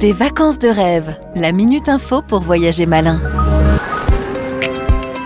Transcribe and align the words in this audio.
Des 0.00 0.14
vacances 0.14 0.58
de 0.58 0.68
rêve, 0.68 1.14
la 1.34 1.52
minute 1.52 1.90
info 1.90 2.22
pour 2.22 2.40
voyager 2.40 2.86
malin. 2.86 3.20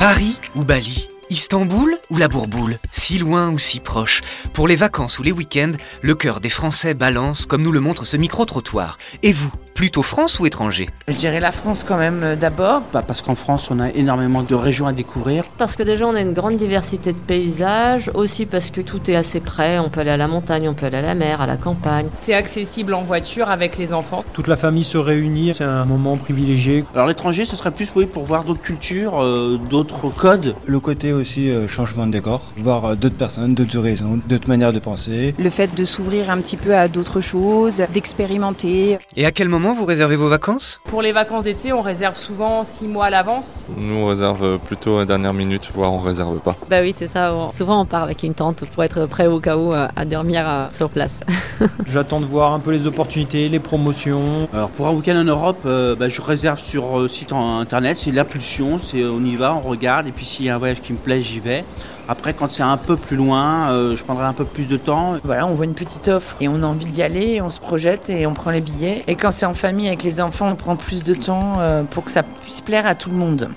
Paris 0.00 0.37
ou 0.57 0.65
Bali? 0.65 1.14
Istanbul 1.34 1.99
ou 2.10 2.17
la 2.17 2.28
Bourboule 2.28 2.78
Si 2.92 3.18
loin 3.18 3.50
ou 3.50 3.58
si 3.58 3.81
proche 3.81 4.20
Pour 4.52 4.68
les 4.68 4.76
vacances 4.76 5.18
ou 5.18 5.25
les 5.25 5.33
week-ends, 5.33 5.72
le 6.00 6.15
cœur 6.15 6.38
des 6.38 6.49
Français 6.49 6.95
balance 6.95 7.47
comme 7.47 7.63
nous 7.63 7.72
le 7.72 7.81
montre 7.81 8.04
ce 8.04 8.16
micro-trottoir. 8.16 8.98
Et 9.25 9.32
vous, 9.32 9.52
plutôt 9.74 10.02
France 10.02 10.38
ou 10.38 10.46
étranger? 10.46 10.88
Je 11.09 11.16
dirais 11.16 11.41
la 11.41 11.50
France 11.50 11.84
quand 11.84 11.96
même 11.96 12.23
euh, 12.23 12.36
d'abord. 12.36 12.82
Bah, 12.92 13.02
parce 13.05 13.20
qu'en 13.20 13.34
France, 13.34 13.68
on 13.73 13.80
a 13.80 13.91
énormément 13.91 14.45
de 14.45 14.55
régions 14.55 14.86
à 14.86 14.92
découvrir. 14.92 15.42
Parce 15.59 15.74
que 15.74 15.82
déjà, 15.82 16.06
on 16.06 16.14
a 16.14 16.20
une 16.20 16.34
grande 16.34 16.55
diversité 16.55 17.12
de 17.12 17.18
paysages, 17.18 18.12
aussi 18.14 18.46
parce 18.46 18.70
que 18.70 18.80
tout 18.80 19.10
est 19.10 19.16
assez 19.16 19.41
près. 19.41 19.80
On 19.80 19.88
peut 19.88 20.01
aller 20.01 20.10
à 20.10 20.16
la 20.16 20.28
montagne, 20.28 20.69
on 20.69 20.74
peut 20.74 20.87
aller 20.87 20.98
à 20.98 21.02
la 21.02 21.16
mer, 21.16 21.41
à 21.41 21.46
la 21.46 21.56
campagne. 21.56 22.06
C'est 22.14 22.34
accessible 22.34 22.95
en 22.95 23.02
voiture 23.02 23.51
avec 23.51 23.77
les 23.77 23.92
enfants. 23.92 24.24
Toute 24.34 24.46
la 24.46 24.56
famille 24.56 24.84
se 24.84 24.98
réunit, 24.98 25.52
c'est 25.55 25.64
un 25.64 25.84
moment 25.84 26.16
privilégié. 26.16 26.84
Alors 26.95 27.09
l'étranger, 27.09 27.45
ce 27.45 27.56
serait 27.56 27.73
plus 27.73 27.91
oui, 27.96 28.06
pour 28.06 28.24
voir 28.24 28.45
d'autres 28.45 28.62
cultures, 28.62 29.20
euh, 29.20 29.59
d'autres 29.69 30.10
codes. 30.10 30.55
Le 30.64 30.78
côté 30.78 31.12
aussi 31.24 31.51
euh, 31.51 31.66
changement 31.69 32.06
de 32.06 32.12
décor, 32.12 32.42
voir 32.59 32.84
euh, 32.84 32.95
d'autres 32.96 33.16
personnes, 33.16 33.55
d'autres 33.55 33.78
horizons, 33.78 34.20
d'autres 34.28 34.46
manières 34.46 34.74
de 34.74 34.78
penser. 34.78 35.34
Le 35.38 35.48
fait 35.48 35.74
de 35.74 35.87
s'ouvrir 35.87 36.28
un 36.28 36.37
petit 36.38 36.59
peu 36.59 36.77
à 36.77 36.87
d'autres 36.87 37.23
choses, 37.23 37.83
d'expérimenter. 37.95 38.98
Et 39.16 39.24
à 39.24 39.33
quel 39.33 39.48
moment 39.48 39.73
vous 39.73 39.87
réservez 39.87 40.16
vos 40.16 40.28
vacances? 40.28 40.80
Pour 40.84 41.00
les 41.00 41.12
vacances 41.12 41.45
d'été, 41.45 41.73
on 41.73 41.80
réserve 41.80 42.16
souvent 42.16 42.62
6 42.62 42.88
mois 42.88 43.06
à 43.06 43.10
l'avance. 43.10 43.64
Nous, 43.77 43.95
on 43.95 44.06
réserve 44.06 44.59
plutôt 44.59 44.98
à 44.98 45.06
dernière 45.06 45.33
minute, 45.33 45.70
voire 45.74 45.92
on 45.95 45.98
réserve 45.98 46.38
pas. 46.41 46.56
Bah 46.69 46.80
oui, 46.83 46.92
c'est 46.92 47.06
ça. 47.06 47.34
On- 47.34 47.48
Souvent, 47.50 47.80
on 47.80 47.86
part 47.86 48.02
avec 48.02 48.22
une 48.22 48.34
tente 48.34 48.64
pour 48.70 48.84
être 48.84 49.06
prêt 49.06 49.27
au 49.27 49.41
cas 49.41 49.56
où 49.56 49.72
euh, 49.72 49.86
à 49.97 50.05
dormir 50.05 50.45
euh, 50.47 50.66
sur 50.70 50.91
place. 50.91 51.20
J'attends 51.86 52.20
de 52.20 52.27
voir 52.27 52.52
un 52.52 52.59
peu 52.61 52.70
les 52.70 52.86
opportunités, 52.86 53.48
les 53.48 53.61
promotions. 53.61 54.48
Alors 54.52 54.69
pour 54.70 54.86
un 54.88 54.92
week-end 54.92 55.16
en 55.16 55.25
Europe, 55.25 55.62
euh, 55.64 55.97
bah, 55.97 56.09
je 56.11 56.20
réserve 56.20 56.61
sur 56.61 56.98
euh, 57.00 57.09
site 57.09 57.33
en 57.33 57.59
internet, 57.61 57.97
c'est 57.97 58.11
l'impulsion, 58.11 58.78
c'est 58.78 59.00
euh, 59.02 59.11
on 59.12 59.25
y 59.25 59.36
va, 59.36 59.55
on 59.55 59.61
regarde, 59.67 60.06
et 60.06 60.12
puis 60.12 60.25
s'il 60.25 60.45
y 60.45 60.50
a 60.50 60.55
un 60.55 60.58
voyage 60.58 60.80
qui 60.83 60.92
me 60.92 60.98
plaît, 61.05 61.22
j'y 61.22 61.41
vais. 61.41 61.64
Après, 62.08 62.34
quand 62.34 62.50
c'est 62.50 62.62
un 62.62 62.77
peu 62.77 62.97
plus 62.97 63.16
loin, 63.16 63.70
euh, 63.70 63.97
je 63.97 64.05
prendrai 64.05 64.24
un 64.24 64.33
peu 64.33 64.44
plus 64.44 64.69
de 64.69 64.77
temps. 64.77 65.16
Voilà, 65.22 65.46
on 65.46 65.55
voit 65.55 65.64
une 65.64 65.74
petite 65.74 66.08
offre 66.08 66.36
et 66.41 66.48
on 66.48 66.62
a 66.62 66.66
envie 66.66 66.86
d'y 66.86 67.02
aller, 67.02 67.41
on 67.41 67.50
se 67.50 67.61
projette 67.61 68.11
et 68.11 68.27
on 68.27 68.34
prend 68.34 68.50
les 68.50 68.61
billets. 68.61 69.02
Et 69.06 69.14
quand 69.14 69.30
c'est 69.30 69.46
en 69.46 69.55
famille 69.55 69.86
avec 69.86 70.02
les 70.02 70.20
enfants, 70.20 70.48
on 70.50 70.56
prend 70.56 70.77
plus 70.77 71.02
de 71.05 71.14
temps 71.14 71.61
euh, 71.61 71.83
pour 71.83 72.05
que 72.05 72.11
ça 72.11 72.22
puisse 72.22 72.61
plaire 72.61 72.86
à 72.86 72.94
tout 72.94 73.11
le 73.11 73.16
monde. 73.16 73.48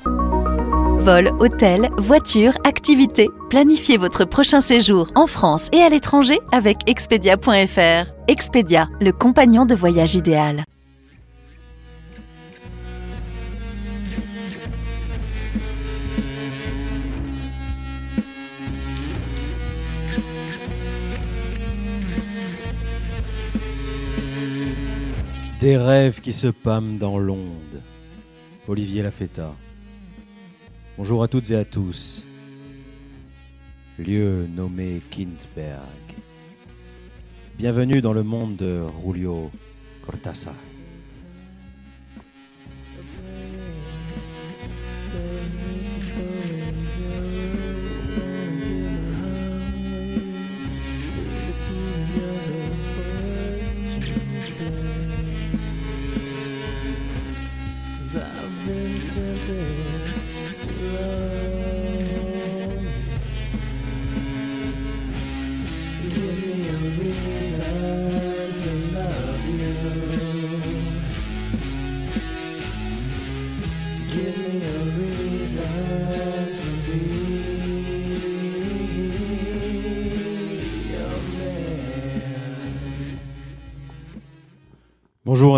Vol, 0.99 1.31
hôtel, 1.39 1.89
voiture, 1.97 2.53
activités. 2.65 3.29
Planifiez 3.49 3.97
votre 3.97 4.25
prochain 4.25 4.61
séjour 4.61 5.09
en 5.15 5.25
France 5.25 5.69
et 5.71 5.81
à 5.81 5.89
l'étranger 5.89 6.39
avec 6.51 6.77
expedia.fr. 6.87 8.11
Expedia, 8.27 8.89
le 8.99 9.11
compagnon 9.11 9.65
de 9.65 9.73
voyage 9.75 10.15
idéal. 10.15 10.63
Des 25.59 25.75
rêves 25.75 26.21
qui 26.21 26.33
se 26.33 26.45
pâment 26.47 26.99
dans 26.99 27.17
l'onde. 27.17 27.81
Olivier 28.67 29.01
Lafetta. 29.01 29.55
Bonjour 30.99 31.23
à 31.23 31.27
toutes 31.27 31.49
et 31.49 31.55
à 31.55 31.65
tous. 31.65 32.27
Lieu 33.97 34.45
nommé 34.45 35.01
Kindberg. 35.09 36.13
Bienvenue 37.57 38.01
dans 38.01 38.13
le 38.13 38.21
monde 38.21 38.55
de 38.55 38.83
Julio 39.03 39.49
Cortázar. 40.05 40.53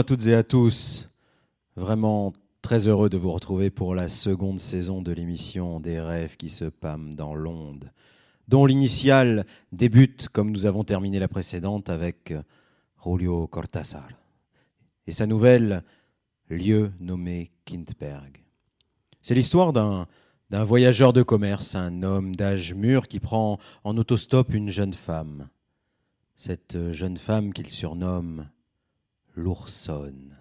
Toutes 0.09 0.25
et 0.25 0.33
à 0.33 0.41
tous. 0.41 1.07
Vraiment 1.75 2.33
très 2.63 2.87
heureux 2.87 3.09
de 3.09 3.17
vous 3.17 3.31
retrouver 3.31 3.69
pour 3.69 3.93
la 3.93 4.07
seconde 4.07 4.57
saison 4.57 5.03
de 5.03 5.11
l'émission 5.11 5.79
Des 5.79 5.99
rêves 5.99 6.35
qui 6.35 6.49
se 6.49 6.65
pâment 6.65 7.13
dans 7.13 7.35
l'onde, 7.35 7.91
dont 8.47 8.65
l'initiale 8.65 9.45
débute 9.71 10.27
comme 10.29 10.49
nous 10.49 10.65
avons 10.65 10.83
terminé 10.83 11.19
la 11.19 11.27
précédente 11.27 11.91
avec 11.91 12.33
Julio 13.05 13.45
Cortázar 13.45 14.07
et 15.05 15.11
sa 15.11 15.27
nouvelle 15.27 15.83
lieu 16.49 16.91
nommé 16.99 17.51
Kindberg. 17.65 18.43
C'est 19.21 19.35
l'histoire 19.35 19.73
d'un 19.73 20.07
d'un 20.49 20.63
voyageur 20.63 21.13
de 21.13 21.21
commerce, 21.21 21.75
un 21.75 22.01
homme 22.01 22.35
d'âge 22.35 22.73
mûr 22.73 23.07
qui 23.07 23.19
prend 23.19 23.59
en 23.83 23.95
autostop 23.95 24.55
une 24.55 24.71
jeune 24.71 24.93
femme. 24.93 25.49
Cette 26.35 26.93
jeune 26.93 27.17
femme 27.17 27.53
qu'il 27.53 27.69
surnomme 27.69 28.47
l'oursonne. 29.39 30.37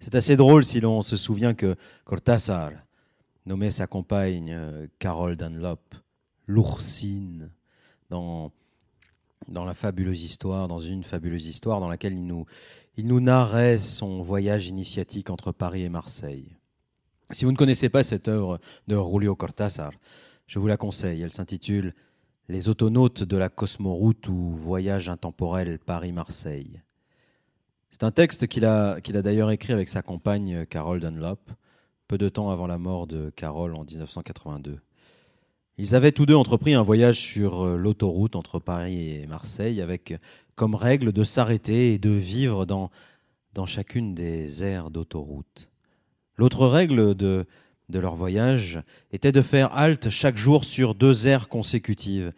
C'est 0.00 0.14
assez 0.14 0.36
drôle 0.36 0.64
si 0.64 0.80
l'on 0.80 1.02
se 1.02 1.16
souvient 1.16 1.54
que 1.54 1.76
Cortázar 2.04 2.72
nommait 3.46 3.70
sa 3.70 3.86
compagne 3.86 4.52
euh, 4.52 4.86
Carole 4.98 5.36
Dunlop 5.36 5.80
l'oursine 6.46 7.50
dans, 8.10 8.52
la 9.48 9.74
fabuleuse 9.74 10.22
histoire, 10.22 10.68
dans 10.68 10.78
une 10.78 11.02
fabuleuse 11.02 11.46
histoire 11.46 11.80
dans 11.80 11.88
laquelle 11.88 12.12
il 12.12 12.26
nous, 12.26 12.46
il 12.96 13.06
nous 13.06 13.20
narrait 13.20 13.78
son 13.78 14.22
voyage 14.22 14.68
initiatique 14.68 15.30
entre 15.30 15.52
Paris 15.52 15.82
et 15.82 15.88
Marseille. 15.88 16.56
Si 17.30 17.44
vous 17.44 17.52
ne 17.52 17.56
connaissez 17.56 17.88
pas 17.88 18.02
cette 18.02 18.28
œuvre 18.28 18.60
de 18.86 18.96
Julio 18.96 19.34
Cortázar, 19.34 19.92
je 20.46 20.58
vous 20.58 20.66
la 20.66 20.76
conseille. 20.76 21.22
Elle 21.22 21.32
s'intitule 21.32 21.94
Les 22.48 22.68
autonautes 22.68 23.22
de 23.22 23.38
la 23.38 23.48
Cosmoroute 23.48 24.28
ou 24.28 24.50
Voyage 24.50 25.08
intemporel 25.08 25.78
Paris-Marseille. 25.78 26.83
C'est 27.94 28.02
un 28.02 28.10
texte 28.10 28.48
qu'il 28.48 28.64
a, 28.64 28.98
d'ailleurs 29.00 29.52
écrit 29.52 29.72
avec 29.72 29.88
sa 29.88 30.02
compagne 30.02 30.66
Carole 30.66 30.98
Dunlop, 30.98 31.38
peu 32.08 32.18
de 32.18 32.28
temps 32.28 32.50
avant 32.50 32.66
la 32.66 32.76
mort 32.76 33.06
de 33.06 33.30
Carole 33.30 33.72
en 33.76 33.84
1982. 33.84 34.80
Ils 35.78 35.94
avaient 35.94 36.10
tous 36.10 36.26
deux 36.26 36.34
entrepris 36.34 36.74
un 36.74 36.82
voyage 36.82 37.20
sur 37.20 37.64
euh, 37.64 37.76
l'autoroute 37.76 38.34
entre 38.34 38.58
Paris 38.58 39.10
et 39.10 39.28
Marseille 39.28 39.80
avec 39.80 40.12
comme 40.56 40.74
règle 40.74 41.12
de 41.12 41.22
s'arrêter 41.22 41.94
et 41.94 41.98
de 41.98 42.10
vivre 42.10 42.66
dans, 42.66 42.90
chacune 43.64 44.12
des 44.12 44.64
aires 44.64 44.90
d'autoroute. 44.90 45.68
L'autre 46.34 46.66
règle 46.66 47.14
de 47.14 47.46
leur 47.88 48.16
voyage 48.16 48.80
était 49.12 49.30
de 49.30 49.40
faire 49.40 49.72
halte 49.72 50.10
chaque 50.10 50.36
jour 50.36 50.64
sur 50.64 50.96
deux 50.96 51.28
aires 51.28 51.46
consécutives 51.46 52.32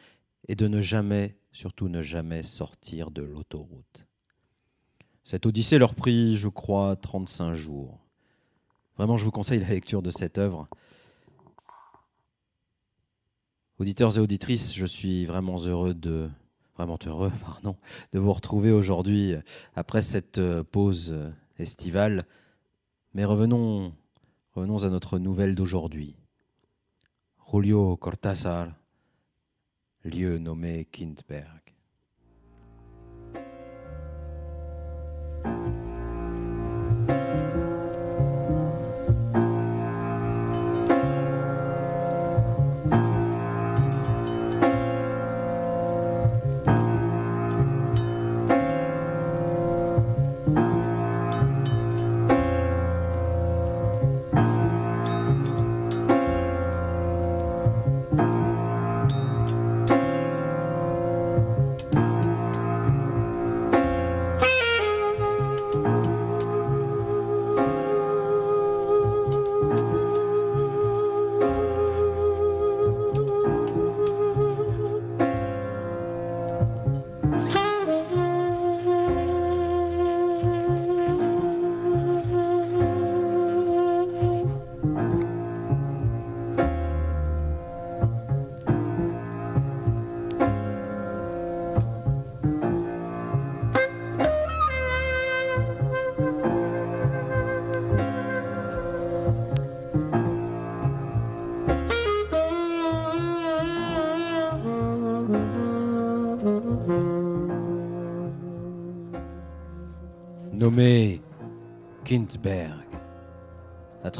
et 0.48 0.54
de 0.54 0.68
ne 0.68 0.82
jamais, 0.82 1.34
surtout 1.50 1.88
ne 1.88 2.02
jamais 2.02 2.42
sortir 2.42 3.10
de 3.10 3.22
l'autoroute. 3.22 4.05
Cette 5.26 5.44
odyssée 5.44 5.78
leur 5.78 5.97
prit, 5.97 6.37
je 6.37 6.47
crois, 6.47 6.95
35 6.95 7.53
jours. 7.53 7.98
Vraiment, 8.97 9.16
je 9.16 9.24
vous 9.24 9.33
conseille 9.33 9.59
la 9.59 9.71
lecture 9.71 10.00
de 10.00 10.12
cette 10.12 10.39
œuvre. 10.39 10.68
Auditeurs 13.80 14.16
et 14.16 14.21
auditrices, 14.21 14.72
je 14.72 14.86
suis 14.86 15.27
vraiment 15.27 15.59
heureux 15.59 15.95
de 15.95 16.30
vraiment 16.77 16.97
heureux, 17.04 17.33
pardon, 17.45 17.77
de 18.12 18.21
vous 18.21 18.33
retrouver 18.33 18.71
aujourd'hui 18.71 19.34
après 19.74 20.00
cette 20.00 20.39
euh, 20.39 20.62
pause 20.62 21.10
euh, 21.10 21.28
estivale. 21.59 22.22
Mais 23.12 23.24
revenons, 23.24 23.92
revenons 24.54 24.84
à 24.84 24.91
notre 24.91 25.18
nouvelle 25.18 25.56
d'aujourd'hui. 25.56 26.15
Julio 27.50 27.97
Cortázar, 27.97 28.68
lieu 30.04 30.39
nommé 30.39 30.84
Kindberg. 30.84 31.66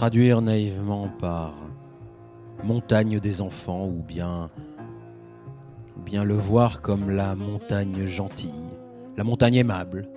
Traduire 0.07 0.41
naïvement 0.41 1.09
par 1.19 1.53
montagne 2.63 3.19
des 3.19 3.41
enfants 3.41 3.89
ou 3.89 4.05
bien, 4.07 4.51
le 6.13 6.35
voir 6.35 6.81
comme 6.81 7.11
la 7.11 7.35
montagne 7.35 8.07
gentille, 8.07 8.71
la 9.17 9.25
montagne 9.25 9.57
aimable. 9.57 10.09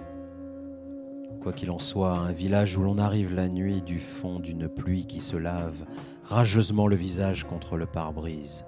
Quoi 1.41 1.53
qu'il 1.53 1.71
en 1.71 1.79
soit, 1.79 2.15
un 2.19 2.31
village 2.31 2.77
où 2.77 2.83
l'on 2.83 2.99
arrive 2.99 3.33
la 3.33 3.47
nuit 3.47 3.81
du 3.81 3.97
fond 3.97 4.37
d'une 4.37 4.69
pluie 4.69 5.07
qui 5.07 5.21
se 5.21 5.37
lave 5.37 5.87
rageusement 6.23 6.85
le 6.85 6.95
visage 6.95 7.45
contre 7.45 7.75
le 7.75 7.87
pare-brise. 7.87 8.65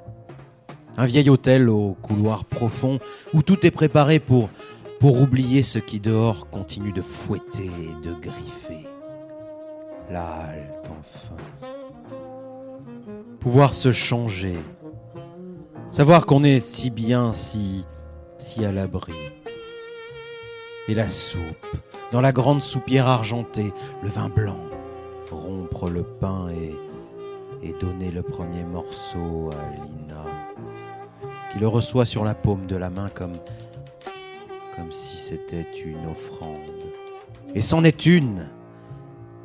Un 0.97 1.05
vieil 1.05 1.29
hôtel 1.29 1.69
au 1.69 1.95
couloir 2.01 2.45
profond 2.45 2.97
où 3.35 3.43
tout 3.43 3.63
est 3.63 3.69
préparé 3.69 4.19
pour, 4.19 4.49
pour 4.99 5.21
oublier 5.21 5.61
ce 5.61 5.77
qui 5.77 5.99
dehors 5.99 6.49
continue 6.49 6.93
de 6.93 7.03
fouetter 7.03 7.67
et 7.67 8.07
de 8.07 8.11
griffer. 8.15 8.90
La 10.11 10.25
halte 10.25 10.89
enfin. 10.89 11.35
Pouvoir 13.39 13.73
se 13.73 13.93
changer. 13.93 14.57
Savoir 15.91 16.25
qu'on 16.25 16.43
est 16.43 16.59
si 16.59 16.89
bien, 16.89 17.31
si, 17.31 17.85
si 18.37 18.65
à 18.65 18.73
l'abri. 18.73 19.13
Et 20.89 20.95
la 20.95 21.07
soupe, 21.07 21.65
dans 22.11 22.19
la 22.19 22.33
grande 22.33 22.61
soupière 22.61 23.07
argentée, 23.07 23.71
le 24.03 24.09
vin 24.09 24.27
blanc, 24.27 24.59
rompre 25.31 25.89
le 25.89 26.03
pain 26.03 26.49
et, 26.49 26.75
donner 27.79 28.11
le 28.11 28.21
premier 28.21 28.63
morceau 28.63 29.49
à 29.53 29.75
Lina, 29.75 30.25
qui 31.51 31.59
le 31.59 31.69
reçoit 31.69 32.05
sur 32.05 32.25
la 32.25 32.35
paume 32.35 32.67
de 32.67 32.75
la 32.75 32.89
main 32.89 33.09
comme 33.09 33.37
si 34.91 35.17
c'était 35.17 35.67
une 35.85 36.05
offrande. 36.05 36.57
Et 37.55 37.61
c'en 37.61 37.83
est 37.85 38.05
une 38.05 38.49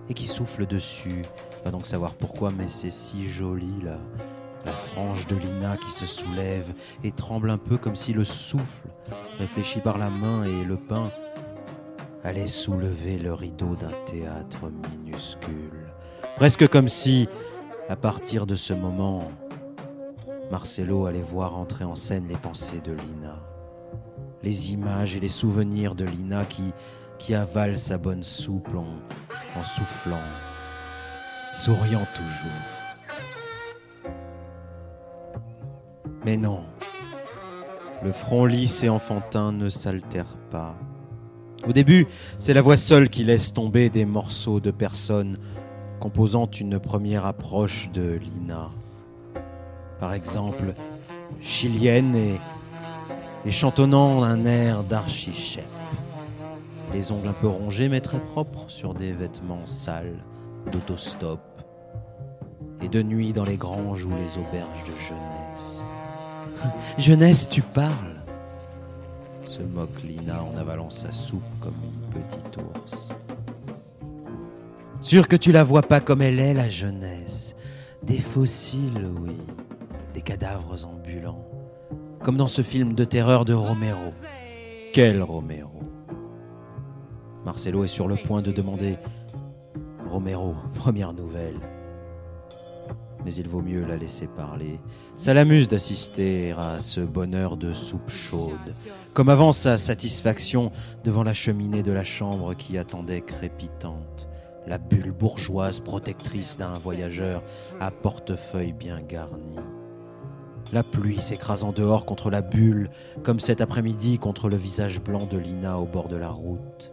Et 0.08 0.14
qui 0.14 0.26
souffle 0.26 0.66
dessus. 0.66 1.22
Va 1.64 1.70
donc 1.70 1.86
savoir 1.86 2.14
pourquoi, 2.14 2.50
mais 2.56 2.68
c'est 2.68 2.90
si 2.90 3.28
joli 3.28 3.82
là. 3.82 3.98
La 4.64 4.72
frange 4.72 5.26
de 5.26 5.36
Lina 5.36 5.76
qui 5.76 5.90
se 5.90 6.06
soulève 6.06 6.72
et 7.04 7.12
tremble 7.12 7.50
un 7.50 7.58
peu 7.58 7.76
comme 7.76 7.96
si 7.96 8.12
le 8.12 8.24
souffle, 8.24 8.88
réfléchi 9.38 9.80
par 9.80 9.98
la 9.98 10.10
main 10.10 10.44
et 10.44 10.64
le 10.64 10.76
pain, 10.76 11.10
allait 12.24 12.48
soulever 12.48 13.18
le 13.18 13.32
rideau 13.32 13.76
d'un 13.76 13.92
théâtre 14.06 14.72
minuscule. 14.90 15.86
Presque 16.34 16.68
comme 16.68 16.88
si, 16.88 17.28
à 17.88 17.94
partir 17.94 18.46
de 18.46 18.56
ce 18.56 18.72
moment, 18.72 19.28
Marcelo 20.50 21.06
allait 21.06 21.20
voir 21.20 21.56
entrer 21.56 21.84
en 21.84 21.96
scène 21.96 22.26
les 22.28 22.36
pensées 22.36 22.80
de 22.84 22.92
Lina. 22.92 23.40
Les 24.42 24.72
images 24.72 25.16
et 25.16 25.20
les 25.20 25.28
souvenirs 25.28 25.94
de 25.94 26.04
Lina 26.04 26.44
qui, 26.44 26.72
qui 27.18 27.34
avale 27.34 27.76
sa 27.76 27.98
bonne 27.98 28.22
soupe 28.22 28.74
en, 28.74 29.64
soufflant, 29.64 30.16
souriant 31.54 32.06
toujours. 32.14 34.12
Mais 36.24 36.36
non, 36.36 36.64
le 38.02 38.12
front 38.12 38.44
lisse 38.44 38.84
et 38.84 38.88
enfantin 38.88 39.52
ne 39.52 39.68
s'altère 39.68 40.36
pas. 40.50 40.74
Au 41.66 41.72
début, 41.72 42.06
c'est 42.38 42.54
la 42.54 42.62
voix 42.62 42.76
seule 42.76 43.08
qui 43.08 43.24
laisse 43.24 43.52
tomber 43.52 43.88
des 43.90 44.04
morceaux 44.04 44.60
de 44.60 44.70
personnes 44.70 45.36
composant 46.00 46.46
une 46.46 46.78
première 46.78 47.24
approche 47.24 47.90
de 47.92 48.20
Lina. 48.22 48.70
Par 49.98 50.12
exemple, 50.12 50.74
chilienne 51.40 52.14
et, 52.14 52.40
et 53.46 53.50
chantonnant 53.50 54.22
un 54.22 54.44
air 54.44 54.84
d'archichep. 54.84 55.64
Les 56.96 57.12
ongles 57.12 57.28
un 57.28 57.34
peu 57.34 57.48
rongés 57.48 57.90
mais 57.90 58.00
très 58.00 58.18
propres 58.18 58.64
sur 58.68 58.94
des 58.94 59.12
vêtements 59.12 59.66
sales 59.66 60.16
d'autostop. 60.72 61.42
Et 62.80 62.88
de 62.88 63.02
nuit 63.02 63.34
dans 63.34 63.44
les 63.44 63.58
granges 63.58 64.06
ou 64.06 64.08
les 64.08 64.40
auberges 64.40 64.82
de 64.84 64.96
jeunesse. 64.96 65.82
jeunesse, 66.98 67.50
tu 67.50 67.60
parles? 67.60 68.22
Se 69.44 69.60
moque 69.60 70.02
Lina 70.04 70.42
en 70.42 70.56
avalant 70.56 70.88
sa 70.88 71.12
soupe 71.12 71.42
comme 71.60 71.74
une 71.84 72.22
petite 72.22 72.56
ours. 72.56 73.10
Sûr 75.02 75.28
que 75.28 75.36
tu 75.36 75.52
la 75.52 75.64
vois 75.64 75.82
pas 75.82 76.00
comme 76.00 76.22
elle 76.22 76.40
est, 76.40 76.54
la 76.54 76.70
jeunesse. 76.70 77.56
Des 78.04 78.20
fossiles, 78.20 79.06
oui. 79.20 79.36
Des 80.14 80.22
cadavres 80.22 80.86
ambulants. 80.86 81.44
Comme 82.22 82.38
dans 82.38 82.46
ce 82.46 82.62
film 82.62 82.94
de 82.94 83.04
terreur 83.04 83.44
de 83.44 83.52
Romero. 83.52 84.14
Quel 84.94 85.22
Romero? 85.22 85.76
Marcelo 87.46 87.84
est 87.84 87.88
sur 87.88 88.08
le 88.08 88.16
point 88.16 88.42
de 88.42 88.50
demander 88.50 88.98
Romero, 90.10 90.56
première 90.74 91.12
nouvelle. 91.12 91.60
Mais 93.24 93.32
il 93.34 93.48
vaut 93.48 93.62
mieux 93.62 93.84
la 93.84 93.96
laisser 93.96 94.26
parler. 94.26 94.80
Ça 95.16 95.32
l'amuse 95.32 95.68
d'assister 95.68 96.56
à 96.58 96.80
ce 96.80 97.00
bonheur 97.00 97.56
de 97.56 97.72
soupe 97.72 98.10
chaude, 98.10 98.74
comme 99.14 99.28
avant 99.28 99.52
sa 99.52 99.78
satisfaction 99.78 100.72
devant 101.04 101.22
la 101.22 101.34
cheminée 101.34 101.84
de 101.84 101.92
la 101.92 102.02
chambre 102.02 102.54
qui 102.54 102.78
attendait 102.78 103.20
crépitante, 103.20 104.26
la 104.66 104.78
bulle 104.78 105.12
bourgeoise 105.12 105.78
protectrice 105.78 106.56
d'un 106.56 106.72
voyageur 106.72 107.44
à 107.78 107.92
portefeuille 107.92 108.72
bien 108.72 109.00
garni. 109.02 109.54
La 110.72 110.82
pluie 110.82 111.20
s'écrasant 111.20 111.70
dehors 111.70 112.06
contre 112.06 112.28
la 112.28 112.42
bulle, 112.42 112.90
comme 113.22 113.38
cet 113.38 113.60
après-midi 113.60 114.18
contre 114.18 114.48
le 114.48 114.56
visage 114.56 115.00
blanc 115.00 115.24
de 115.30 115.38
Lina 115.38 115.78
au 115.78 115.84
bord 115.86 116.08
de 116.08 116.16
la 116.16 116.30
route. 116.30 116.90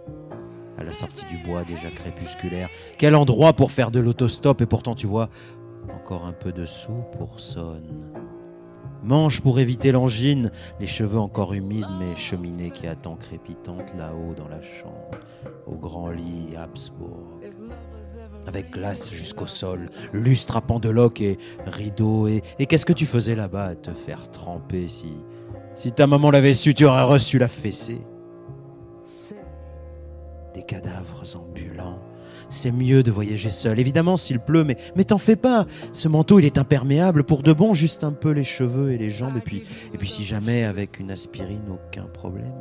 À 0.77 0.83
la 0.83 0.93
sortie 0.93 1.25
du 1.25 1.37
bois 1.37 1.63
déjà 1.63 1.89
crépusculaire, 1.89 2.69
quel 2.97 3.15
endroit 3.15 3.53
pour 3.53 3.71
faire 3.71 3.91
de 3.91 3.99
l'autostop 3.99 4.61
et 4.61 4.65
pourtant 4.65 4.95
tu 4.95 5.07
vois, 5.07 5.29
encore 5.93 6.25
un 6.25 6.33
peu 6.33 6.51
de 6.51 6.65
sous 6.65 7.03
pour 7.17 7.39
sonne. 7.39 8.11
Mange 9.03 9.41
pour 9.41 9.59
éviter 9.59 9.91
l'angine, 9.91 10.49
les 10.79 10.87
cheveux 10.87 11.19
encore 11.19 11.53
humides, 11.53 11.89
mais 11.99 12.15
cheminée 12.15 12.71
qui 12.71 12.87
attend 12.87 13.17
crépitante 13.17 13.93
là-haut 13.97 14.33
dans 14.33 14.47
la 14.47 14.61
chambre, 14.61 15.11
au 15.67 15.75
grand 15.75 16.09
lit 16.09 16.55
Habsbourg. 16.55 17.41
Avec 18.47 18.71
glace 18.71 19.11
jusqu'au 19.11 19.47
sol, 19.47 19.89
lustre 20.13 20.55
à 20.55 20.61
pendeloque 20.61 21.19
et 21.19 21.37
rideau. 21.65 22.27
Et, 22.27 22.43
et 22.59 22.65
qu'est-ce 22.65 22.85
que 22.85 22.93
tu 22.93 23.05
faisais 23.05 23.35
là-bas 23.35 23.65
à 23.65 23.75
te 23.75 23.91
faire 23.91 24.31
tremper 24.31 24.87
si, 24.87 25.11
si 25.75 25.91
ta 25.91 26.07
maman 26.07 26.31
l'avait 26.31 26.53
su, 26.53 26.73
tu 26.73 26.85
aurais 26.85 27.03
reçu 27.03 27.37
la 27.37 27.49
fessée. 27.49 28.01
Des 30.53 30.63
cadavres 30.63 31.24
ambulants 31.36 32.00
c'est 32.50 32.72
mieux 32.72 33.03
de 33.03 33.12
voyager 33.12 33.50
seul. 33.50 33.79
Évidemment, 33.79 34.17
s'il 34.17 34.39
pleut, 34.39 34.63
mais, 34.63 34.77
mais 34.95 35.03
t'en 35.03 35.17
fais 35.17 35.36
pas. 35.36 35.65
Ce 35.91 36.07
manteau, 36.07 36.39
il 36.39 36.45
est 36.45 36.57
imperméable. 36.57 37.24
Pour 37.24 37.43
de 37.43 37.53
bon, 37.53 37.74
juste 37.74 38.03
un 38.03 38.12
peu 38.12 38.31
les 38.31 38.43
cheveux 38.43 38.91
et 38.91 38.98
les 38.98 39.10
jambes. 39.10 39.38
Et 39.38 39.41
puis, 39.41 39.63
et 39.93 39.98
puis 39.98 40.07
si 40.07 40.25
jamais, 40.25 40.63
avec 40.63 41.00
une 41.00 41.12
aspirine, 41.12 41.63
aucun 41.72 42.05
problème. 42.05 42.53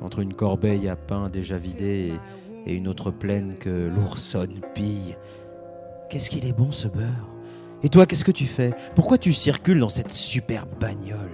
Entre 0.00 0.20
une 0.20 0.34
corbeille 0.34 0.88
à 0.88 0.96
pain 0.96 1.28
déjà 1.28 1.58
vidée 1.58 2.12
et, 2.66 2.74
une 2.74 2.88
autre 2.88 3.10
pleine 3.10 3.54
que 3.54 3.88
l'oursonne 3.88 4.60
pille. 4.74 5.16
Qu'est-ce 6.08 6.30
qu'il 6.30 6.46
est 6.46 6.52
bon 6.52 6.72
ce 6.72 6.88
beurre? 6.88 7.28
Et 7.82 7.88
toi, 7.88 8.04
qu'est-ce 8.04 8.24
que 8.24 8.30
tu 8.30 8.46
fais? 8.46 8.72
Pourquoi 8.94 9.16
tu 9.16 9.32
circules 9.32 9.80
dans 9.80 9.88
cette 9.88 10.12
superbe 10.12 10.68
bagnole? 10.78 11.30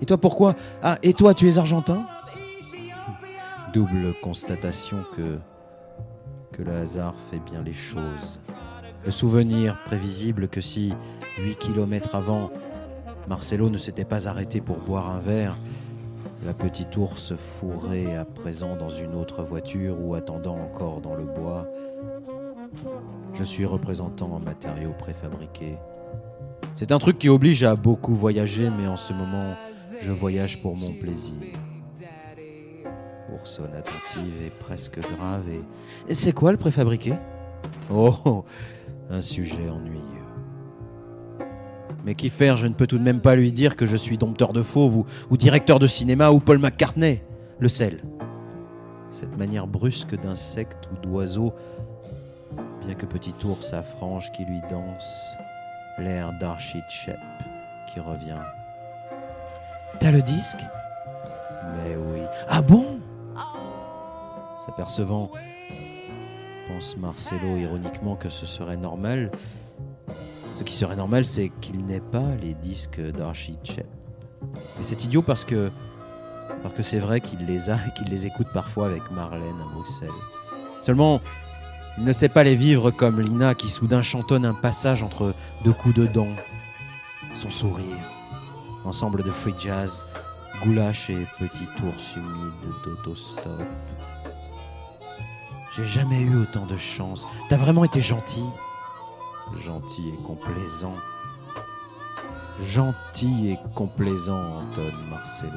Et 0.00 0.06
toi, 0.06 0.16
pourquoi? 0.16 0.54
Ah, 0.82 0.98
et 1.02 1.12
toi, 1.12 1.34
tu 1.34 1.48
es 1.48 1.58
argentin? 1.58 2.06
Double 3.72 4.14
constatation 4.22 4.98
que 5.16 5.38
que 6.52 6.62
le 6.62 6.72
hasard 6.72 7.14
fait 7.30 7.38
bien 7.38 7.62
les 7.62 7.72
choses. 7.72 8.40
Le 9.04 9.10
souvenir 9.10 9.76
prévisible 9.84 10.48
que 10.48 10.60
si, 10.60 10.92
huit 11.38 11.56
kilomètres 11.56 12.14
avant, 12.14 12.50
Marcelo 13.28 13.70
ne 13.70 13.78
s'était 13.78 14.04
pas 14.04 14.28
arrêté 14.28 14.60
pour 14.60 14.78
boire 14.78 15.08
un 15.08 15.20
verre, 15.20 15.56
la 16.44 16.54
petite 16.54 16.96
ours 16.96 17.34
fourrée 17.36 18.16
à 18.16 18.24
présent 18.24 18.76
dans 18.76 18.88
une 18.88 19.14
autre 19.14 19.42
voiture 19.42 19.96
ou 20.00 20.14
attendant 20.14 20.56
encore 20.56 21.00
dans 21.00 21.14
le 21.14 21.24
bois. 21.24 21.68
Je 23.34 23.44
suis 23.44 23.66
représentant 23.66 24.32
en 24.32 24.40
matériaux 24.40 24.94
préfabriqués. 24.98 25.76
C'est 26.74 26.90
un 26.90 26.98
truc 26.98 27.18
qui 27.18 27.28
oblige 27.28 27.62
à 27.62 27.76
beaucoup 27.76 28.14
voyager, 28.14 28.70
mais 28.70 28.88
en 28.88 28.96
ce 28.96 29.12
moment, 29.12 29.54
je 30.00 30.10
voyage 30.10 30.60
pour 30.60 30.76
mon 30.76 30.92
plaisir 30.92 31.34
sonne 33.44 33.74
attentive 33.74 34.42
et 34.44 34.50
presque 34.50 35.00
grave. 35.00 35.44
Et, 36.08 36.14
c'est 36.14 36.32
quoi 36.32 36.52
le 36.52 36.58
préfabriqué? 36.58 37.14
Oh, 37.92 38.44
un 39.10 39.20
sujet 39.20 39.68
ennuyeux. 39.68 40.02
Mais 42.04 42.14
qui 42.14 42.30
faire 42.30 42.56
Je 42.56 42.66
ne 42.66 42.74
peux 42.74 42.86
tout 42.86 42.98
de 42.98 43.02
même 43.02 43.20
pas 43.20 43.36
lui 43.36 43.52
dire 43.52 43.76
que 43.76 43.86
je 43.86 43.96
suis 43.96 44.18
dompteur 44.18 44.52
de 44.52 44.62
fauves 44.62 44.96
ou, 44.96 45.06
ou 45.30 45.36
directeur 45.36 45.78
de 45.78 45.86
cinéma 45.86 46.30
ou 46.30 46.40
Paul 46.40 46.58
McCartney. 46.58 47.22
Le 47.58 47.68
sel. 47.68 48.02
Cette 49.10 49.36
manière 49.36 49.66
brusque 49.66 50.14
d'insecte 50.20 50.88
ou 50.92 51.06
d'oiseau, 51.06 51.52
bien 52.84 52.94
que 52.94 53.06
petit 53.06 53.34
ours 53.44 53.72
à 53.72 53.82
frange 53.82 54.30
qui 54.32 54.44
lui 54.44 54.60
danse, 54.70 55.36
l'air 55.98 56.32
d'Archie 56.38 56.82
Shep 56.88 57.18
qui 57.92 58.00
revient. 58.00 58.42
T'as 59.98 60.10
le 60.10 60.22
disque? 60.22 60.60
Mais 61.76 61.96
oui. 61.96 62.20
Ah 62.48 62.62
bon? 62.62 63.00
S'apercevant, 64.64 65.30
pense 66.68 66.96
Marcelo 66.96 67.56
ironiquement, 67.56 68.16
que 68.16 68.28
ce 68.28 68.46
serait 68.46 68.76
normal. 68.76 69.30
Ce 70.52 70.62
qui 70.62 70.74
serait 70.74 70.96
normal, 70.96 71.24
c'est 71.24 71.50
qu'il 71.60 71.86
n'ait 71.86 72.00
pas 72.00 72.34
les 72.40 72.54
disques 72.54 73.00
d'Archie 73.00 73.58
Chep. 73.64 73.86
Et 74.78 74.82
c'est 74.82 75.04
idiot 75.04 75.22
parce 75.22 75.44
que 75.44 75.70
parce 76.62 76.74
que 76.74 76.82
c'est 76.82 76.98
vrai 76.98 77.20
qu'il 77.20 77.46
les 77.46 77.70
a 77.70 77.74
et 77.74 77.92
qu'il 77.96 78.08
les 78.08 78.26
écoute 78.26 78.48
parfois 78.52 78.86
avec 78.86 79.10
Marlène 79.12 79.42
à 79.42 79.74
Bruxelles. 79.74 80.08
Seulement, 80.82 81.20
il 81.98 82.04
ne 82.04 82.12
sait 82.12 82.28
pas 82.28 82.42
les 82.42 82.54
vivre 82.54 82.90
comme 82.90 83.20
Lina 83.20 83.54
qui 83.54 83.68
soudain 83.68 84.02
chantonne 84.02 84.44
un 84.44 84.54
passage 84.54 85.02
entre 85.02 85.34
deux 85.64 85.72
coups 85.72 85.94
de 85.94 86.06
dents. 86.06 86.26
Son 87.36 87.50
sourire, 87.50 87.84
ensemble 88.84 89.22
de 89.22 89.30
free 89.30 89.54
jazz, 89.58 90.04
goulash 90.62 91.10
et 91.10 91.26
petits 91.38 91.68
ours 91.84 92.16
humides 92.16 92.74
d'autostop. 92.84 93.62
J'ai 95.76 95.86
jamais 95.86 96.20
eu 96.20 96.42
autant 96.42 96.66
de 96.66 96.76
chance. 96.76 97.24
T'as 97.48 97.56
vraiment 97.56 97.84
été 97.84 98.00
gentil. 98.00 98.44
Gentil 99.64 100.08
et 100.08 100.22
complaisant. 100.26 100.94
Gentil 102.64 103.50
et 103.50 103.58
complaisant, 103.74 104.40
Anton 104.40 104.92
Marcelo. 105.08 105.52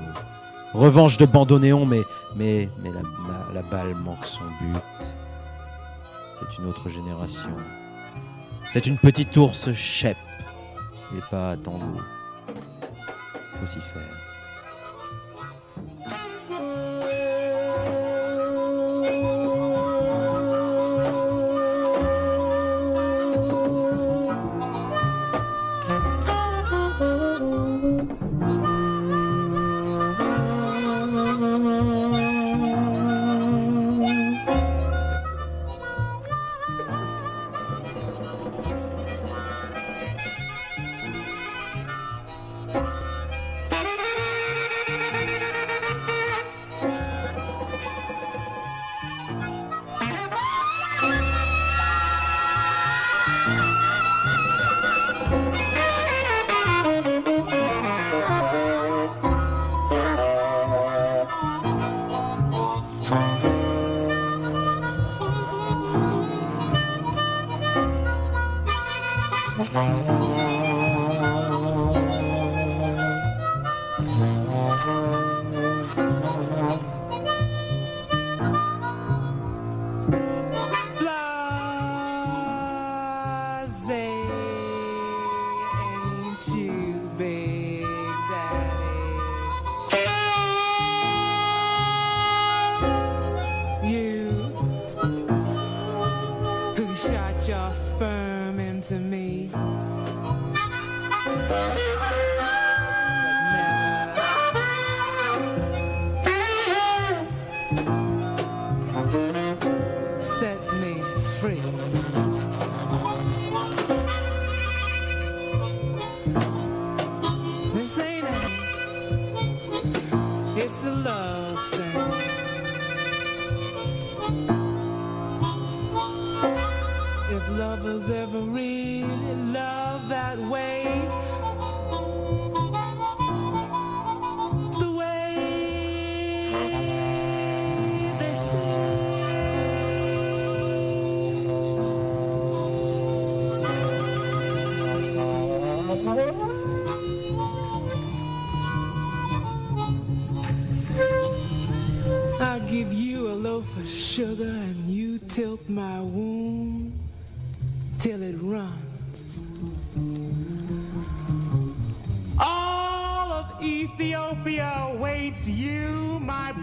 Revanche 0.74 1.18
de 1.18 1.26
bandonnéon, 1.26 1.86
mais, 1.86 2.02
mais, 2.36 2.70
mais 2.80 2.92
la, 3.54 3.62
balle 3.64 3.96
manque 3.96 4.26
son 4.26 4.44
but. 4.62 4.82
C'est 6.40 6.62
une 6.62 6.70
autre 6.70 6.90
génération. 6.90 7.50
C'est 8.72 8.86
une 8.86 8.98
petite 8.98 9.36
ours 9.38 9.74
chep. 9.74 10.18
Et 11.18 11.22
pas 11.30 11.52
attends-nous. 11.52 12.00
Faut 13.60 13.68
s'y 13.68 13.80
faire. 13.80 14.21
Thank 15.76 16.26
you. 16.26 16.31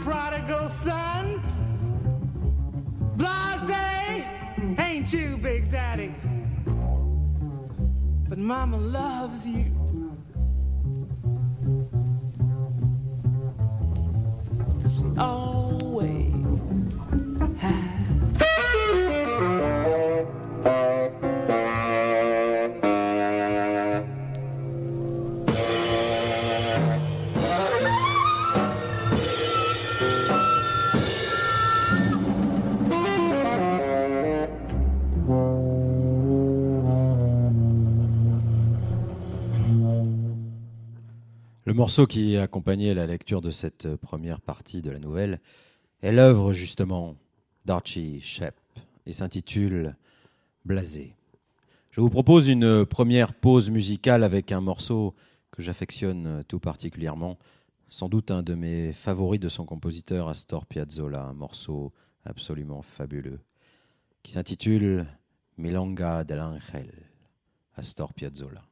Prodigal 0.09 0.71
son. 0.71 1.25
Blase, 3.17 4.25
ain't 4.79 5.13
you, 5.13 5.37
Big 5.37 5.71
Daddy? 5.71 6.15
But 8.29 8.39
Mama 8.39 8.79
loves 8.79 9.47
you. 9.47 9.67
She 14.95 15.05
always 15.19 15.78
morceau 41.79 42.09
qui 42.09 42.37
accompagnait 42.37 42.93
la 42.93 43.07
lecture 43.07 43.41
de 43.41 43.53
cette 43.53 43.95
première 43.95 44.41
partie 44.41 44.83
de 44.83 44.91
la 44.91 44.99
nouvelle 44.99 45.41
est 46.03 46.11
l'œuvre 46.11 46.53
justement 46.53 47.15
d'Archie 47.67 48.21
Shep 48.21 48.57
et 49.07 49.13
s'intitule 49.13 49.95
Blasé. 50.65 51.15
Je 51.93 52.01
vous 52.01 52.11
propose 52.11 52.49
une 52.49 52.85
première 52.85 53.33
pause 53.33 53.71
musicale 53.71 54.25
avec 54.25 54.51
un 54.51 54.61
morceau 54.61 55.15
que 55.53 55.63
j'affectionne 55.63 56.43
tout 56.49 56.59
particulièrement, 56.59 57.39
sans 57.89 58.09
doute 58.09 58.33
un 58.33 58.43
de 58.43 58.55
mes 58.57 58.93
favoris 58.93 59.39
de 59.39 59.49
son 59.49 59.65
compositeur 59.65 60.27
Astor 60.27 60.67
Piazzolla, 60.67 61.23
un 61.23 61.33
morceau 61.33 61.93
absolument 62.25 62.83
fabuleux, 62.83 63.39
qui 64.25 64.33
s'intitule 64.33 65.07
Milonga 65.59 66.25
del 66.25 66.41
Ángel, 66.41 66.91
Astor 67.77 68.13
Piazzolla. 68.15 68.65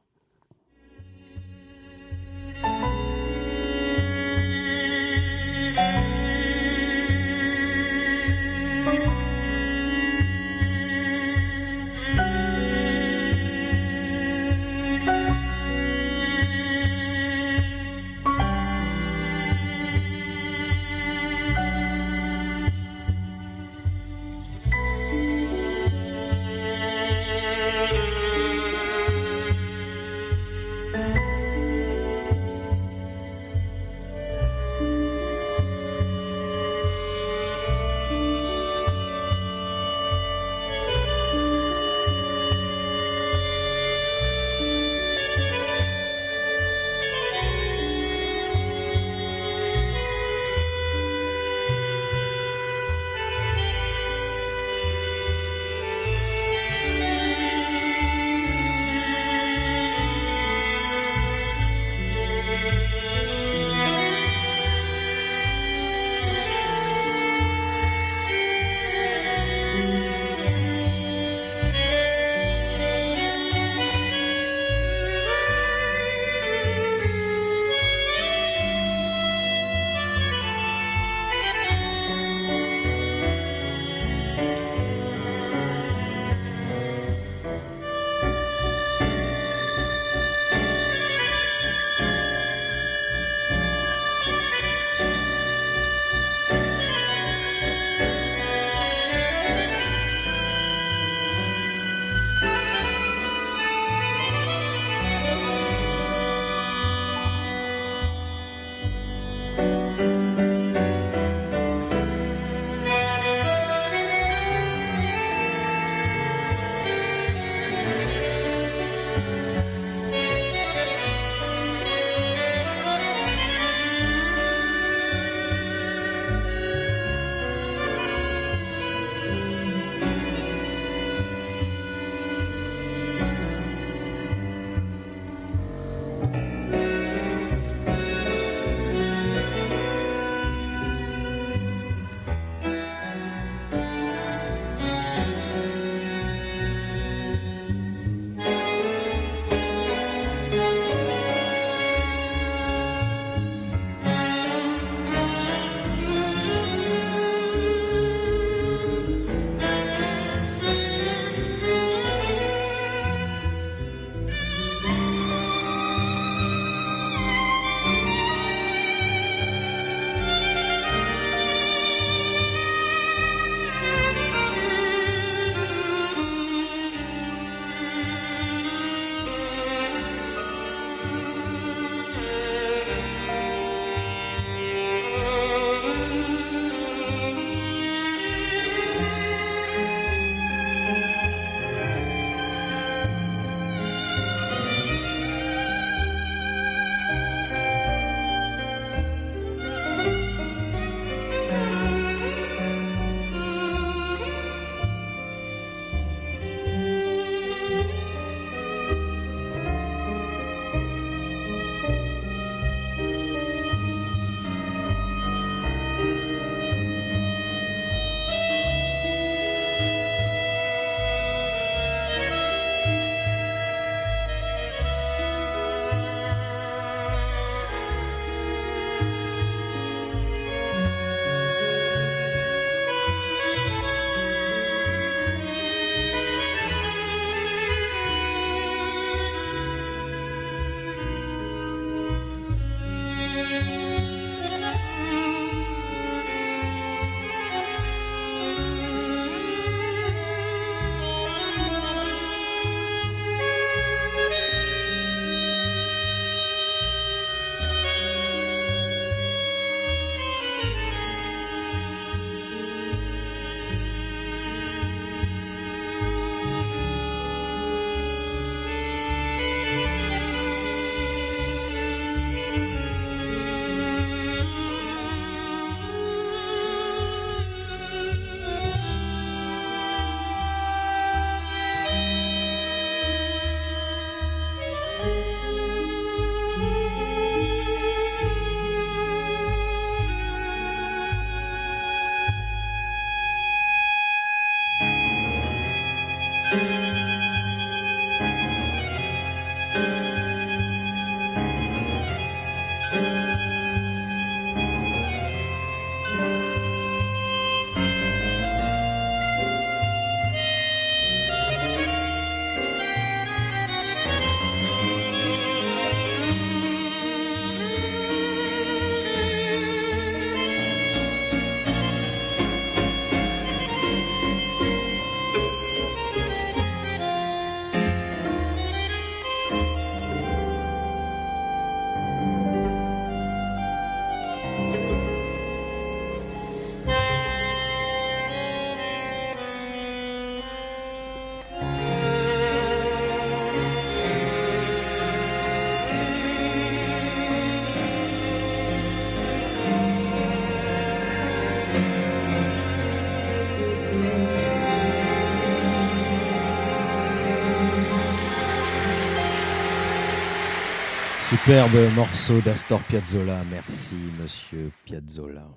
Superbe 361.47 361.95
morceau 361.95 362.41
d'Astor 362.41 362.81
Piazzolla. 362.81 363.41
Merci, 363.49 363.95
monsieur 364.21 364.69
Piazzolla. 364.83 365.47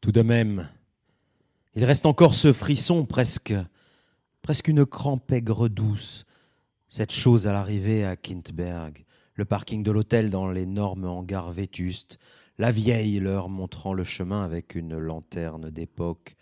Tout 0.00 0.10
de 0.10 0.22
même, 0.22 0.70
il 1.74 1.84
reste 1.84 2.06
encore 2.06 2.32
ce 2.32 2.54
frisson, 2.54 3.04
presque, 3.04 3.52
presque 4.40 4.68
une 4.68 4.86
crampe 4.86 5.30
aigre 5.32 5.68
douce. 5.68 6.24
Cette 6.88 7.12
chose 7.12 7.46
à 7.46 7.52
l'arrivée 7.52 8.06
à 8.06 8.16
Kintberg, 8.16 9.04
le 9.34 9.44
parking 9.44 9.82
de 9.82 9.90
l'hôtel 9.90 10.30
dans 10.30 10.50
l'énorme 10.50 11.04
hangar 11.04 11.52
vétuste, 11.52 12.18
la 12.56 12.70
vieille 12.70 13.20
leur 13.20 13.50
montrant 13.50 13.92
le 13.92 14.04
chemin 14.04 14.44
avec 14.44 14.76
une 14.76 14.96
lanterne 14.96 15.68
d'époque, 15.68 16.36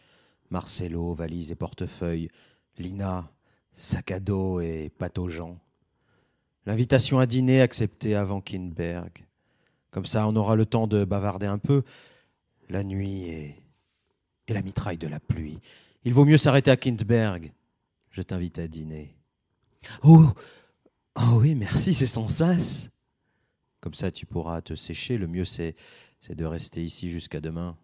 Marcello, 0.50 1.12
valise 1.12 1.50
et 1.50 1.56
portefeuille, 1.56 2.28
Lina, 2.78 3.32
sac 3.72 4.12
à 4.12 4.20
dos 4.20 4.60
et 4.60 4.92
gens. 5.26 5.58
L'invitation 6.66 7.20
à 7.20 7.26
dîner 7.26 7.60
acceptée 7.60 8.14
avant 8.14 8.40
Kinberg. 8.40 9.24
Comme 9.90 10.04
ça, 10.04 10.26
on 10.26 10.34
aura 10.36 10.56
le 10.56 10.66
temps 10.66 10.86
de 10.86 11.04
bavarder 11.04 11.46
un 11.46 11.58
peu. 11.58 11.82
La 12.68 12.82
nuit 12.82 13.22
et, 13.22 13.62
et 14.48 14.52
la 14.52 14.62
mitraille 14.62 14.98
de 14.98 15.06
la 15.06 15.20
pluie. 15.20 15.60
Il 16.04 16.12
vaut 16.12 16.24
mieux 16.24 16.38
s'arrêter 16.38 16.72
à 16.72 16.76
Kindberg. 16.76 17.52
Je 18.10 18.22
t'invite 18.22 18.58
à 18.58 18.66
dîner. 18.66 19.16
Oh, 20.02 20.32
oh 21.14 21.38
oui, 21.40 21.54
merci, 21.54 21.94
c'est 21.94 22.06
sans 22.06 22.26
sas. 22.26 22.90
Comme 23.80 23.94
ça, 23.94 24.10
tu 24.10 24.26
pourras 24.26 24.62
te 24.62 24.74
sécher. 24.74 25.18
Le 25.18 25.28
mieux, 25.28 25.44
c'est, 25.44 25.76
c'est 26.20 26.34
de 26.34 26.44
rester 26.44 26.82
ici 26.82 27.10
jusqu'à 27.10 27.40
demain. 27.40 27.76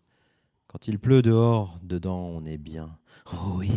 Quand 0.67 0.89
il 0.89 0.99
pleut 0.99 1.23
dehors, 1.23 1.79
dedans, 1.83 2.19
on 2.19 2.43
est 2.43 2.59
bien. 2.59 2.99
Oh 3.33 3.53
oui. 3.57 3.71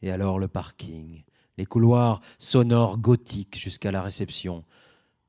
Et 0.00 0.10
alors 0.10 0.38
le 0.38 0.48
parking, 0.48 1.22
les 1.56 1.66
couloirs 1.66 2.20
sonores 2.38 2.98
gothiques 2.98 3.58
jusqu'à 3.58 3.90
la 3.90 4.02
réception. 4.02 4.64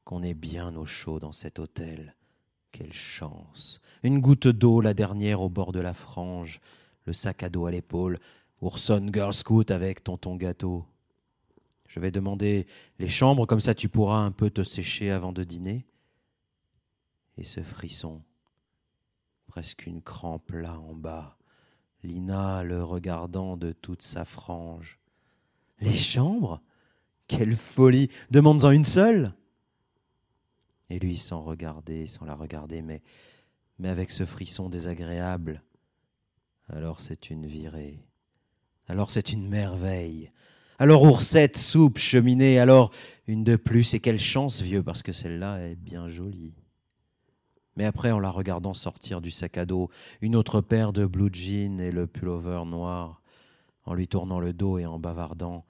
Qu'on 0.03 0.23
est 0.23 0.33
bien 0.33 0.75
au 0.75 0.85
chaud 0.85 1.19
dans 1.19 1.31
cet 1.31 1.59
hôtel. 1.59 2.15
Quelle 2.71 2.93
chance. 2.93 3.81
Une 4.03 4.19
goutte 4.19 4.47
d'eau, 4.47 4.81
la 4.81 4.93
dernière 4.93 5.41
au 5.41 5.49
bord 5.49 5.71
de 5.71 5.79
la 5.79 5.93
frange, 5.93 6.61
le 7.05 7.13
sac 7.13 7.43
à 7.43 7.49
dos 7.49 7.65
à 7.65 7.71
l'épaule, 7.71 8.19
Ourson 8.61 9.09
Girl 9.11 9.33
Scout 9.33 9.69
avec 9.71 10.03
tonton 10.03 10.35
gâteau. 10.35 10.85
Je 11.87 11.99
vais 11.99 12.11
demander 12.11 12.67
les 12.99 13.07
chambres, 13.07 13.45
comme 13.45 13.59
ça 13.59 13.73
tu 13.73 13.89
pourras 13.89 14.19
un 14.19 14.31
peu 14.31 14.49
te 14.49 14.63
sécher 14.63 15.11
avant 15.11 15.31
de 15.31 15.43
dîner. 15.43 15.85
Et 17.37 17.43
ce 17.43 17.61
frisson, 17.61 18.21
presque 19.47 19.85
une 19.85 20.01
crampe 20.01 20.51
là 20.51 20.79
en 20.79 20.93
bas, 20.93 21.37
Lina 22.03 22.63
le 22.63 22.83
regardant 22.83 23.57
de 23.57 23.71
toute 23.71 24.01
sa 24.01 24.25
frange. 24.25 24.99
Les 25.79 25.95
chambres? 25.95 26.61
Quelle 27.27 27.55
folie 27.55 28.09
Demande-en 28.31 28.71
une 28.71 28.85
seule 28.85 29.33
Et 30.89 30.99
lui 30.99 31.17
sans 31.17 31.41
regarder, 31.41 32.07
sans 32.07 32.25
la 32.25 32.35
regarder, 32.35 32.81
mais, 32.81 33.01
mais 33.79 33.89
avec 33.89 34.11
ce 34.11 34.25
frisson 34.25 34.69
désagréable. 34.69 35.61
Alors 36.69 37.01
c'est 37.01 37.29
une 37.29 37.45
virée. 37.45 37.99
Alors 38.87 39.11
c'est 39.11 39.31
une 39.31 39.47
merveille. 39.47 40.31
Alors 40.79 41.03
oursette, 41.03 41.57
soupe, 41.57 41.97
cheminée, 41.97 42.59
alors 42.59 42.91
une 43.27 43.43
de 43.43 43.55
plus, 43.55 43.93
et 43.93 43.99
quelle 43.99 44.19
chance, 44.19 44.61
vieux, 44.61 44.83
parce 44.83 45.03
que 45.03 45.11
celle-là 45.11 45.59
est 45.67 45.75
bien 45.75 46.07
jolie. 46.07 46.53
Mais 47.75 47.85
après, 47.85 48.11
en 48.11 48.19
la 48.19 48.29
regardant 48.29 48.73
sortir 48.73 49.21
du 49.21 49.31
sac 49.31 49.57
à 49.57 49.65
dos, 49.65 49.89
une 50.21 50.35
autre 50.35 50.61
paire 50.61 50.93
de 50.93 51.05
blue 51.05 51.29
jeans 51.31 51.79
et 51.79 51.91
le 51.91 52.07
pullover 52.07 52.63
noir, 52.65 53.21
en 53.87 53.95
lui 53.95 54.07
tournant 54.07 54.39
le 54.39 54.53
dos 54.53 54.77
et 54.77 54.85
en 54.85 54.99
bavardant, 54.99 55.65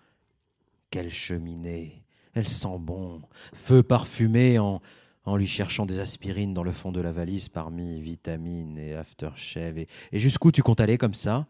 quelle 0.89 1.12
cheminée, 1.12 2.03
elle 2.34 2.47
sent 2.47 2.80
bon, 2.80 3.21
feu 3.53 3.84
parfumé 3.84 4.60
en, 4.60 4.82
en 5.23 5.38
lui 5.38 5.47
cherchant 5.47 5.86
des 5.86 5.99
aspirines 5.99 6.53
dans 6.53 6.63
le 6.63 6.71
fond 6.71 6.91
de 6.91 6.99
la 6.99 7.12
valise 7.12 7.47
parmi 7.47 8.01
vitamines 8.01 8.77
et 8.77 8.95
aftershave. 8.95 9.77
Et, 9.77 9.88
et 10.12 10.19
jusqu'où 10.19 10.51
tu 10.51 10.63
comptes 10.63 10.82
aller 10.82 10.97
comme 10.97 11.13
ça? 11.13 11.47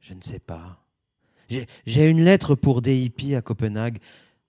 Je 0.00 0.14
ne 0.14 0.20
sais 0.20 0.40
pas. 0.40 0.82
J'ai 1.86 2.08
une 2.08 2.24
lettre 2.24 2.54
pour 2.54 2.82
des 2.82 3.00
hippies 3.00 3.34
à 3.34 3.42
Copenhague, 3.42 3.98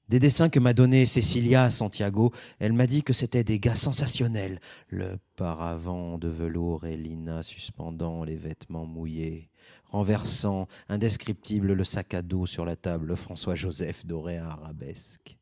des 0.10 0.20
dessins 0.20 0.50
que 0.50 0.60
m'a 0.60 0.74
donné 0.74 1.06
Cecilia 1.06 1.64
à 1.64 1.70
Santiago. 1.70 2.32
Elle 2.60 2.74
m'a 2.74 2.88
dit 2.88 3.04
que 3.04 3.14
c'était 3.14 3.44
des 3.44 3.60
gars 3.60 3.76
sensationnels. 3.76 4.60
Le 4.88 5.20
paravent 5.36 6.18
de 6.18 6.28
velours 6.28 6.86
et 6.86 6.98
Lina 6.98 7.44
suspendant 7.44 8.24
les 8.24 8.36
vêtements 8.36 8.86
mouillés, 8.86 9.51
renversant, 9.92 10.68
indescriptible, 10.90 11.74
le 11.74 11.84
sac 11.84 12.14
à 12.14 12.22
dos 12.22 12.46
sur 12.46 12.66
la 12.66 12.76
table, 12.76 13.16
François-Joseph 13.16 14.06
doré 14.06 14.38
à 14.38 14.52
arabesque. 14.52 15.38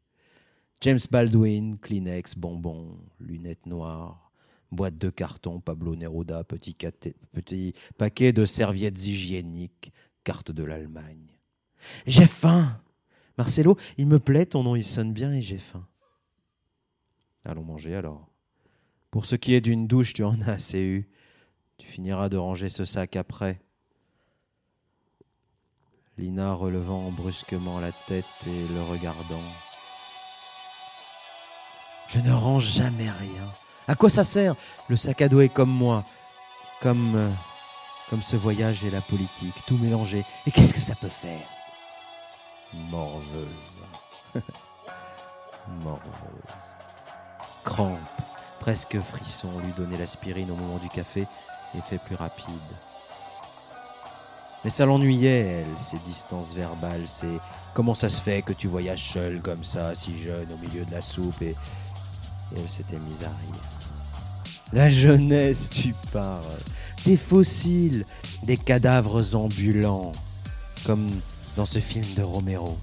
James 0.82 1.00
Baldwin, 1.12 1.78
Kleenex, 1.78 2.36
bonbons, 2.36 2.98
lunettes 3.20 3.66
noires, 3.66 4.32
boîte 4.72 4.98
de 4.98 5.10
carton, 5.10 5.60
Pablo 5.60 5.96
Neruda, 5.96 6.44
petit, 6.44 6.76
paquet 7.98 8.34
de 8.34 8.46
serviettes 8.46 9.06
hygiéniques, 9.06 9.92
carte 10.24 10.52
de 10.52 10.64
l'Allemagne. 10.64 11.38
J'ai 12.06 12.28
faim. 12.28 12.82
Marcelo, 13.38 13.78
il 13.98 14.08
me 14.08 14.20
plaît, 14.20 14.46
ton 14.46 14.64
nom 14.64 14.76
il 14.76 14.84
sonne 14.84 15.14
bien 15.14 15.32
et 15.32 15.42
j'ai 15.42 15.58
faim. 15.58 15.88
Allons 17.46 17.64
manger 17.64 17.96
alors. 17.96 18.28
Pour 19.12 19.26
ce 19.26 19.36
qui 19.36 19.54
est 19.54 19.62
d'une 19.62 19.88
douche, 19.88 20.14
tu 20.14 20.24
en 20.24 20.40
as 20.42 20.54
assez 20.54 20.82
eu. 20.82 21.10
Tu 21.78 21.88
finiras 21.88 22.30
de 22.30 22.38
ranger 22.38 22.70
ce 22.70 22.86
sac 22.86 23.16
après. 23.16 23.62
Lina 26.20 26.54
relevant 26.54 27.12
brusquement 27.12 27.80
la 27.80 27.94
tête 27.94 28.26
et 28.46 28.68
le 28.74 28.82
regardant. 28.82 29.42
Je 32.10 32.20
ne 32.20 32.34
range 32.34 32.66
jamais 32.66 33.10
rien. 33.10 33.48
À 33.88 33.96
quoi 33.96 34.10
ça 34.10 34.26
sert? 34.26 34.56
Le 34.90 34.98
sac 34.98 35.22
à 35.22 35.30
dos 35.30 35.40
est 35.40 35.48
comme 35.48 35.70
moi, 35.70 36.04
comme, 36.82 37.16
euh, 37.16 37.30
comme 38.10 38.22
ce 38.22 38.36
voyage 38.36 38.84
et 38.84 38.92
la 38.92 39.00
politique, 39.00 39.56
tout 39.66 39.78
mélangé. 39.78 40.26
Et 40.46 40.52
qu'est-ce 40.52 40.74
que 40.74 40.82
ça 40.82 40.96
peut 40.96 41.08
faire? 41.08 41.48
Morveuse. 42.92 43.86
morveuse. 45.84 46.02
Crampe, 47.64 47.98
presque 48.60 49.00
frisson, 49.00 49.58
lui 49.64 49.72
donner 49.78 49.96
l'aspirine 49.96 50.52
au 50.52 50.56
moment 50.56 50.80
du 50.80 50.90
café, 50.90 51.26
effet 51.78 52.00
plus 52.06 52.16
rapide. 52.16 52.50
Mais 54.64 54.70
ça 54.70 54.86
l'ennuyait, 54.86 55.40
elle, 55.40 55.66
ces 55.80 55.98
distances 56.06 56.54
verbales, 56.54 57.04
c'est 57.08 57.40
comment 57.74 57.96
ça 57.96 58.10
se 58.10 58.20
fait 58.20 58.42
que 58.42 58.52
tu 58.52 58.68
voyages 58.68 59.14
seul 59.14 59.40
comme 59.42 59.64
ça, 59.64 59.96
si 59.96 60.22
jeune, 60.22 60.48
au 60.54 60.58
milieu 60.58 60.84
de 60.84 60.92
la 60.92 61.02
soupe, 61.02 61.42
et, 61.42 61.52
et 61.52 61.56
elle 62.58 62.70
s'était 62.70 63.00
mise 63.00 63.24
à 63.24 63.30
rire. 63.30 63.62
La 64.74 64.90
jeunesse, 64.90 65.70
tu 65.70 65.96
parles, 66.12 66.44
des 67.06 67.18
fossiles, 67.18 68.06
des 68.44 68.58
cadavres 68.58 69.34
ambulants, 69.36 70.12
comme 70.86 71.10
dans 71.56 71.66
ce 71.66 71.80
film 71.80 72.06
de 72.16 72.22
Romero. 72.22 72.78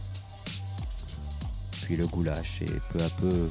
Puis 1.83 1.97
le 1.97 2.07
goulash 2.07 2.63
et 2.63 2.73
peu 2.93 3.03
à 3.03 3.09
peu, 3.11 3.49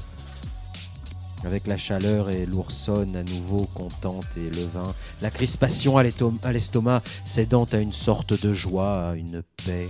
avec 1.44 1.68
la 1.68 1.78
chaleur 1.78 2.30
et 2.30 2.46
l'oursonne 2.46 3.16
à 3.16 3.24
nouveau 3.24 3.66
contente 3.74 4.26
et 4.38 4.50
le 4.50 4.66
vin, 4.68 4.94
la 5.22 5.30
crispation 5.30 5.98
à 5.98 6.04
l'estomac 6.04 7.04
cédant 7.26 7.66
à 7.72 7.78
une 7.78 7.94
sorte 7.94 8.40
de 8.40 8.54
joie, 8.54 9.10
à 9.10 9.16
une 9.16 9.44
paix, 9.66 9.88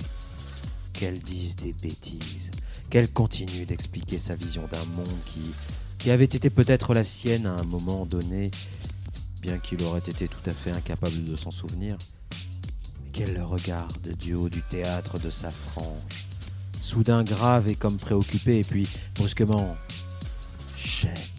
qu'elle 0.94 1.20
dise 1.20 1.56
des 1.56 1.74
bêtises, 1.74 2.52
qu'elle 2.90 3.12
continue 3.12 3.66
d'expliquer 3.66 4.20
sa 4.20 4.36
vision 4.36 4.64
d'un 4.72 4.86
monde 4.96 5.20
qui, 5.26 5.42
qui 6.00 6.12
avait 6.12 6.26
été 6.26 6.50
peut-être 6.50 6.94
la 6.94 7.04
sienne 7.04 7.46
à 7.46 7.54
un 7.54 7.64
moment 7.64 8.06
donné, 8.06 8.52
bien 9.42 9.58
qu'il 9.60 9.84
aurait 9.84 10.00
été 10.00 10.28
tout 10.28 10.50
à 10.50 10.52
fait 10.54 10.72
incapable 10.72 11.24
de 11.24 11.36
s'en 11.36 11.52
souvenir. 11.52 11.98
Qu'elle 13.14 13.34
le 13.34 13.44
regarde 13.44 14.14
du 14.18 14.34
haut 14.34 14.50
du 14.50 14.62
théâtre 14.62 15.20
de 15.20 15.32
sa 15.32 15.50
frange, 15.50 16.28
soudain 16.82 17.24
grave 17.24 17.70
et 17.70 17.76
comme 17.76 17.98
préoccupée, 17.98 18.60
et 18.60 18.64
puis 18.64 18.88
brusquement, 19.16 19.76
chèpe. 20.78 21.35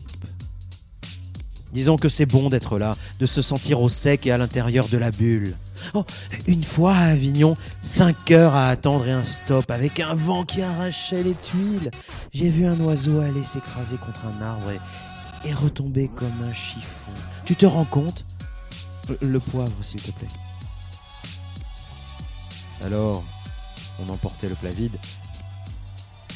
Disons 1.77 1.97
que 1.97 2.09
c'est 2.09 2.25
bon 2.25 2.49
d'être 2.49 2.79
là, 2.79 2.93
de 3.21 3.27
se 3.27 3.43
sentir 3.43 3.83
au 3.83 3.91
sec 3.91 4.27
et 4.27 4.33
à 4.33 4.39
l'intérieur 4.39 4.89
de 4.89 4.97
la 4.97 5.11
bulle. 5.11 5.55
Oh, 5.93 6.07
une 6.47 6.63
fois 6.63 6.95
à 6.95 7.09
Avignon, 7.09 7.55
cinq 7.83 8.31
heures 8.31 8.55
à 8.55 8.71
attendre 8.71 9.07
et 9.07 9.13
un 9.13 9.25
stop, 9.25 9.71
avec 9.71 10.01
un 10.01 10.15
vent 10.15 10.45
qui 10.45 10.63
arrachait 10.63 11.23
les 11.23 11.35
tuiles. 11.35 11.91
J'ai 12.33 12.49
vu 12.49 12.65
un 12.65 12.81
oiseau 12.81 13.21
aller 13.21 13.45
s'écraser 13.45 13.99
contre 13.99 14.23
un 14.25 14.43
arbre 14.43 14.71
et 15.45 15.53
retomber 15.53 16.09
comme 16.09 16.33
un 16.49 16.55
chiffon. 16.55 17.13
Tu 17.45 17.55
te 17.55 17.67
rends 17.67 17.85
compte? 17.85 18.25
Le 19.21 19.39
poivre, 19.39 19.77
s'il 19.83 20.01
te 20.01 20.13
plaît. 20.13 20.29
Alors, 22.87 23.23
on 24.01 24.11
emportait 24.11 24.49
le 24.49 24.55
plat 24.55 24.71
vide. 24.71 24.97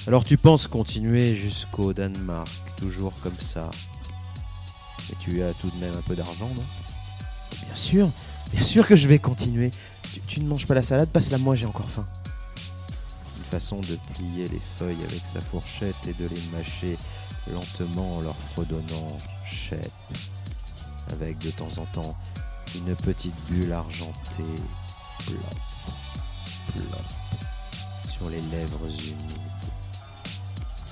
Alors 0.06 0.22
tu 0.22 0.36
penses 0.36 0.66
continuer 0.66 1.34
jusqu'au 1.34 1.94
Danemark, 1.94 2.50
toujours 2.76 3.14
comme 3.22 3.40
ça? 3.40 3.70
Et 5.10 5.16
tu 5.20 5.42
as 5.42 5.52
tout 5.54 5.70
de 5.70 5.76
même 5.76 5.96
un 5.96 6.02
peu 6.02 6.14
d'argent, 6.14 6.48
non? 6.54 6.64
Bien 7.64 7.74
sûr, 7.74 8.08
bien 8.52 8.62
sûr 8.62 8.86
que 8.86 8.96
je 8.96 9.08
vais 9.08 9.18
continuer. 9.18 9.70
Tu, 10.12 10.20
tu, 10.20 10.40
ne 10.40 10.48
manges 10.48 10.66
pas 10.66 10.74
la 10.74 10.82
salade, 10.82 11.08
passe-la 11.08 11.38
moi, 11.38 11.54
j'ai 11.54 11.66
encore 11.66 11.90
faim. 11.90 12.06
Une 13.38 13.44
façon 13.44 13.80
de 13.80 13.98
plier 14.14 14.48
les 14.48 14.60
feuilles 14.76 15.02
avec 15.08 15.22
sa 15.26 15.40
fourchette 15.40 15.96
et 16.06 16.12
de 16.12 16.28
les 16.28 16.42
mâcher 16.56 16.96
lentement 17.52 18.16
en 18.16 18.20
leur 18.20 18.36
fredonnant 18.52 19.16
chèpe, 19.46 19.90
avec 21.12 21.38
de 21.38 21.50
temps 21.50 21.70
en 21.78 21.86
temps 21.86 22.16
une 22.74 22.94
petite 22.96 23.34
bulle 23.48 23.72
argentée, 23.72 24.42
plop, 25.18 25.38
plop, 26.72 27.02
sur 28.08 28.28
les 28.28 28.40
lèvres 28.40 28.86
humides. 28.86 29.40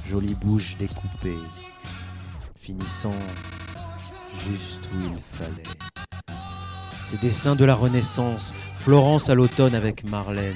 Jolie 0.09 0.35
bouche 0.35 0.77
découpée, 0.79 1.39
finissant 2.57 3.15
juste 4.39 4.89
où 4.95 4.99
il 5.03 5.37
fallait. 5.37 5.63
Ces 7.11 7.17
dessins 7.19 7.57
de 7.57 7.65
la 7.65 7.75
Renaissance, 7.75 8.53
Florence 8.77 9.31
à 9.31 9.35
l'automne 9.35 9.75
avec 9.75 10.09
Marlène. 10.09 10.55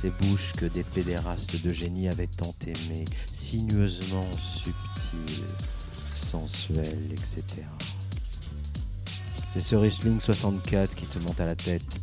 Ces 0.00 0.10
bouches 0.10 0.52
que 0.52 0.66
des 0.66 0.84
pédérastes 0.84 1.62
de 1.62 1.70
génie 1.70 2.08
avaient 2.08 2.26
tant 2.28 2.54
aimées, 2.66 3.04
sinueusement 3.32 4.30
subtiles, 4.32 5.44
sensuelles, 6.14 7.12
etc. 7.12 7.66
C'est 9.52 9.60
ce 9.60 9.76
Riesling 9.76 10.20
64 10.20 10.94
qui 10.94 11.06
te 11.06 11.18
monte 11.20 11.40
à 11.40 11.46
la 11.46 11.56
tête 11.56 12.00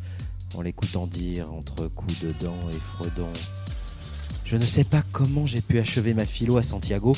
en 0.55 0.61
l'écoutant 0.61 1.07
dire 1.07 1.51
entre 1.53 1.87
coups 1.87 2.19
de 2.21 2.31
dents 2.39 2.69
et 2.71 2.79
fredons. 2.93 3.33
Je 4.45 4.57
ne 4.57 4.65
sais 4.65 4.83
pas 4.83 5.01
comment 5.13 5.45
j'ai 5.45 5.61
pu 5.61 5.79
achever 5.79 6.13
ma 6.13 6.25
philo 6.25 6.57
à 6.57 6.63
Santiago. 6.63 7.15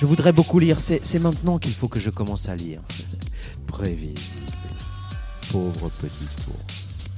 Je 0.00 0.06
voudrais 0.06 0.32
beaucoup 0.32 0.60
lire. 0.60 0.78
C'est 0.78 1.18
maintenant 1.18 1.58
qu'il 1.58 1.74
faut 1.74 1.88
que 1.88 1.98
je 1.98 2.10
commence 2.10 2.48
à 2.48 2.54
lire. 2.54 2.80
Prévisible. 3.66 4.46
Pauvre 5.50 5.90
petit 6.00 6.28
ours. 6.48 7.08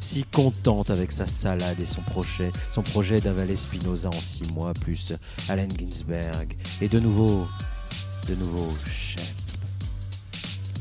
Si 0.00 0.22
contente 0.24 0.90
avec 0.90 1.12
sa 1.12 1.26
salade 1.26 1.80
et 1.80 1.86
son 1.86 2.02
projet, 2.02 2.52
son 2.72 2.82
projet 2.82 3.20
d'avaler 3.20 3.56
Spinoza 3.56 4.08
en 4.08 4.20
six 4.20 4.52
mois, 4.52 4.74
plus 4.74 5.14
Allen 5.48 5.70
Ginsberg. 5.78 6.54
Et 6.82 6.88
de 6.88 7.00
nouveau, 7.00 7.46
de 8.28 8.34
nouveau, 8.34 8.68
chef. 8.86 9.34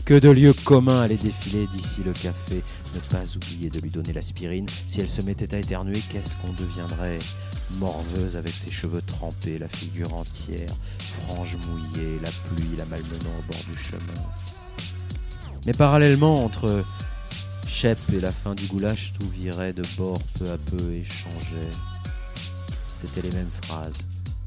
Que 0.04 0.20
de 0.20 0.30
lieux 0.30 0.54
communs 0.54 1.02
allaient 1.02 1.16
défiler 1.16 1.68
d'ici 1.68 2.02
le 2.06 2.12
café. 2.12 2.62
Ne 2.94 3.00
pas 3.00 3.24
oublier 3.34 3.70
de 3.70 3.80
lui 3.80 3.90
donner 3.90 4.12
l'aspirine. 4.12 4.68
Si 4.88 5.00
elle 5.00 5.10
se 5.10 5.22
mettait 5.22 5.56
à 5.56 5.60
éternuer, 5.60 6.02
qu'est-ce 6.12 6.36
qu'on 6.36 6.52
deviendrait? 6.54 7.20
Morveuse 7.72 8.38
avec 8.38 8.54
ses 8.54 8.72
cheveux 8.72 9.02
trempés, 9.02 9.58
la 9.58 9.68
figure 9.68 10.14
entière, 10.14 10.74
frange 11.00 11.58
mouillée, 11.68 12.20
la 12.22 12.30
pluie 12.30 12.78
la 12.78 12.86
malmenant 12.86 13.32
au 13.40 13.52
bord 13.52 13.64
du 13.70 13.78
chemin. 13.78 14.22
Mais 15.66 15.74
parallèlement, 15.74 16.44
entre 16.46 16.84
Shep 17.68 17.98
et 18.14 18.20
la 18.20 18.32
fin 18.32 18.56
du 18.56 18.68
goulash, 18.68 19.14
tout 19.20 19.28
virait 19.30 19.74
de 19.74 19.84
bord 19.98 20.22
peu 20.40 20.50
à 20.52 20.58
peu 20.58 20.92
et 20.92 21.04
changeait. 21.04 21.72
C'était 23.02 23.28
les 23.28 23.36
mêmes 23.36 23.50
phrases. 23.64 23.98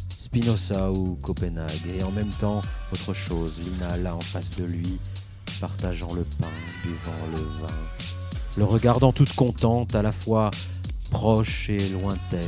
Spinoza 0.09 0.91
ou 0.91 1.19
Copenhague, 1.23 1.93
et 1.99 2.03
en 2.03 2.11
même 2.11 2.31
temps 2.31 2.61
autre 2.93 3.15
chose, 3.15 3.59
Lina 3.59 3.97
là 3.97 4.15
en 4.15 4.21
face 4.21 4.53
de 4.57 4.65
lui, 4.65 4.99
partageant 5.61 6.13
le 6.13 6.23
pain, 6.23 6.47
buvant 6.85 7.27
le 7.33 7.63
vin, 7.63 7.75
le 8.57 8.65
regardant 8.65 9.13
toute 9.13 9.35
contente, 9.35 9.95
à 9.95 10.03
la 10.03 10.11
fois 10.11 10.51
proche 11.11 11.71
et 11.71 11.89
lointaine, 11.89 12.43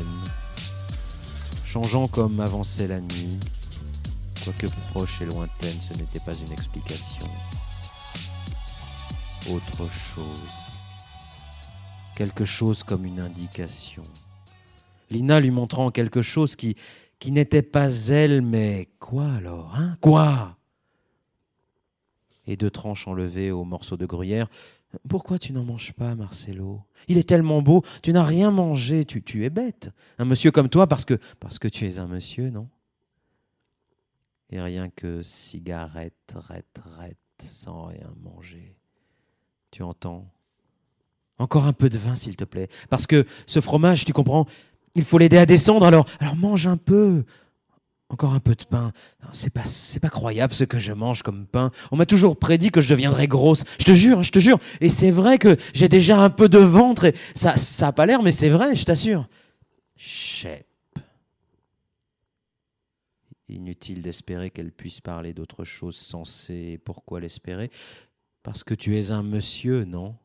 changeant 1.70 2.08
comme 2.08 2.40
avançait 2.40 2.88
la 2.88 3.00
nuit, 3.00 3.38
quoique 4.42 4.66
proche 4.90 5.22
et 5.22 5.24
lointaine, 5.24 5.80
ce 5.80 5.96
n'était 5.96 6.18
pas 6.18 6.34
une 6.34 6.50
explication. 6.50 7.24
Autre 9.48 9.88
chose. 9.88 10.50
Quelque 12.16 12.44
chose 12.44 12.82
comme 12.82 13.04
une 13.04 13.20
indication. 13.20 14.02
Lina 15.10 15.38
lui 15.38 15.52
montrant 15.52 15.92
quelque 15.92 16.22
chose 16.22 16.56
qui, 16.56 16.74
n'était 17.24 17.62
pas 17.62 17.88
elle, 18.08 18.42
mais 18.42 18.88
quoi 18.98 19.30
alors 19.34 19.72
Hein? 19.76 19.96
Quoi? 20.00 20.56
Et 22.48 22.56
deux 22.56 22.70
tranches 22.72 23.06
enlevées 23.06 23.52
au 23.52 23.62
morceau 23.62 23.96
de 23.96 24.06
gruyère. 24.06 24.48
Pourquoi 25.08 25.38
tu 25.38 25.52
n'en 25.52 25.64
manges 25.64 25.92
pas, 25.92 26.14
Marcelo? 26.14 26.82
Il 27.06 27.16
est 27.16 27.28
tellement 27.28 27.62
beau, 27.62 27.82
tu 28.02 28.12
n'as 28.12 28.24
rien 28.24 28.50
mangé, 28.50 29.04
tu, 29.04 29.44
es 29.44 29.50
bête. 29.50 29.90
Un 30.18 30.24
monsieur 30.24 30.50
comme 30.50 30.68
toi, 30.68 30.86
parce 30.86 31.04
que, 31.04 31.14
parce 31.38 31.58
que 31.58 31.68
tu 31.68 31.86
es 31.86 31.98
un 31.98 32.06
monsieur, 32.06 32.50
non? 32.50 32.68
Et 34.50 34.60
rien 34.60 34.90
que 34.90 35.22
cigarette, 35.22 36.34
rette, 36.34 36.80
rette, 36.98 37.16
sans 37.40 37.84
rien 37.86 38.12
manger. 38.20 38.74
Tu 39.70 39.84
entends? 39.84 40.28
Encore 41.38 41.66
un 41.66 41.72
peu 41.72 41.88
de 41.88 41.96
vin, 41.96 42.16
s'il 42.16 42.34
te 42.34 42.44
plaît. 42.44 42.68
Parce 42.88 43.06
que 43.06 43.24
ce 43.46 43.60
fromage, 43.60 44.04
tu 44.04 44.12
comprends, 44.12 44.46
il 44.96 45.04
faut 45.04 45.18
l'aider 45.18 45.38
à 45.38 45.46
descendre, 45.46 45.86
alors, 45.86 46.06
alors 46.18 46.34
mange 46.34 46.66
un 46.66 46.76
peu. 46.76 47.24
Encore 48.10 48.34
un 48.34 48.40
peu 48.40 48.56
de 48.56 48.64
pain. 48.64 48.92
C'est 49.32 49.52
pas, 49.52 49.64
c'est 49.64 50.00
pas 50.00 50.08
croyable 50.08 50.52
ce 50.52 50.64
que 50.64 50.80
je 50.80 50.92
mange 50.92 51.22
comme 51.22 51.46
pain. 51.46 51.70
On 51.92 51.96
m'a 51.96 52.06
toujours 52.06 52.36
prédit 52.36 52.72
que 52.72 52.80
je 52.80 52.88
deviendrais 52.88 53.28
grosse. 53.28 53.62
Je 53.78 53.84
te 53.84 53.92
jure, 53.92 54.24
je 54.24 54.32
te 54.32 54.40
jure. 54.40 54.58
Et 54.80 54.88
c'est 54.88 55.12
vrai 55.12 55.38
que 55.38 55.56
j'ai 55.74 55.88
déjà 55.88 56.18
un 56.18 56.28
peu 56.28 56.48
de 56.48 56.58
ventre 56.58 57.04
et 57.04 57.14
ça, 57.34 57.56
ça 57.56 57.86
a 57.86 57.92
pas 57.92 58.06
l'air, 58.06 58.22
mais 58.22 58.32
c'est 58.32 58.48
vrai, 58.48 58.74
je 58.74 58.84
t'assure. 58.84 59.28
Shep. 59.96 60.66
Inutile 63.48 64.02
d'espérer 64.02 64.50
qu'elle 64.50 64.72
puisse 64.72 65.00
parler 65.00 65.32
d'autre 65.32 65.64
chose 65.64 65.96
sensée. 65.96 66.80
Pourquoi 66.84 67.20
l'espérer? 67.20 67.70
Parce 68.42 68.64
que 68.64 68.74
tu 68.74 68.98
es 68.98 69.12
un 69.12 69.22
monsieur, 69.22 69.84
non? 69.84 70.16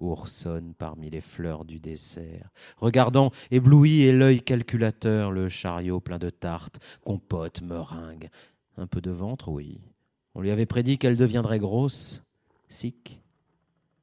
Oursonne 0.00 0.74
parmi 0.76 1.10
les 1.10 1.20
fleurs 1.20 1.64
du 1.64 1.78
dessert, 1.78 2.50
regardant 2.78 3.30
ébloui 3.50 4.02
et 4.02 4.12
l'œil 4.12 4.40
calculateur 4.40 5.30
le 5.30 5.48
chariot 5.48 6.00
plein 6.00 6.18
de 6.18 6.30
tartes, 6.30 6.80
compotes, 7.04 7.62
meringues. 7.62 8.28
Un 8.76 8.86
peu 8.86 9.00
de 9.00 9.10
ventre, 9.10 9.48
oui. 9.48 9.80
On 10.34 10.40
lui 10.40 10.50
avait 10.50 10.66
prédit 10.66 10.98
qu'elle 10.98 11.16
deviendrait 11.16 11.58
grosse. 11.58 12.22
Sic. 12.68 13.20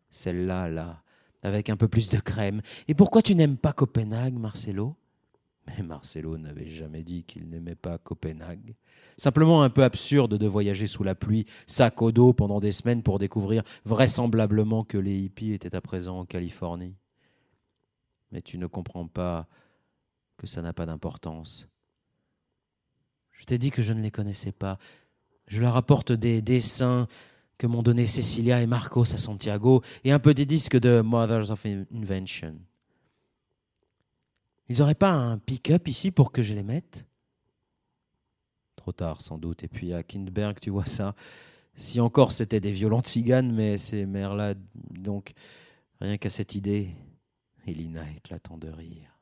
Celle-là, 0.10 0.70
là, 0.70 1.02
avec 1.42 1.70
un 1.70 1.78
peu 1.78 1.88
plus 1.88 2.10
de 2.10 2.20
crème. 2.20 2.62
Et 2.88 2.94
pourquoi 2.94 3.22
tu 3.22 3.36
n'aimes 3.36 3.58
pas 3.58 3.74
Copenhague, 3.74 4.38
Marcelo? 4.38 4.96
Mais 5.68 5.84
Marcelo 5.84 6.38
n'avait 6.38 6.70
jamais 6.70 7.04
dit 7.04 7.24
qu'il 7.24 7.50
n'aimait 7.50 7.76
pas 7.76 7.98
Copenhague. 7.98 8.76
Simplement 9.18 9.64
un 9.64 9.70
peu 9.70 9.84
absurde 9.84 10.38
de 10.38 10.48
voyager 10.48 10.88
sous 10.88 11.04
la 11.04 11.16
pluie, 11.16 11.46
sac 11.66 12.02
au 12.02 12.12
dos 12.12 12.34
pendant 12.34 12.60
des 12.60 12.72
semaines 12.72 13.04
pour 13.04 13.20
découvrir 13.20 13.64
vraisemblablement 13.84 14.84
que 14.84 14.98
les 14.98 15.18
hippies 15.18 15.54
étaient 15.54 15.76
à 15.76 15.82
présent 15.82 16.20
en 16.20 16.26
Californie. 16.26 16.96
Mais 18.32 18.42
tu 18.42 18.58
ne 18.58 18.68
comprends 18.68 19.08
pas 19.08 19.48
que 20.38 20.48
ça 20.48 20.62
n'a 20.62 20.74
pas 20.74 20.86
d'importance. 20.86 21.68
Je 23.32 23.46
t'ai 23.46 23.58
dit 23.58 23.72
que 23.72 23.82
je 23.82 23.94
ne 23.94 24.02
les 24.02 24.12
connaissais 24.12 24.52
pas. 24.52 24.78
Je 25.48 25.62
leur 25.62 25.76
apporte 25.76 26.12
des 26.12 26.42
dessins 26.42 27.08
que 27.58 27.68
m'ont 27.68 27.84
donné 27.84 28.06
Cecilia 28.06 28.62
et 28.62 28.68
Marcos 28.68 29.14
à 29.14 29.18
Santiago 29.18 29.82
et 30.04 30.12
un 30.12 30.20
peu 30.20 30.34
des 30.34 30.46
disques 30.46 30.78
de 30.78 31.02
Mothers 31.02 31.52
of 31.52 31.66
Invention. 31.66 32.56
Ils 34.70 34.80
n'auraient 34.80 34.96
pas 34.96 35.12
un 35.12 35.38
pick-up 35.38 35.88
ici 35.88 36.12
pour 36.12 36.32
que 36.32 36.42
je 36.42 36.54
les 36.54 36.64
mette? 36.64 37.06
Trop 38.76 38.92
tard, 38.92 39.22
sans 39.22 39.38
doute. 39.38 39.64
Et 39.64 39.68
puis 39.68 39.94
à 39.94 40.04
Kindberg, 40.04 40.60
tu 40.60 40.70
vois 40.70 40.86
ça. 40.86 41.16
Si 41.76 42.00
encore 42.00 42.32
c'était 42.32 42.60
des 42.60 42.72
violentes 42.72 43.06
tziganes, 43.06 43.52
mais 43.54 43.78
ces 43.78 44.06
mères-là, 44.06 44.56
donc, 45.00 45.34
rien 46.02 46.18
qu'à 46.18 46.30
cette 46.30 46.56
idée, 46.56 46.96
Elina 47.66 48.10
éclatant 48.16 48.58
de 48.58 48.70
rire. 48.70 49.20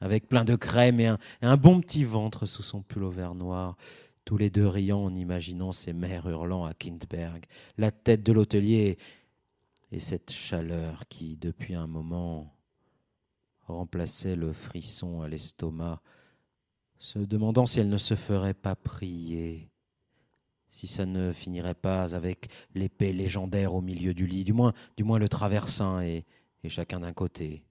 Avec 0.00 0.28
plein 0.28 0.44
de 0.44 0.56
crème 0.56 1.00
et 1.00 1.06
un, 1.06 1.18
et 1.42 1.46
un 1.46 1.56
bon 1.56 1.80
petit 1.80 2.04
ventre 2.04 2.44
sous 2.44 2.62
son 2.62 2.82
pullover 2.82 3.30
noir, 3.34 3.76
tous 4.24 4.36
les 4.36 4.50
deux 4.50 4.66
riant 4.66 5.04
en 5.04 5.14
imaginant 5.14 5.72
ces 5.72 5.92
mères 5.92 6.28
hurlant 6.28 6.64
à 6.64 6.74
Kindberg, 6.74 7.44
la 7.78 7.90
tête 7.90 8.22
de 8.22 8.32
l'hôtelier 8.32 8.98
et 9.92 10.00
cette 10.00 10.32
chaleur 10.32 11.06
qui, 11.08 11.36
depuis 11.36 11.74
un 11.74 11.86
moment, 11.86 12.55
remplaçait 13.66 14.36
le 14.36 14.52
frisson 14.52 15.22
à 15.22 15.28
l'estomac, 15.28 16.00
se 16.98 17.18
demandant 17.18 17.66
si 17.66 17.80
elle 17.80 17.88
ne 17.88 17.98
se 17.98 18.14
ferait 18.14 18.54
pas 18.54 18.74
prier, 18.74 19.70
si 20.70 20.86
ça 20.86 21.06
ne 21.06 21.32
finirait 21.32 21.74
pas 21.74 22.14
avec 22.14 22.50
l'épée 22.74 23.12
légendaire 23.12 23.74
au 23.74 23.80
milieu 23.80 24.14
du 24.14 24.26
lit, 24.26 24.44
du 24.44 24.52
moins, 24.52 24.72
le 24.96 25.28
traversin 25.28 26.02
et, 26.02 26.24
chacun 26.68 27.00
d'un 27.00 27.12
côté. 27.12 27.62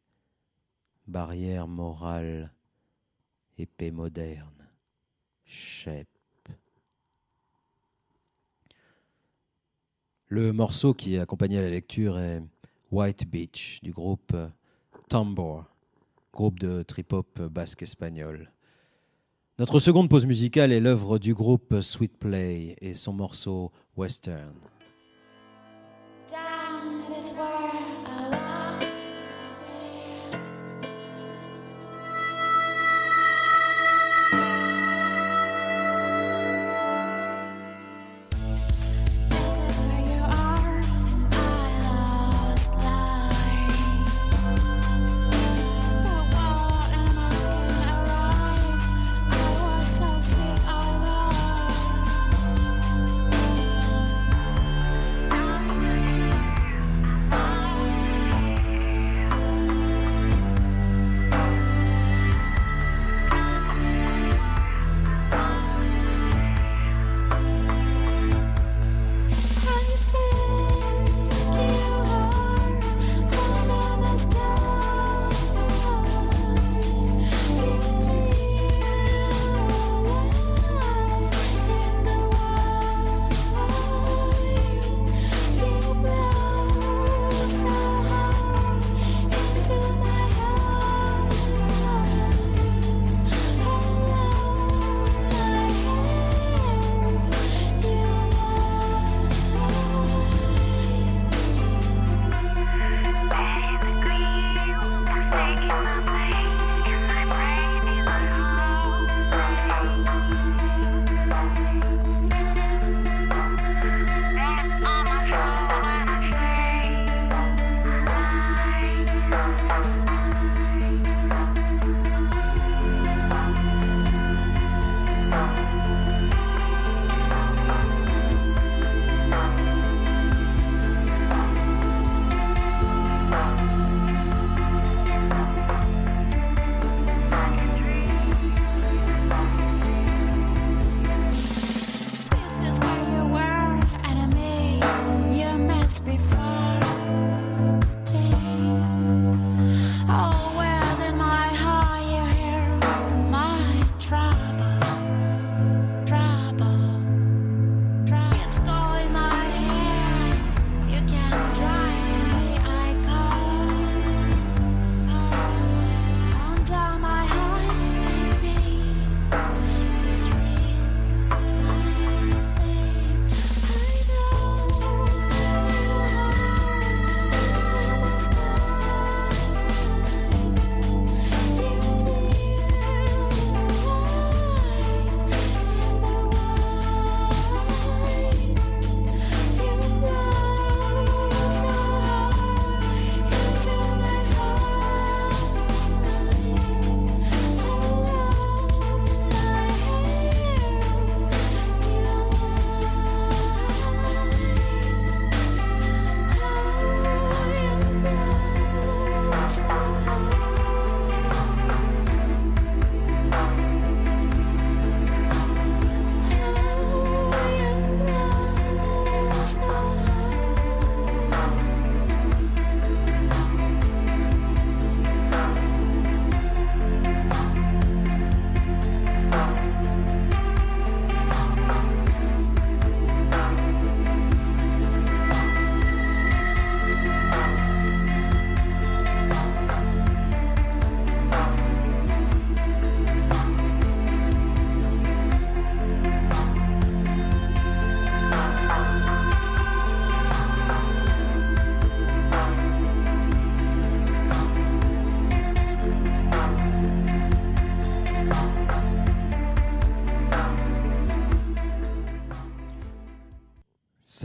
Barrière 1.06 1.68
morale, 1.68 2.54
épée 3.58 3.92
moderne, 3.92 4.70
chep. 5.46 6.08
Le 10.28 10.54
morceau 10.54 10.94
qui 10.94 11.18
accompagnait 11.18 11.62
la 11.62 11.70
lecture 11.70 12.18
est 12.18 12.42
White 12.90 13.30
Beach 13.30 13.82
du 13.84 13.92
groupe 13.92 14.36
Tambor, 15.10 15.75
groupe 16.36 16.60
de 16.60 16.84
trip-hop 16.84 17.42
basque 17.42 17.82
espagnol. 17.82 18.52
Notre 19.58 19.80
seconde 19.80 20.10
pause 20.10 20.26
musicale 20.26 20.74
est 20.74 20.82
l'œuvre 20.82 21.18
du 21.18 21.34
groupe 21.34 21.80
Sweet 21.80 22.18
Play 22.20 22.76
et 22.82 22.94
son 22.94 23.14
morceau 23.14 23.72
Western. 23.96 24.54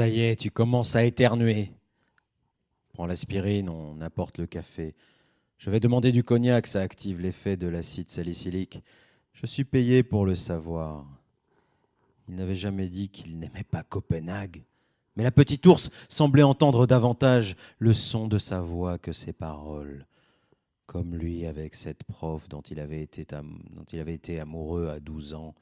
Ça 0.01 0.09
y 0.09 0.23
est, 0.23 0.37
tu 0.37 0.51
commences 0.51 0.97
à 0.97 1.05
éternuer. 1.05 1.73
Prends 2.95 3.05
l'aspirine, 3.05 3.69
on 3.69 4.01
apporte 4.01 4.39
le 4.39 4.47
café. 4.47 4.95
Je 5.59 5.69
vais 5.69 5.79
demander 5.79 6.11
du 6.11 6.25
cognac, 6.25 6.67
ça 6.67 6.81
active 6.81 7.21
l'effet 7.21 7.59
de 7.59 7.69
l'acide 7.69 8.09
salicylique. 8.09 8.83
Je 9.35 9.45
suis 9.45 9.65
payé 9.65 10.03
pour 10.03 10.25
le 10.25 10.35
savoir. 10.35 11.05
Il 12.31 12.37
n'avait 12.37 12.55
jamais 12.55 12.89
dit 12.89 13.11
qu'il 13.11 13.39
n'aimait 13.39 13.63
pas 13.71 13.83
Copenhague. 13.83 14.63
Mais 15.17 15.23
la 15.23 15.31
petite 15.31 15.67
ours 15.67 15.91
semblait 16.09 16.45
entendre 16.45 16.87
davantage 16.87 17.55
le 17.79 17.93
son 17.93 18.27
de 18.27 18.39
sa 18.39 18.63
voix 18.63 18.97
que 18.97 19.13
ses 19.13 19.35
paroles. 19.35 20.07
Comme 20.87 21.15
lui 21.15 21.45
avec 21.45 21.75
cette 21.75 22.05
prof 22.05 22.49
dont 22.49 22.63
il 22.63 22.81
avait 22.81 23.03
été, 23.03 23.27
dont 23.27 23.85
il 23.93 24.01
avait 24.01 24.15
été 24.15 24.41
amoureux 24.41 24.89
à 24.89 24.99
12 24.99 25.35
ans. 25.35 25.55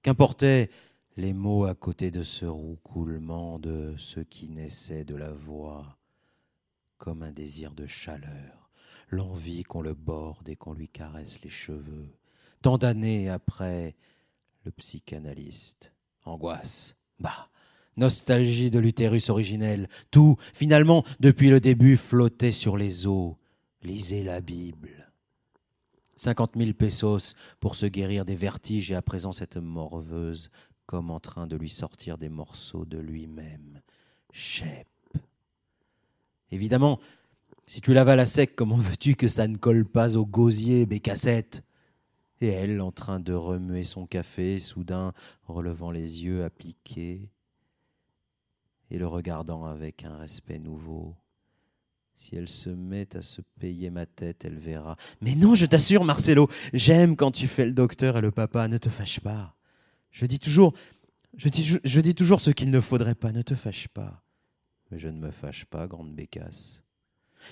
Qu'importaient 0.00 0.70
les 1.16 1.32
mots 1.32 1.64
à 1.64 1.74
côté 1.74 2.10
de 2.10 2.22
ce 2.22 2.44
roucoulement 2.44 3.58
de 3.58 3.94
ce 3.98 4.20
qui 4.20 4.48
naissait 4.48 5.04
de 5.04 5.14
la 5.14 5.30
voix, 5.30 5.96
comme 6.98 7.22
un 7.22 7.30
désir 7.30 7.72
de 7.74 7.86
chaleur, 7.86 8.70
l'envie 9.10 9.62
qu'on 9.62 9.82
le 9.82 9.94
borde 9.94 10.48
et 10.48 10.56
qu'on 10.56 10.72
lui 10.72 10.88
caresse 10.88 11.40
les 11.42 11.50
cheveux. 11.50 12.08
Tant 12.62 12.78
d'années 12.78 13.28
après, 13.28 13.94
le 14.64 14.70
psychanalyste. 14.72 15.92
Angoisse. 16.24 16.96
Bah. 17.20 17.50
Nostalgie 17.96 18.70
de 18.70 18.80
l'utérus 18.80 19.28
originel. 19.28 19.88
Tout, 20.10 20.36
finalement, 20.52 21.04
depuis 21.20 21.48
le 21.48 21.60
début, 21.60 21.96
flottait 21.96 22.50
sur 22.50 22.76
les 22.76 23.06
eaux. 23.06 23.36
Lisez 23.82 24.24
la 24.24 24.40
Bible. 24.40 25.12
Cinquante 26.16 26.56
mille 26.56 26.74
pesos 26.74 27.34
pour 27.60 27.74
se 27.74 27.86
guérir 27.86 28.24
des 28.24 28.34
vertiges 28.34 28.90
et 28.90 28.96
à 28.96 29.02
présent 29.02 29.32
cette 29.32 29.58
morveuse 29.58 30.50
comme 30.86 31.10
en 31.10 31.20
train 31.20 31.46
de 31.46 31.56
lui 31.56 31.68
sortir 31.68 32.18
des 32.18 32.28
morceaux 32.28 32.84
de 32.84 32.98
lui-même. 32.98 33.80
Chep. 34.32 34.88
Évidemment, 36.50 37.00
si 37.66 37.80
tu 37.80 37.94
l'avales 37.94 38.20
à 38.20 38.26
sec, 38.26 38.54
comment 38.54 38.76
veux-tu 38.76 39.14
que 39.14 39.28
ça 39.28 39.48
ne 39.48 39.56
colle 39.56 39.86
pas 39.86 40.16
au 40.16 40.26
gosier, 40.26 40.86
bécassette 40.86 41.64
Et 42.40 42.48
elle, 42.48 42.80
en 42.80 42.92
train 42.92 43.20
de 43.20 43.32
remuer 43.32 43.84
son 43.84 44.06
café, 44.06 44.58
soudain 44.58 45.12
relevant 45.44 45.90
les 45.90 46.24
yeux 46.24 46.44
appliqués 46.44 47.30
et 48.90 48.98
le 48.98 49.06
regardant 49.06 49.62
avec 49.62 50.04
un 50.04 50.16
respect 50.16 50.58
nouveau. 50.58 51.16
Si 52.16 52.36
elle 52.36 52.48
se 52.48 52.70
met 52.70 53.16
à 53.16 53.22
se 53.22 53.40
payer 53.58 53.90
ma 53.90 54.06
tête, 54.06 54.44
elle 54.44 54.58
verra. 54.58 54.96
Mais 55.20 55.34
non, 55.34 55.54
je 55.54 55.66
t'assure, 55.66 56.04
Marcelo, 56.04 56.48
j'aime 56.72 57.16
quand 57.16 57.32
tu 57.32 57.48
fais 57.48 57.66
le 57.66 57.72
docteur 57.72 58.18
et 58.18 58.20
le 58.20 58.30
papa, 58.30 58.68
ne 58.68 58.78
te 58.78 58.88
fâche 58.88 59.20
pas. 59.20 59.56
Je 60.14 60.26
dis 60.26 60.38
toujours, 60.38 60.72
je 61.36 62.00
dis, 62.00 62.14
toujours 62.14 62.40
ce 62.40 62.52
qu'il 62.52 62.70
ne 62.70 62.80
faudrait 62.80 63.16
pas, 63.16 63.32
ne 63.32 63.42
te 63.42 63.56
fâche 63.56 63.88
pas. 63.88 64.22
Mais 64.90 64.98
je 65.00 65.08
ne 65.08 65.18
me 65.18 65.32
fâche 65.32 65.64
pas, 65.64 65.88
grande 65.88 66.14
bécasse. 66.14 66.84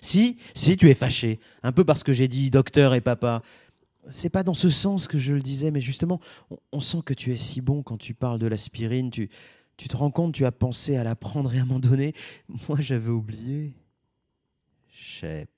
Si, 0.00 0.38
si, 0.54 0.76
tu 0.76 0.88
es 0.88 0.94
fâché, 0.94 1.40
un 1.64 1.72
peu 1.72 1.84
parce 1.84 2.04
que 2.04 2.12
j'ai 2.12 2.28
dit 2.28 2.50
docteur 2.50 2.94
et 2.94 3.00
papa. 3.00 3.42
C'est 4.08 4.30
pas 4.30 4.44
dans 4.44 4.54
ce 4.54 4.70
sens 4.70 5.08
que 5.08 5.18
je 5.18 5.34
le 5.34 5.42
disais, 5.42 5.72
mais 5.72 5.80
justement, 5.80 6.20
on, 6.50 6.58
on 6.70 6.80
sent 6.80 7.02
que 7.04 7.14
tu 7.14 7.32
es 7.32 7.36
si 7.36 7.60
bon 7.60 7.82
quand 7.82 7.98
tu 7.98 8.14
parles 8.14 8.38
de 8.38 8.46
l'aspirine. 8.46 9.10
Tu, 9.10 9.28
tu 9.76 9.88
te 9.88 9.96
rends 9.96 10.12
compte, 10.12 10.32
tu 10.32 10.46
as 10.46 10.52
pensé 10.52 10.96
à 10.96 11.02
la 11.02 11.16
prendre 11.16 11.52
et 11.52 11.58
à 11.58 11.64
m'en 11.64 11.80
donner. 11.80 12.14
Moi, 12.68 12.78
j'avais 12.80 13.10
oublié. 13.10 13.74
Chep. 14.88 15.50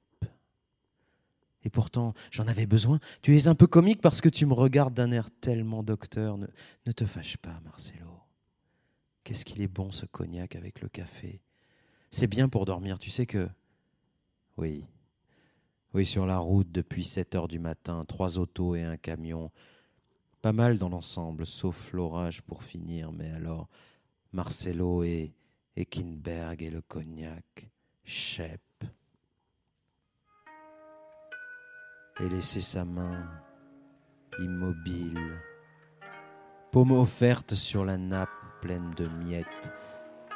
Et 1.65 1.71
pourtant, 1.71 2.13
j'en 2.31 2.47
avais 2.47 2.67
besoin. 2.67 3.01
Tu 3.23 3.37
es 3.37 3.49
un 3.49 3.55
peu 3.55 3.67
comique 3.67 4.01
parce 4.01 4.21
que 4.21 4.29
tu 4.29 4.47
me 4.47 4.53
regardes 4.53 4.95
d'un 4.95 5.11
air 5.11 5.31
tellement 5.41 5.83
docteur. 5.83 6.37
Ne, 6.37 6.93
te 6.93 7.07
fâche 7.07 7.39
pas, 7.39 7.59
Marcelo. 7.65 8.21
Qu'est-ce 9.25 9.47
qu'il 9.47 9.63
est 9.63 9.69
bon 9.69 9.91
ce 9.91 10.05
cognac 10.05 10.57
avec 10.57 10.83
le 10.83 10.89
café. 10.89 11.41
C'est 12.11 12.27
bien 12.27 12.49
pour 12.49 12.67
dormir. 12.67 12.99
Tu 12.99 13.09
sais 13.09 13.27
que. 13.27 13.49
Oui. 14.59 14.85
Oui, 15.95 16.05
sur 16.05 16.27
la 16.27 16.39
route 16.39 16.71
depuis 16.71 17.05
7 17.05 17.35
heures 17.35 17.49
du 17.49 17.59
matin, 17.59 18.03
trois 18.07 18.39
autos 18.39 18.75
et 18.75 18.83
un 18.83 18.97
camion. 18.97 19.51
Pas 20.43 20.53
mal 20.53 20.77
dans 20.77 20.91
l'ensemble, 20.91 21.47
sauf 21.47 21.93
l'orage 21.93 22.43
pour 22.43 22.63
finir. 22.63 23.11
Mais 23.13 23.31
alors, 23.31 23.69
Marcelo 24.33 25.03
et 25.03 25.33
Ekinberg 25.77 26.63
et 26.63 26.71
le 26.71 26.83
cognac. 26.83 27.71
Chep. 28.05 28.61
Et 32.21 32.29
laisser 32.29 32.61
sa 32.61 32.85
main 32.85 33.29
immobile, 34.39 35.39
paume 36.71 36.93
offerte 36.93 37.55
sur 37.55 37.85
la 37.85 37.97
nappe 37.97 38.29
pleine 38.61 38.93
de 38.97 39.07
miettes, 39.07 39.73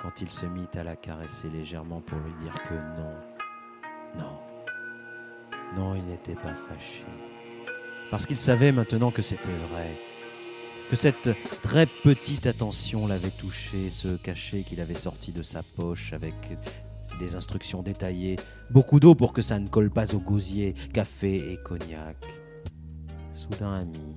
quand 0.02 0.20
il 0.20 0.30
se 0.30 0.46
mit 0.46 0.68
à 0.74 0.84
la 0.84 0.96
caresser 0.96 1.48
légèrement 1.50 2.00
pour 2.00 2.18
lui 2.18 2.34
dire 2.42 2.54
que 2.62 2.74
non, 2.74 3.14
non, 4.16 4.38
non, 5.76 5.94
il 5.94 6.04
n'était 6.04 6.34
pas 6.34 6.54
fâché, 6.54 7.04
parce 8.10 8.26
qu'il 8.26 8.38
savait 8.38 8.72
maintenant 8.72 9.10
que 9.10 9.22
c'était 9.22 9.56
vrai, 9.70 9.98
que 10.90 10.96
cette 10.96 11.30
très 11.62 11.86
petite 11.86 12.46
attention 12.46 13.06
l'avait 13.06 13.30
touché, 13.30 13.90
ce 13.90 14.08
cachet 14.08 14.62
qu'il 14.62 14.80
avait 14.80 14.94
sorti 14.94 15.32
de 15.32 15.42
sa 15.42 15.62
poche 15.62 16.12
avec 16.12 16.56
des 17.18 17.34
instructions 17.34 17.82
détaillées, 17.82 18.36
beaucoup 18.70 19.00
d'eau 19.00 19.14
pour 19.14 19.32
que 19.32 19.42
ça 19.42 19.58
ne 19.58 19.68
colle 19.68 19.90
pas 19.90 20.14
au 20.14 20.18
gosier, 20.18 20.74
café 20.92 21.52
et 21.52 21.58
cognac. 21.58 22.16
Soudain 23.34 23.72
ami, 23.80 24.16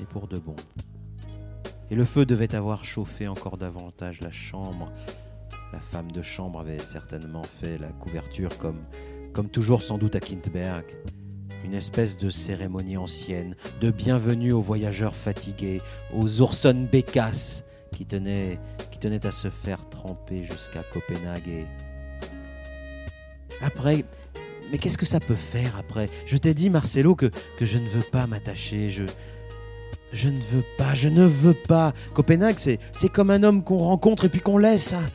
et 0.00 0.04
pour 0.04 0.28
de 0.28 0.38
bon. 0.38 0.56
Et 1.90 1.94
le 1.94 2.04
feu 2.04 2.26
devait 2.26 2.54
avoir 2.54 2.84
chauffé 2.84 3.28
encore 3.28 3.56
davantage 3.56 4.20
la 4.20 4.30
chambre, 4.30 4.92
La 5.72 5.80
femme 5.80 6.10
de 6.10 6.22
chambre 6.22 6.60
avait 6.60 6.78
certainement 6.78 7.42
fait 7.42 7.76
la 7.76 7.88
couverture 7.88 8.50
comme, 8.58 8.78
toujours 9.50 9.82
sans 9.82 9.98
doute 9.98 10.16
à 10.16 10.20
Kintberg. 10.20 10.84
Une 11.64 11.74
espèce 11.74 12.16
de 12.16 12.30
cérémonie 12.30 12.96
ancienne, 12.96 13.54
de 13.80 13.90
bienvenue 13.90 14.52
aux 14.52 14.60
voyageurs 14.60 15.14
fatigués, 15.14 15.80
aux 16.16 16.40
oursonnes 16.40 16.86
bécasses 16.86 17.64
qui 17.92 18.06
tenaient, 18.06 18.58
qui 18.98 19.06
tenaient 19.06 19.26
à 19.26 19.30
se 19.30 19.48
faire 19.48 19.88
tremper 19.88 20.42
jusqu'à 20.42 20.82
Copenhague. 20.92 21.48
Et... 21.48 21.64
Après, 23.64 24.04
mais 24.72 24.78
qu'est-ce 24.78 24.98
que 24.98 25.06
ça 25.06 25.20
peut 25.20 25.34
faire 25.34 25.76
après? 25.78 26.08
Je 26.26 26.36
t'ai 26.36 26.52
dit, 26.52 26.68
Marcelo, 26.68 27.14
que, 27.14 27.30
je 27.60 27.78
ne 27.78 27.88
veux 27.88 28.04
pas 28.10 28.26
m'attacher. 28.26 28.90
Je, 28.90 29.04
je 30.12 30.28
ne 30.28 30.40
veux 30.50 30.64
pas, 30.76 30.94
je 30.94 31.08
ne 31.08 31.24
veux 31.24 31.54
pas. 31.54 31.94
Copenhague, 32.12 32.56
c'est, 32.58 32.78
comme 33.12 33.30
un 33.30 33.42
homme 33.44 33.62
qu'on 33.62 33.78
rencontre 33.78 34.24
et 34.24 34.28
puis 34.28 34.40
qu'on 34.40 34.58
laisse. 34.58 34.92
hein. 34.92 35.06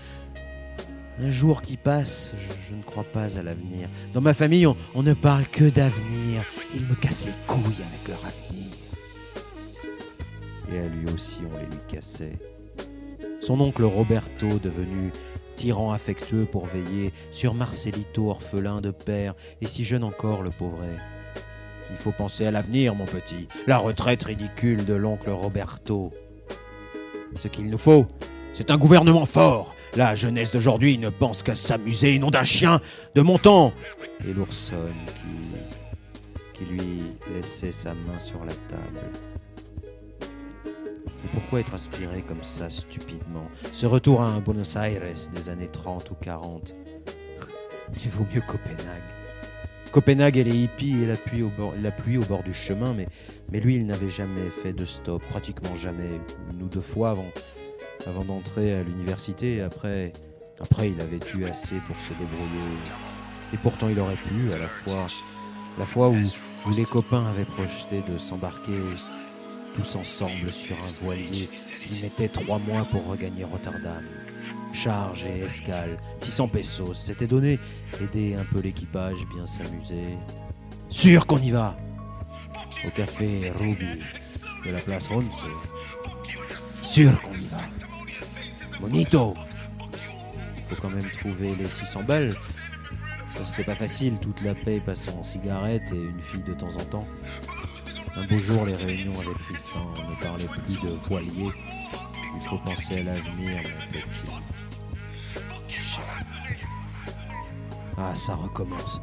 Un 1.21 1.29
jour 1.29 1.61
qui 1.61 1.77
passe, 1.77 2.34
je, 2.38 2.69
je 2.69 2.75
ne 2.75 2.81
crois 2.81 3.03
pas 3.03 3.25
à 3.38 3.43
l'avenir. 3.43 3.88
Dans 4.13 4.21
ma 4.21 4.34
famille, 4.34 4.65
on, 4.65 4.75
on 4.95 5.03
ne 5.03 5.13
parle 5.13 5.47
que 5.47 5.69
d'avenir. 5.69 6.43
Ils 6.73 6.86
me 6.86 6.95
cassent 6.95 7.25
les 7.25 7.34
couilles 7.45 7.84
avec 7.86 8.07
leur 8.07 8.23
avenir. 8.25 8.71
Et 10.71 10.79
à 10.79 10.88
lui 10.88 11.13
aussi, 11.13 11.41
on 11.53 11.57
les 11.59 11.65
lui 11.65 11.81
cassait. 11.88 12.39
Son 13.46 13.60
oncle 13.60 13.84
Roberto, 13.84 14.48
devenu 14.64 15.12
tyran 15.58 15.91
affectueux 15.91 16.48
pour 16.50 16.66
veiller 16.66 17.12
sur 17.34 17.54
Marcelito, 17.54 18.30
orphelin 18.30 18.80
de 18.80 18.91
père, 18.91 19.34
et 19.62 19.68
si 19.68 19.84
jeune 19.84 20.06
encore, 20.06 20.44
le 20.44 20.50
pauvret. 20.50 20.96
Il 21.91 21.98
faut 21.98 22.12
penser 22.12 22.46
à 22.46 22.52
l'avenir, 22.52 22.96
mon 22.96 23.04
petit. 23.04 23.50
La 23.68 23.78
retraite 23.78 24.24
ridicule 24.24 24.86
de 24.86 24.94
l'oncle 24.94 25.30
Roberto. 25.30 26.14
Ce 27.36 27.50
qu'il 27.50 27.70
nous 27.70 27.78
faut, 27.78 28.08
c'est 28.56 28.72
un 28.72 28.78
gouvernement 28.78 29.26
fort. 29.26 29.76
La 29.98 30.16
jeunesse 30.16 30.54
d'aujourd'hui 30.54 30.98
ne 30.98 31.10
pense 31.10 31.44
qu'à 31.44 31.56
s'amuser, 31.56 32.18
nom 32.20 32.32
d'un 32.32 32.46
chien 32.46 32.80
de 33.14 33.22
mon 33.22 33.38
temps. 33.38 33.74
Et 34.26 34.32
l'oursonne 34.32 34.94
qui, 36.56 36.64
qui 36.64 36.72
lui 36.72 37.00
laissait 37.36 37.74
sa 37.74 37.89
main 37.89 38.20
sur 38.20 38.39
la 38.46 38.54
table. 38.54 39.43
Pourquoi 41.32 41.61
être 41.61 41.74
aspiré 41.74 42.21
comme 42.21 42.43
ça 42.43 42.69
stupidement? 42.69 43.47
Ce 43.71 43.86
retour 43.86 44.21
à 44.21 44.39
Buenos 44.39 44.76
Aires 44.76 45.03
des 45.34 45.49
années 45.49 45.69
30 45.71 46.11
ou 46.11 46.15
40. 46.15 46.74
Il 48.03 48.09
vaut 48.09 48.26
mieux 48.34 48.41
Copenhague. 48.41 49.01
Copenhague 49.93 50.38
et 50.38 50.43
les 50.43 50.55
hippies 50.55 51.03
et 51.03 51.05
la 51.05 51.15
pluie 51.15 51.43
au 52.17 52.24
bord, 52.26 52.43
du 52.43 52.53
chemin, 52.53 52.95
mais, 52.95 53.59
lui, 53.59 53.76
il 53.76 53.86
n'avait 53.86 54.09
jamais 54.09 54.49
fait 54.49 54.74
de 54.74 54.86
stop, 54.86 55.21
pratiquement 55.21 55.76
jamais, 55.76 56.19
une 56.51 56.63
ou 56.63 56.67
deux 56.67 56.82
fois 56.82 57.11
avant, 58.07 58.24
d'entrer 58.24 58.74
à 58.74 58.82
l'université. 58.82 59.61
Après, 59.61 60.11
après, 60.59 60.89
il 60.89 60.99
avait 60.99 61.19
eu 61.36 61.45
assez 61.45 61.76
pour 61.86 61.95
se 61.97 62.09
débrouiller. 62.13 62.80
Et 63.53 63.57
pourtant, 63.57 63.88
il 63.88 63.99
aurait 63.99 64.17
pu, 64.17 64.51
à 64.51 64.57
la 64.57 64.67
fois, 64.67 65.05
la 65.78 65.86
fois 65.86 66.09
où 66.09 66.69
les 66.76 66.86
copains 66.86 67.28
avaient 67.28 67.45
projeté 67.45 68.01
de 68.01 68.17
s'embarquer 68.17 68.76
tous 69.76 69.95
ensemble 69.95 70.51
sur 70.51 70.76
un 70.78 71.03
voilier 71.03 71.49
qui 71.82 72.01
mettait 72.01 72.28
trois 72.28 72.59
mois 72.59 72.86
pour 72.86 73.05
regagner 73.07 73.43
Rotterdam. 73.43 74.03
Charge 74.71 75.26
et 75.28 75.41
escale, 75.41 75.97
600 76.19 76.47
pesos, 76.47 76.93
c'était 76.93 77.28
donné. 77.28 77.59
Aider 78.01 78.36
un 78.36 78.45
peu 78.45 78.59
l'équipage, 78.59 79.17
bien 79.34 79.45
s'amuser. 79.45 80.17
Sûr 80.89 81.26
qu'on 81.26 81.38
y 81.38 81.51
va 81.51 81.76
Au 82.86 82.89
café 82.89 83.51
Ruby 83.55 84.01
de 84.65 84.71
la 84.71 84.80
place 84.80 85.07
Ronce. 85.07 85.45
Sûr 86.84 87.19
qu'on 87.21 87.34
y 87.34 87.47
va. 87.47 87.61
Bonito 88.80 89.34
Faut 90.69 90.82
quand 90.82 90.89
même 90.89 91.09
trouver 91.11 91.55
les 91.55 91.65
600 91.65 92.03
balles. 92.03 92.36
Ça 93.36 93.45
c'était 93.45 93.63
pas 93.63 93.76
facile, 93.76 94.19
toute 94.19 94.41
la 94.41 94.53
paix 94.53 94.80
passant 94.80 95.19
en 95.19 95.24
cigarette 95.24 95.91
et 95.91 95.97
une 95.97 96.21
fille 96.21 96.43
de 96.43 96.53
temps 96.53 96.76
en 96.76 96.86
temps. 96.86 97.07
Un 98.16 98.28
beau 98.28 98.38
jour, 98.38 98.66
les 98.66 98.76
réunions 98.76 99.20
avaient 99.20 99.34
pris 99.34 99.55
fin. 99.55 99.88
On 99.97 100.09
ne 100.09 100.16
parlait 100.24 100.45
plus 100.45 100.80
de 100.82 100.89
voilier. 101.07 101.49
Il 102.36 102.41
faut 102.47 102.57
penser 102.59 102.97
à 102.97 103.03
l'avenir, 103.03 103.61
mon 103.64 103.99
petit. 103.99 104.34
Ah, 107.97 108.14
ça 108.14 108.36
recommence. 108.36 108.99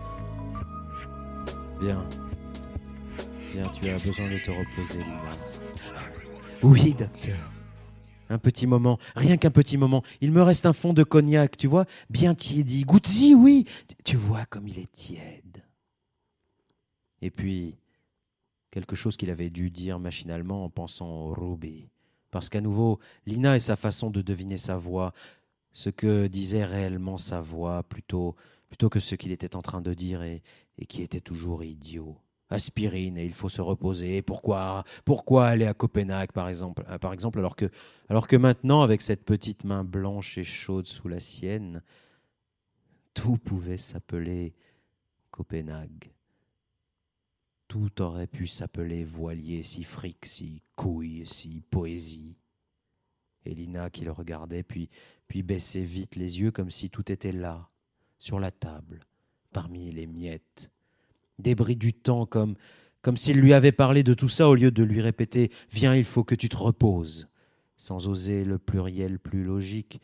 Bien. 1.80 2.06
Bien, 3.52 3.68
tu 3.68 3.88
as 3.88 3.98
besoin 3.98 4.30
de 4.30 4.38
te 4.38 4.50
reposer, 4.50 4.98
Lina. 4.98 5.36
Oui, 6.62 6.94
docteur. 6.94 7.38
Un 8.28 8.38
petit 8.38 8.68
moment, 8.68 8.98
rien 9.16 9.36
qu'un 9.36 9.50
petit 9.50 9.76
moment. 9.76 10.04
Il 10.20 10.30
me 10.30 10.42
reste 10.42 10.66
un 10.66 10.72
fond 10.72 10.92
de 10.92 11.02
cognac, 11.02 11.56
tu 11.56 11.66
vois, 11.66 11.84
bien 12.10 12.34
tiédi. 12.34 12.84
Goûte-y, 12.84 13.34
oui. 13.34 13.66
Tu 14.04 14.16
vois 14.16 14.44
comme 14.46 14.68
il 14.68 14.78
est 14.78 14.92
tiède. 14.92 15.64
Et 17.22 17.30
puis, 17.30 17.79
quelque 18.70 18.96
chose 18.96 19.16
qu'il 19.16 19.30
avait 19.30 19.50
dû 19.50 19.70
dire 19.70 19.98
machinalement 19.98 20.64
en 20.64 20.70
pensant 20.70 21.08
au 21.08 21.34
Ruby. 21.34 21.88
Parce 22.30 22.48
qu'à 22.48 22.60
nouveau, 22.60 23.00
Lina 23.26 23.56
et 23.56 23.60
sa 23.60 23.76
façon 23.76 24.10
de 24.10 24.22
deviner 24.22 24.56
sa 24.56 24.76
voix, 24.76 25.12
ce 25.72 25.90
que 25.90 26.26
disait 26.26 26.64
réellement 26.64 27.18
sa 27.18 27.40
voix, 27.40 27.82
plutôt, 27.82 28.36
que 28.90 29.00
ce 29.00 29.14
qu'il 29.14 29.32
était 29.32 29.56
en 29.56 29.62
train 29.62 29.80
de 29.80 29.94
dire 29.94 30.22
et, 30.22 30.42
et 30.78 30.86
qui 30.86 31.02
était 31.02 31.20
toujours 31.20 31.64
idiot. 31.64 32.16
Aspirine 32.50 33.16
il 33.16 33.32
faut 33.32 33.48
se 33.48 33.62
reposer. 33.62 34.22
Pourquoi 34.22 34.84
Pourquoi 35.04 35.46
aller 35.46 35.66
à 35.66 35.74
Copenhague, 35.74 36.32
par 36.32 36.48
exemple, 36.48 36.84
euh, 36.88 36.98
par 36.98 37.12
exemple 37.12 37.38
alors, 37.38 37.56
que, 37.56 37.70
alors 38.08 38.26
que 38.26 38.36
maintenant, 38.36 38.82
avec 38.82 39.00
cette 39.02 39.24
petite 39.24 39.64
main 39.64 39.84
blanche 39.84 40.36
et 40.36 40.44
chaude 40.44 40.86
sous 40.86 41.08
la 41.08 41.20
sienne, 41.20 41.82
tout 43.14 43.36
pouvait 43.36 43.76
s'appeler 43.76 44.54
Copenhague. 45.30 46.10
Tout 47.70 48.02
aurait 48.02 48.26
pu 48.26 48.48
s'appeler 48.48 49.04
voilier, 49.04 49.62
si 49.62 49.84
fric, 49.84 50.26
si 50.26 50.60
couille, 50.74 51.22
si 51.24 51.62
poésie. 51.70 52.36
Elina 53.44 53.90
qui 53.90 54.02
le 54.02 54.10
regardait, 54.10 54.64
puis, 54.64 54.90
baissait 55.44 55.84
vite 55.84 56.16
les 56.16 56.40
yeux 56.40 56.50
comme 56.50 56.72
si 56.72 56.90
tout 56.90 57.12
était 57.12 57.30
là, 57.30 57.70
sur 58.18 58.40
la 58.40 58.50
table, 58.50 59.06
parmi 59.52 59.92
les 59.92 60.08
miettes. 60.08 60.72
Débris 61.38 61.76
du 61.76 61.92
temps, 61.92 62.26
comme, 62.26 62.56
comme 63.02 63.16
s'il 63.16 63.38
lui 63.38 63.52
avait 63.52 63.70
parlé 63.70 64.02
de 64.02 64.14
tout 64.14 64.28
ça 64.28 64.48
au 64.48 64.56
lieu 64.56 64.72
de 64.72 64.82
lui 64.82 65.00
répéter 65.00 65.52
Viens, 65.70 65.94
il 65.94 66.02
faut 66.02 66.24
que 66.24 66.34
tu 66.34 66.48
te 66.48 66.56
reposes, 66.56 67.28
sans 67.76 68.08
oser 68.08 68.44
le 68.44 68.58
pluriel 68.58 69.20
plus 69.20 69.44
logique 69.44 70.00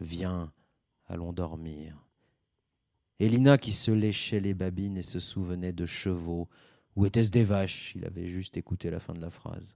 Viens, 0.00 0.52
allons 1.06 1.32
dormir. 1.32 1.96
Elina 3.20 3.56
qui 3.56 3.70
se 3.70 3.92
léchait 3.92 4.40
les 4.40 4.52
babines 4.52 4.96
et 4.96 5.02
se 5.02 5.20
souvenait 5.20 5.72
de 5.72 5.86
chevaux, 5.86 6.48
ou 6.96 7.06
était-ce 7.06 7.30
des 7.30 7.44
vaches? 7.44 7.92
Il 7.96 8.04
avait 8.04 8.28
juste 8.28 8.56
écouté 8.56 8.90
la 8.90 9.00
fin 9.00 9.12
de 9.12 9.20
la 9.20 9.30
phrase. 9.30 9.74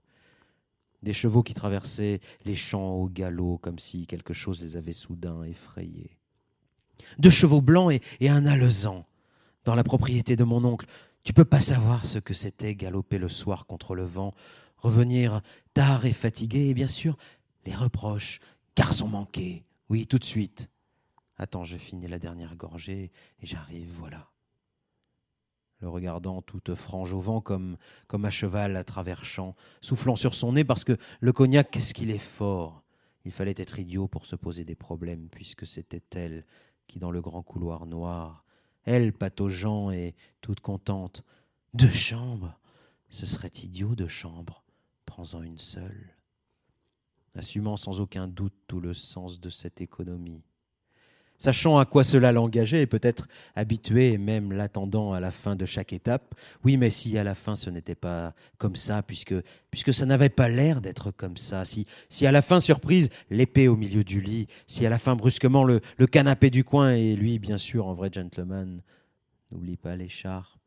Des 1.01 1.13
chevaux 1.13 1.43
qui 1.43 1.53
traversaient 1.53 2.19
les 2.45 2.55
champs 2.55 2.93
au 2.93 3.07
galop 3.07 3.57
comme 3.57 3.79
si 3.79 4.05
quelque 4.05 4.33
chose 4.33 4.61
les 4.61 4.77
avait 4.77 4.91
soudain 4.91 5.43
effrayés. 5.43 6.17
Deux 7.17 7.29
chevaux 7.29 7.61
blancs 7.61 7.91
et, 7.91 8.01
et 8.19 8.29
un 8.29 8.45
alezan 8.45 9.05
dans 9.63 9.75
la 9.75 9.83
propriété 9.83 10.35
de 10.35 10.43
mon 10.43 10.63
oncle. 10.65 10.87
Tu 11.23 11.33
peux 11.33 11.45
pas 11.45 11.59
savoir 11.59 12.05
ce 12.05 12.19
que 12.19 12.33
c'était 12.33 12.75
galoper 12.75 13.17
le 13.17 13.29
soir 13.29 13.65
contre 13.65 13.95
le 13.95 14.03
vent, 14.03 14.33
revenir 14.77 15.41
tard 15.73 16.05
et 16.05 16.13
fatigué, 16.13 16.69
et 16.69 16.73
bien 16.73 16.87
sûr, 16.87 17.17
les 17.65 17.75
reproches. 17.75 18.39
Garçon 18.75 19.07
manqué. 19.07 19.65
Oui, 19.89 20.07
tout 20.07 20.19
de 20.19 20.25
suite. 20.25 20.69
Attends, 21.37 21.63
je 21.63 21.77
finis 21.77 22.07
la 22.07 22.19
dernière 22.19 22.55
gorgée 22.55 23.11
et 23.41 23.45
j'arrive, 23.45 23.89
voilà 23.99 24.29
le 25.79 25.89
regardant 25.89 26.41
toute 26.41 26.75
frange 26.75 27.13
au 27.13 27.19
vent 27.19 27.41
comme, 27.41 27.77
comme 28.07 28.25
à 28.25 28.29
cheval 28.29 28.75
à 28.75 28.83
travers 28.83 29.23
champs, 29.23 29.55
soufflant 29.81 30.15
sur 30.15 30.35
son 30.35 30.53
nez 30.53 30.63
parce 30.63 30.83
que 30.83 30.97
le 31.19 31.31
cognac, 31.31 31.71
qu'est-ce 31.71 31.93
qu'il 31.93 32.11
est 32.11 32.17
fort? 32.17 32.83
Il 33.25 33.31
fallait 33.31 33.55
être 33.57 33.79
idiot 33.79 34.07
pour 34.07 34.25
se 34.25 34.35
poser 34.35 34.65
des 34.65 34.75
problèmes 34.75 35.29
puisque 35.29 35.65
c'était 35.65 36.03
elle 36.15 36.45
qui, 36.87 36.99
dans 36.99 37.11
le 37.11 37.21
grand 37.21 37.43
couloir 37.43 37.85
noir, 37.85 38.43
elle 38.83 39.13
pataugeant 39.13 39.91
et 39.91 40.15
toute 40.41 40.59
contente, 40.59 41.23
deux 41.73 41.89
chambres, 41.89 42.59
ce 43.09 43.25
serait 43.25 43.51
idiot 43.63 43.95
de 43.95 44.07
chambres, 44.07 44.63
prends-en 45.05 45.43
une 45.43 45.59
seule. 45.59 46.15
Assumant 47.35 47.77
sans 47.77 48.01
aucun 48.01 48.27
doute 48.27 48.55
tout 48.67 48.79
le 48.79 48.93
sens 48.93 49.39
de 49.39 49.49
cette 49.49 49.81
économie 49.81 50.43
sachant 51.39 51.79
à 51.79 51.85
quoi 51.85 52.03
cela 52.03 52.31
l'engageait 52.31 52.81
et 52.81 52.85
peut-être 52.85 53.27
habitué 53.55 54.13
et 54.13 54.17
même 54.19 54.51
l'attendant 54.51 55.13
à 55.13 55.19
la 55.19 55.31
fin 55.31 55.55
de 55.55 55.65
chaque 55.65 55.93
étape. 55.93 56.35
Oui, 56.63 56.77
mais 56.77 56.91
si 56.91 57.17
à 57.17 57.23
la 57.23 57.33
fin 57.33 57.55
ce 57.55 57.71
n'était 57.71 57.95
pas 57.95 58.35
comme 58.59 58.75
ça, 58.75 59.01
puisque, 59.01 59.33
puisque 59.71 59.93
ça 59.93 60.05
n'avait 60.05 60.29
pas 60.29 60.49
l'air 60.49 60.81
d'être 60.81 61.09
comme 61.09 61.37
ça, 61.37 61.65
si, 61.65 61.87
si 62.09 62.27
à 62.27 62.31
la 62.31 62.43
fin, 62.43 62.59
surprise, 62.59 63.09
l'épée 63.31 63.67
au 63.67 63.75
milieu 63.75 64.03
du 64.03 64.21
lit, 64.21 64.47
si 64.67 64.85
à 64.85 64.89
la 64.89 64.99
fin, 64.99 65.15
brusquement, 65.15 65.63
le, 65.63 65.81
le 65.97 66.05
canapé 66.05 66.51
du 66.51 66.63
coin 66.63 66.91
et 66.91 67.15
lui, 67.15 67.39
bien 67.39 67.57
sûr, 67.57 67.87
en 67.87 67.95
vrai 67.95 68.09
gentleman, 68.13 68.81
n'oublie 69.51 69.77
pas 69.77 69.95
l'écharpe. 69.95 70.59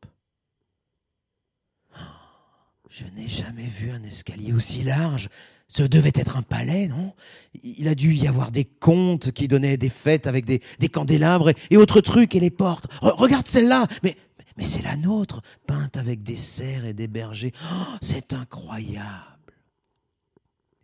Je 2.88 3.06
n'ai 3.06 3.28
jamais 3.28 3.66
vu 3.66 3.90
un 3.90 4.02
escalier 4.02 4.52
aussi 4.52 4.82
large. 4.82 5.30
Ce 5.74 5.82
devait 5.82 6.12
être 6.14 6.36
un 6.36 6.42
palais, 6.42 6.86
non? 6.86 7.14
Il 7.62 7.88
a 7.88 7.94
dû 7.94 8.12
y 8.12 8.26
avoir 8.26 8.52
des 8.52 8.66
comtes 8.66 9.32
qui 9.32 9.48
donnaient 9.48 9.78
des 9.78 9.88
fêtes 9.88 10.26
avec 10.26 10.44
des, 10.44 10.60
candélabres 10.90 11.50
et, 11.70 11.78
autres 11.78 12.02
trucs 12.02 12.34
et 12.34 12.40
les 12.40 12.50
portes. 12.50 12.92
Re- 13.00 13.14
regarde 13.14 13.48
celle-là 13.48 13.86
Mais, 14.02 14.14
mais 14.58 14.64
c'est 14.64 14.82
la 14.82 14.98
nôtre, 14.98 15.40
peinte 15.66 15.96
avec 15.96 16.22
des 16.22 16.36
cerfs 16.36 16.84
et 16.84 16.92
des 16.92 17.08
bergers. 17.08 17.52
Oh, 17.72 17.96
c'est 18.02 18.34
incroyable 18.34 19.32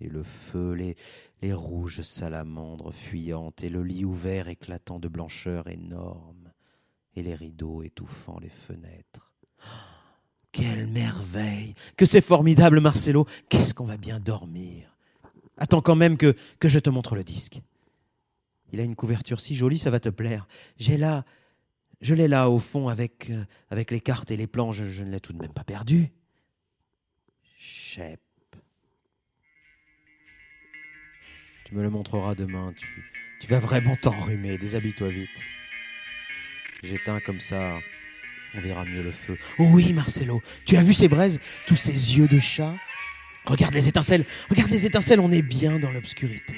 et 0.01 0.09
le 0.09 0.23
feu, 0.23 0.75
les, 0.75 0.97
les 1.43 1.53
rouges 1.53 2.03
salamandres 2.03 2.95
fuyantes, 2.95 3.65
et 3.65 3.69
le 3.69 3.83
lit 3.83 4.05
ouvert 4.05 4.47
éclatant 4.47 5.01
de 5.01 5.09
blancheur 5.09 5.69
énorme, 5.69 6.53
et 7.17 7.23
les 7.25 7.35
rideaux 7.35 7.83
étouffant 7.83 8.39
les 8.39 8.49
fenêtres. 8.49 9.28
Quelle 10.53 10.87
merveille 10.87 11.75
Que 11.97 12.07
c'est 12.07 12.21
formidable, 12.21 12.81
Marcelo 12.81 13.27
Qu'est-ce 13.49 13.75
qu'on 13.75 13.85
va 13.85 13.97
bien 13.97 14.19
dormir 14.21 14.97
Attends 15.57 15.83
quand 15.83 15.97
même 15.97 16.17
que, 16.17 16.35
je 16.63 16.79
te 16.79 16.89
montre 16.89 17.15
le 17.15 17.25
disque. 17.25 17.61
Il 18.73 18.81
a 18.81 18.85
une 18.85 18.97
couverture 18.97 19.41
si 19.41 19.57
jolie, 19.57 19.79
ça 19.79 19.91
va 19.91 20.01
te 20.01 20.09
plaire. 20.09 20.47
J'ai 20.77 20.97
là, 20.97 21.25
je 22.01 22.15
l'ai 22.15 22.29
là 22.29 22.49
au 22.49 22.59
fond 22.59 22.89
avec, 22.89 23.31
euh, 23.31 23.45
avec 23.71 23.91
les 23.91 24.01
cartes 24.01 24.31
et 24.31 24.37
les 24.37 24.47
plans, 24.47 24.73
je, 24.73 24.87
je 24.87 25.03
ne 25.03 25.11
l'ai 25.11 25.21
tout 25.21 25.33
de 25.33 25.39
même 25.39 25.53
pas 25.53 25.65
perdu. 25.65 26.13
Shep. 27.59 28.21
Tu 31.65 31.75
me 31.75 31.83
le 31.83 31.91
montreras 31.91 32.35
demain. 32.35 32.73
Tu, 32.77 33.05
tu 33.41 33.47
vas 33.49 33.59
vraiment 33.59 33.97
t'enrhumer. 33.97 34.59
Déshabille-toi 34.59 35.09
vite. 35.09 35.43
J'éteins 36.83 37.21
comme 37.21 37.41
ça. 37.41 37.79
On 38.55 38.61
verra 38.61 38.85
mieux 38.85 39.03
le 39.03 39.13
feu. 39.13 39.39
Oh 39.59 39.65
oui, 39.71 39.93
Marcelo. 39.93 40.43
Tu 40.65 40.77
as 40.77 40.83
vu 40.83 40.95
ces 40.95 41.09
braises 41.09 41.41
Tous 41.67 41.77
ces 41.77 42.17
yeux 42.17 42.29
de 42.29 42.39
chat? 42.39 42.75
Regarde 43.45 43.75
les 43.75 43.89
étincelles. 43.89 44.25
Regarde 44.49 44.71
les 44.71 44.87
étincelles. 44.87 45.21
On 45.21 45.33
est 45.33 45.43
bien 45.43 45.79
dans 45.79 45.91
l'obscurité. 45.91 46.57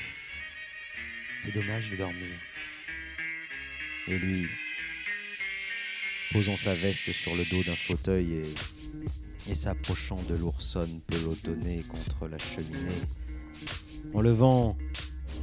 C'est 1.37 1.53
dommage 1.53 1.91
de 1.91 1.97
dormir. 1.97 2.29
Et 4.09 4.19
lui, 4.19 4.49
posant 6.33 6.57
sa 6.57 6.75
veste 6.75 7.13
sur 7.13 7.35
le 7.35 7.45
dos 7.45 7.63
d'un 7.63 7.77
fauteuil 7.77 8.35
et, 8.35 9.51
et 9.51 9.55
s'approchant 9.55 10.21
de 10.29 10.35
l'oursonne 10.35 11.01
pelotonnée 11.07 11.83
contre 11.89 12.29
la 12.29 12.39
cheminée, 12.39 13.01
en 14.15 14.21
levant 14.21 14.77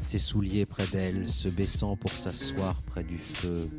ses 0.02 0.20
souliers 0.20 0.66
près 0.66 0.88
d'elle, 0.88 1.30
se 1.30 1.48
baissant 1.48 1.96
pour 1.96 2.12
s'asseoir 2.12 2.82
près 2.84 3.04
du 3.04 3.18
feu, 3.18 3.70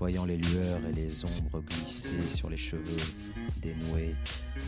voyant 0.00 0.24
les 0.24 0.38
lueurs 0.38 0.80
et 0.88 0.92
les 0.92 1.24
ombres 1.24 1.62
glisser 1.62 2.20
sur 2.22 2.50
les 2.50 2.56
cheveux 2.56 2.82
dénoués, 3.62 4.16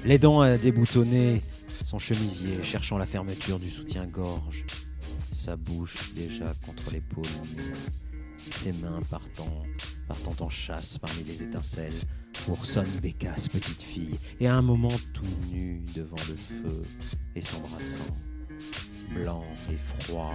l'aidant 0.05 0.41
à 0.41 0.57
déboutonner 0.57 1.43
son 1.85 1.99
chemisier, 1.99 2.63
cherchant 2.63 2.99
la 2.99 3.07
fermeture 3.07 3.59
du 3.59 3.71
soutien-gorge, 3.71 4.65
sa 5.33 5.57
bouche 5.57 6.13
déjà 6.15 6.53
contre 6.65 6.93
l'épaule 6.93 7.25
ses 8.51 8.73
mains 8.73 9.01
partant, 9.11 9.63
partant 10.09 10.45
en 10.45 10.51
chasse 10.51 10.99
parmi 10.99 11.23
les 11.25 11.43
étincelles, 11.43 11.93
Oursonne 12.49 12.91
Bécasse, 13.01 13.49
petite 13.49 13.83
fille, 13.83 14.19
et 14.41 14.49
à 14.49 14.57
un 14.57 14.63
moment 14.63 14.89
tout 15.13 15.25
nu 15.53 15.83
devant 15.95 16.17
le 16.29 16.37
feu 16.37 16.83
et 17.35 17.41
s'embrassant. 17.41 18.17
Blanc 19.15 19.45
et 19.71 19.77
froid, 19.77 20.33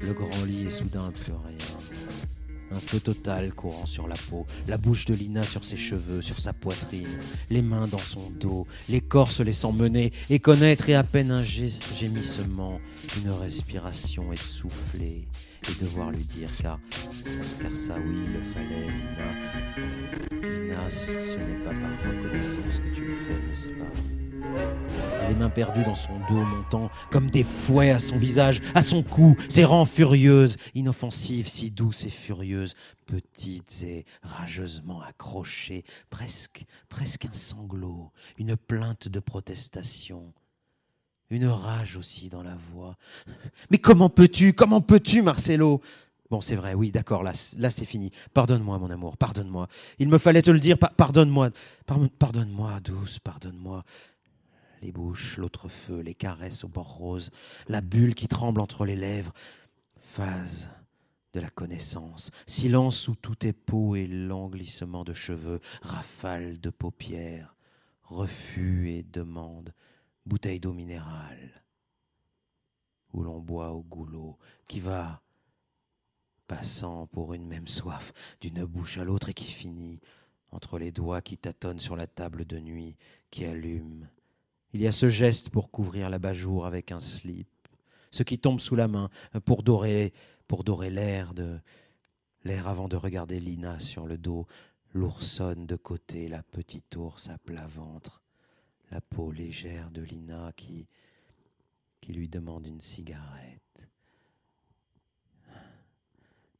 le 0.00 0.12
grand 0.12 0.44
lit 0.44 0.66
est 0.66 0.70
soudain 0.70 1.12
plus 1.12 1.32
rien. 1.32 2.35
Un 2.72 2.80
feu 2.80 2.98
total 2.98 3.52
courant 3.54 3.86
sur 3.86 4.08
la 4.08 4.16
peau, 4.28 4.44
la 4.66 4.76
bouche 4.76 5.04
de 5.04 5.14
Lina 5.14 5.44
sur 5.44 5.64
ses 5.64 5.76
cheveux, 5.76 6.20
sur 6.20 6.38
sa 6.40 6.52
poitrine, 6.52 7.06
les 7.48 7.62
mains 7.62 7.86
dans 7.86 7.98
son 7.98 8.28
dos, 8.30 8.66
les 8.88 9.00
corps 9.00 9.30
se 9.30 9.42
laissant 9.44 9.72
mener 9.72 10.12
et 10.30 10.40
connaître 10.40 10.88
et 10.88 10.94
à 10.96 11.04
peine 11.04 11.30
un 11.30 11.42
gé- 11.42 11.80
gémissement, 11.96 12.80
une 13.18 13.30
respiration 13.30 14.32
essoufflée, 14.32 15.28
et 15.68 15.74
devoir 15.80 16.10
lui 16.10 16.24
dire 16.24 16.48
car, 16.60 16.80
car 17.62 17.74
ça 17.76 17.94
oui, 17.98 18.16
il 18.26 18.32
le 18.32 18.40
fallait, 18.52 18.88
Lina. 20.42 20.58
Lina, 20.60 20.90
ce 20.90 21.12
n'est 21.38 21.64
pas 21.64 21.70
par 21.70 22.12
reconnaissance 22.12 22.80
que 22.80 22.94
tu 22.94 23.02
le 23.04 23.14
fais, 23.26 23.48
n'est-ce 23.48 23.68
pas? 23.78 23.92
Les 25.28 25.34
mains 25.34 25.50
perdues 25.50 25.82
dans 25.84 25.94
son 25.96 26.18
dos, 26.28 26.34
montant 26.44 26.88
comme 27.10 27.30
des 27.30 27.42
fouets 27.42 27.90
à 27.90 27.98
son 27.98 28.16
visage, 28.16 28.62
à 28.74 28.82
son 28.82 29.02
cou, 29.02 29.34
ses 29.48 29.64
rangs 29.64 29.84
furieuses, 29.86 30.56
inoffensives, 30.74 31.48
si 31.48 31.70
douces 31.70 32.04
et 32.04 32.10
furieuses, 32.10 32.74
petites 33.06 33.82
et 33.84 34.04
rageusement 34.22 35.00
accrochées, 35.02 35.84
presque, 36.10 36.64
presque 36.88 37.24
un 37.26 37.32
sanglot, 37.32 38.12
une 38.38 38.56
plainte 38.56 39.08
de 39.08 39.18
protestation. 39.18 40.32
Une 41.28 41.48
rage 41.48 41.96
aussi 41.96 42.28
dans 42.28 42.42
la 42.44 42.54
voix. 42.72 42.96
Mais 43.72 43.78
comment 43.78 44.08
peux-tu 44.08 44.52
Comment 44.52 44.80
peux-tu, 44.80 45.22
Marcelo? 45.22 45.80
Bon, 46.30 46.40
c'est 46.40 46.54
vrai, 46.56 46.74
oui, 46.74 46.92
d'accord, 46.92 47.24
là, 47.24 47.32
c'est 47.34 47.84
fini. 47.84 48.12
Pardonne-moi, 48.32 48.78
mon 48.78 48.90
amour, 48.90 49.16
pardonne-moi. 49.16 49.66
Il 49.98 50.08
me 50.08 50.18
fallait 50.18 50.42
te 50.42 50.50
le 50.52 50.60
dire, 50.60 50.78
pa- 50.78 50.92
pardonne-moi. 50.96 51.50
Par- 51.84 51.98
Pardonne-moi, 52.18 52.78
douce, 52.80 53.18
pardonne-moi. 53.18 53.82
Les 54.86 54.92
bouches, 54.92 55.36
l'autre 55.38 55.68
feu, 55.68 55.98
les 55.98 56.14
caresses 56.14 56.62
au 56.62 56.68
bord 56.68 56.94
rose, 56.94 57.32
la 57.66 57.80
bulle 57.80 58.14
qui 58.14 58.28
tremble 58.28 58.60
entre 58.60 58.84
les 58.84 58.94
lèvres. 58.94 59.32
Phase 59.98 60.70
de 61.32 61.40
la 61.40 61.50
connaissance, 61.50 62.30
silence 62.46 63.08
où 63.08 63.16
tout 63.16 63.44
est 63.44 63.52
peau 63.52 63.96
et 63.96 64.06
lent 64.06 64.48
glissement 64.48 65.02
de 65.02 65.12
cheveux, 65.12 65.58
rafale 65.82 66.60
de 66.60 66.70
paupières, 66.70 67.56
refus 68.04 68.92
et 68.92 69.02
demande, 69.02 69.74
bouteille 70.24 70.60
d'eau 70.60 70.72
minérale, 70.72 71.64
où 73.12 73.24
l'on 73.24 73.40
boit 73.40 73.72
au 73.72 73.82
goulot, 73.82 74.38
qui 74.68 74.78
va 74.78 75.20
passant 76.46 77.08
pour 77.08 77.34
une 77.34 77.48
même 77.48 77.66
soif 77.66 78.12
d'une 78.40 78.64
bouche 78.64 78.98
à 78.98 79.04
l'autre 79.04 79.30
et 79.30 79.34
qui 79.34 79.50
finit 79.50 79.98
entre 80.52 80.78
les 80.78 80.92
doigts 80.92 81.22
qui 81.22 81.36
tâtonnent 81.38 81.80
sur 81.80 81.96
la 81.96 82.06
table 82.06 82.44
de 82.44 82.60
nuit, 82.60 82.96
qui 83.32 83.44
allument. 83.44 84.06
Il 84.72 84.80
y 84.80 84.86
a 84.86 84.92
ce 84.92 85.08
geste 85.08 85.50
pour 85.50 85.70
couvrir 85.70 86.10
l'abat-jour 86.10 86.66
avec 86.66 86.92
un 86.92 87.00
slip, 87.00 87.48
ce 88.10 88.22
qui 88.22 88.38
tombe 88.38 88.60
sous 88.60 88.76
la 88.76 88.88
main 88.88 89.10
pour 89.44 89.62
dorer, 89.62 90.12
pour 90.46 90.64
dorer 90.64 90.90
l'air 90.90 91.34
de 91.34 91.58
l'air 92.44 92.68
avant 92.68 92.88
de 92.88 92.96
regarder 92.96 93.40
Lina 93.40 93.80
sur 93.80 94.06
le 94.06 94.18
dos, 94.18 94.46
l'oursonne 94.92 95.66
de 95.66 95.76
côté, 95.76 96.28
la 96.28 96.42
petite 96.42 96.94
ours 96.96 97.28
à 97.28 97.38
plat 97.38 97.66
ventre, 97.66 98.22
la 98.90 99.00
peau 99.00 99.32
légère 99.32 99.90
de 99.90 100.02
Lina 100.02 100.52
qui 100.54 100.86
qui 102.00 102.12
lui 102.12 102.28
demande 102.28 102.66
une 102.68 102.80
cigarette 102.80 103.88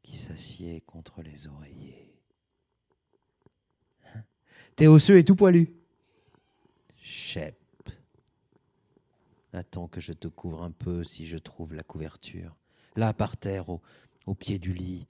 qui 0.03 0.17
s'assied 0.17 0.81
contre 0.81 1.23
les 1.23 1.47
oreillers. 1.47 2.13
T'es 4.75 4.89
osseux 4.89 5.19
et 5.19 5.25
tout 5.25 5.37
poilu? 5.37 5.73
Shep. 6.97 7.57
Attends 9.57 9.89
que 9.89 10.03
je 10.03 10.13
te 10.13 10.29
couvre 10.29 10.63
un 10.63 10.71
peu 10.71 11.03
si 11.03 11.25
je 11.25 11.39
trouve 11.39 11.73
la 11.73 11.83
couverture. 11.83 12.55
Là, 12.95 13.15
par 13.15 13.39
terre, 13.39 13.71
au, 13.71 14.35
pied 14.35 14.59
du 14.59 14.75
lit. 14.75 15.09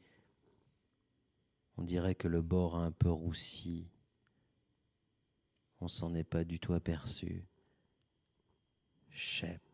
On 1.77 1.83
dirait 1.83 2.15
que 2.15 2.29
le 2.29 2.43
bord 2.43 2.77
a 2.77 2.85
un 2.85 2.93
peu 2.93 3.11
roussi. 3.11 3.91
On 5.81 5.89
s'en 5.89 6.15
est 6.15 6.23
pas 6.23 6.45
du 6.45 6.61
tout 6.61 6.75
aperçu. 6.75 7.45
Shep. 9.11 9.66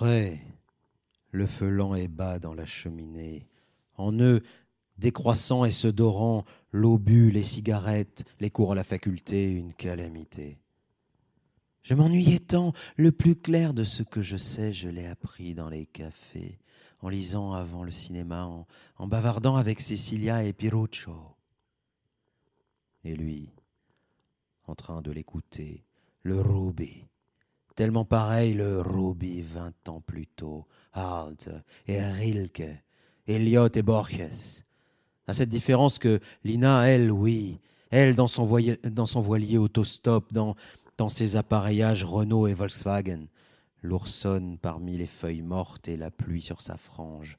Après, 0.00 0.40
le 1.30 1.46
feu 1.46 1.68
lent 1.68 1.94
et 1.94 2.08
bas 2.08 2.38
dans 2.38 2.54
la 2.54 2.64
cheminée, 2.64 3.46
en 3.96 4.18
eux, 4.18 4.40
décroissant 4.96 5.66
et 5.66 5.70
se 5.70 5.88
dorant, 5.88 6.46
l'obus, 6.72 7.30
les 7.30 7.42
cigarettes, 7.42 8.24
les 8.40 8.48
cours 8.48 8.72
à 8.72 8.74
la 8.74 8.82
faculté, 8.82 9.52
une 9.52 9.74
calamité. 9.74 10.58
Je 11.82 11.92
m'ennuyais 11.92 12.38
tant, 12.38 12.72
le 12.96 13.12
plus 13.12 13.36
clair 13.36 13.74
de 13.74 13.84
ce 13.84 14.02
que 14.02 14.22
je 14.22 14.38
sais, 14.38 14.72
je 14.72 14.88
l'ai 14.88 15.06
appris 15.06 15.52
dans 15.52 15.68
les 15.68 15.84
cafés, 15.84 16.58
en 17.00 17.10
lisant 17.10 17.52
avant 17.52 17.84
le 17.84 17.90
cinéma, 17.90 18.46
en, 18.46 18.66
en 18.96 19.06
bavardant 19.06 19.56
avec 19.56 19.80
Cecilia 19.80 20.44
et 20.44 20.54
Piruccio. 20.54 21.14
Et 23.04 23.14
lui, 23.14 23.50
en 24.66 24.74
train 24.74 25.02
de 25.02 25.10
l'écouter, 25.10 25.84
le 26.22 26.40
Ruby, 26.40 27.09
tellement 27.74 28.04
pareil 28.04 28.54
le 28.54 28.80
Ruby 28.80 29.42
vingt 29.42 29.88
ans 29.88 30.00
plus 30.00 30.26
tôt, 30.26 30.66
Hart 30.92 31.48
et 31.86 32.02
Rilke, 32.02 32.62
Eliot 33.26 33.68
et 33.74 33.82
Borges. 33.82 34.64
À 35.26 35.34
cette 35.34 35.48
différence 35.48 35.98
que 35.98 36.20
Lina, 36.44 36.88
elle, 36.88 37.10
oui, 37.12 37.60
elle 37.90 38.14
dans 38.14 38.26
son, 38.26 38.44
voilier, 38.44 38.78
dans 38.84 39.06
son 39.06 39.20
voilier 39.20 39.58
autostop, 39.58 40.32
dans, 40.32 40.56
dans 40.98 41.08
ses 41.08 41.36
appareillages 41.36 42.04
Renault 42.04 42.46
et 42.46 42.54
Volkswagen, 42.54 43.26
l'oursonne 43.82 44.58
parmi 44.58 44.98
les 44.98 45.06
feuilles 45.06 45.42
mortes 45.42 45.88
et 45.88 45.96
la 45.96 46.10
pluie 46.10 46.42
sur 46.42 46.60
sa 46.60 46.76
frange. 46.76 47.38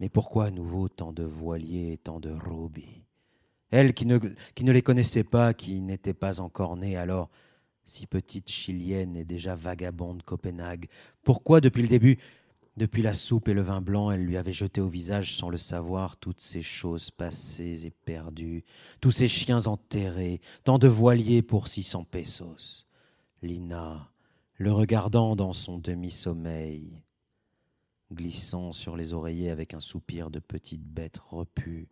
Mais 0.00 0.08
pourquoi 0.08 0.46
à 0.46 0.50
nouveau 0.50 0.88
tant 0.88 1.12
de 1.12 1.24
voiliers 1.24 1.92
et 1.92 1.98
tant 1.98 2.20
de 2.20 2.30
Ruby? 2.30 3.04
Elle 3.70 3.94
qui 3.94 4.06
ne, 4.06 4.18
qui 4.54 4.64
ne 4.64 4.72
les 4.72 4.82
connaissait 4.82 5.24
pas, 5.24 5.52
qui 5.54 5.80
n'était 5.80 6.14
pas 6.14 6.40
encore 6.40 6.76
née 6.76 6.96
alors, 6.96 7.30
si 7.86 8.06
petite 8.06 8.50
chilienne 8.50 9.16
et 9.16 9.24
déjà 9.24 9.54
vagabonde 9.54 10.22
Copenhague, 10.22 10.88
pourquoi 11.22 11.60
depuis 11.60 11.82
le 11.82 11.88
début, 11.88 12.18
depuis 12.76 13.00
la 13.00 13.14
soupe 13.14 13.48
et 13.48 13.54
le 13.54 13.62
vin 13.62 13.80
blanc, 13.80 14.10
elle 14.10 14.24
lui 14.24 14.36
avait 14.36 14.52
jeté 14.52 14.82
au 14.82 14.88
visage 14.88 15.34
sans 15.34 15.48
le 15.48 15.56
savoir 15.56 16.18
toutes 16.18 16.40
ces 16.40 16.62
choses 16.62 17.10
passées 17.10 17.86
et 17.86 17.90
perdues, 17.90 18.64
tous 19.00 19.12
ces 19.12 19.28
chiens 19.28 19.66
enterrés, 19.66 20.40
tant 20.64 20.78
de 20.78 20.88
voiliers 20.88 21.42
pour 21.42 21.68
six 21.68 21.84
cents 21.84 22.04
pesos? 22.04 22.86
Lina, 23.40 24.10
le 24.56 24.72
regardant 24.72 25.36
dans 25.36 25.54
son 25.54 25.78
demi-sommeil, 25.78 27.00
glissant 28.12 28.72
sur 28.72 28.96
les 28.96 29.14
oreillers 29.14 29.50
avec 29.50 29.72
un 29.72 29.80
soupir 29.80 30.30
de 30.30 30.38
petite 30.38 30.84
bête 30.84 31.18
repue, 31.18 31.88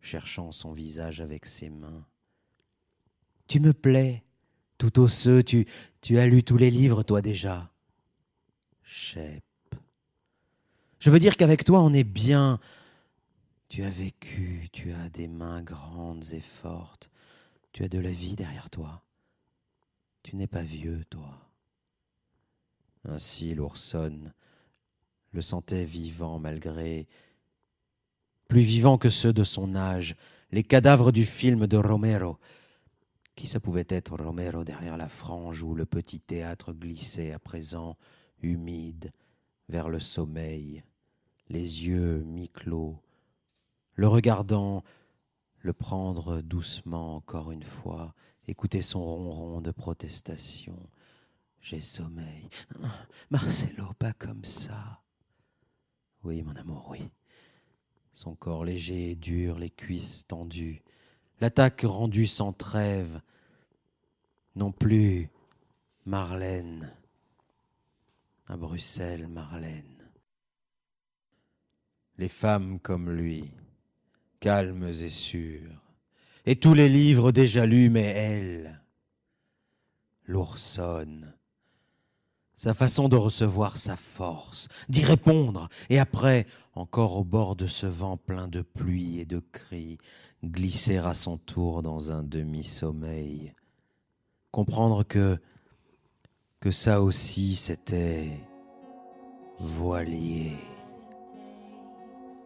cherchant 0.00 0.52
son 0.52 0.72
visage 0.72 1.20
avec 1.20 1.46
ses 1.46 1.70
mains. 1.70 2.06
Tu 3.48 3.58
me 3.58 3.72
plais, 3.72 4.22
tout 4.80 4.98
osseux, 4.98 5.42
tu, 5.42 5.66
as 6.18 6.26
lu 6.26 6.42
tous 6.42 6.56
les 6.56 6.70
livres, 6.70 7.02
toi 7.02 7.20
déjà. 7.20 7.70
Chep. 8.82 9.44
Je 10.98 11.10
veux 11.10 11.18
dire 11.18 11.36
qu'avec 11.36 11.64
toi, 11.64 11.80
on 11.82 11.92
est 11.92 12.04
bien. 12.04 12.58
Tu 13.68 13.84
as 13.84 13.90
vécu, 13.90 14.70
tu 14.72 14.92
as 14.92 15.10
des 15.10 15.28
mains 15.28 15.62
grandes 15.62 16.24
et 16.32 16.40
fortes, 16.40 17.10
tu 17.72 17.84
as 17.84 17.88
de 17.88 17.98
la 17.98 18.10
vie 18.10 18.36
derrière 18.36 18.70
toi. 18.70 19.02
Tu 20.22 20.34
n'es 20.36 20.46
pas 20.46 20.62
vieux, 20.62 21.04
toi. 21.10 21.38
Ainsi 23.04 23.54
l'oursonne 23.54 24.32
le 25.32 25.42
sentait 25.42 25.84
vivant 25.84 26.38
malgré 26.38 27.06
plus 28.48 28.62
vivant 28.62 28.98
que 28.98 29.10
ceux 29.10 29.32
de 29.32 29.44
son 29.44 29.76
âge, 29.76 30.16
les 30.52 30.64
cadavres 30.64 31.12
du 31.12 31.24
film 31.24 31.66
de 31.66 31.76
Romero. 31.76 32.38
Qui 33.40 33.46
ça 33.46 33.58
pouvait 33.58 33.86
être 33.88 34.22
Romero 34.22 34.64
derrière 34.64 34.98
la 34.98 35.08
frange 35.08 35.62
où 35.62 35.74
le 35.74 35.86
petit 35.86 36.20
théâtre 36.20 36.74
glissait 36.74 37.32
à 37.32 37.38
présent, 37.38 37.96
humide, 38.42 39.14
vers 39.70 39.88
le 39.88 39.98
sommeil, 39.98 40.84
les 41.48 41.86
yeux 41.86 42.22
mi-clos, 42.24 43.00
le 43.94 44.08
regardant, 44.08 44.84
le 45.60 45.72
prendre 45.72 46.42
doucement 46.42 47.16
encore 47.16 47.50
une 47.50 47.62
fois, 47.62 48.14
écouter 48.46 48.82
son 48.82 49.02
ronron 49.02 49.62
de 49.62 49.70
protestation. 49.70 50.78
J'ai 51.62 51.80
sommeil. 51.80 52.50
Marcelo, 53.30 53.94
pas 53.98 54.12
comme 54.12 54.44
ça. 54.44 55.00
Oui, 56.24 56.42
mon 56.42 56.56
amour, 56.56 56.88
oui. 56.90 57.08
Son 58.12 58.34
corps 58.34 58.66
léger 58.66 59.12
et 59.12 59.16
dur, 59.16 59.58
les 59.58 59.70
cuisses 59.70 60.26
tendues, 60.26 60.82
l'attaque 61.40 61.82
rendue 61.84 62.26
sans 62.26 62.52
trêve. 62.52 63.20
Non 64.56 64.72
plus 64.72 65.30
Marlène. 66.04 66.94
À 68.48 68.56
Bruxelles, 68.56 69.28
Marlène. 69.28 69.84
Les 72.18 72.28
femmes 72.28 72.78
comme 72.80 73.10
lui, 73.10 73.50
calmes 74.40 74.88
et 74.88 75.08
sûres, 75.08 75.80
et 76.46 76.56
tous 76.56 76.74
les 76.74 76.88
livres 76.88 77.32
déjà 77.32 77.64
lus, 77.64 77.90
mais 77.90 78.06
elle, 78.06 78.82
l'oursonne, 80.24 81.32
sa 82.54 82.74
façon 82.74 83.08
de 83.08 83.16
recevoir 83.16 83.76
sa 83.76 83.96
force, 83.96 84.68
d'y 84.88 85.02
répondre, 85.04 85.68
et 85.88 85.98
après, 85.98 86.46
encore 86.74 87.16
au 87.16 87.24
bord 87.24 87.56
de 87.56 87.66
ce 87.66 87.86
vent 87.86 88.16
plein 88.16 88.48
de 88.48 88.60
pluie 88.60 89.20
et 89.20 89.24
de 89.24 89.38
cris, 89.38 89.98
glisser 90.44 90.98
à 90.98 91.14
son 91.14 91.36
tour 91.36 91.82
dans 91.82 92.12
un 92.12 92.22
demi-sommeil, 92.22 93.52
comprendre 94.50 95.04
que 95.04 95.38
ça 96.70 97.02
aussi 97.02 97.54
c'était 97.54 98.30
voilier 99.58 100.52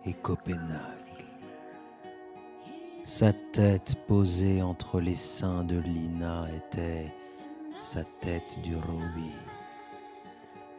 et 0.05 0.13
Copenhague. 0.13 0.81
Sa 3.05 3.33
tête 3.33 3.97
posée 4.07 4.63
entre 4.63 5.01
les 5.01 5.15
seins 5.15 5.63
de 5.63 5.77
Lina 5.79 6.47
était 6.57 7.13
sa 7.83 8.03
tête 8.21 8.59
du 8.63 8.75
Ruby. 8.77 9.31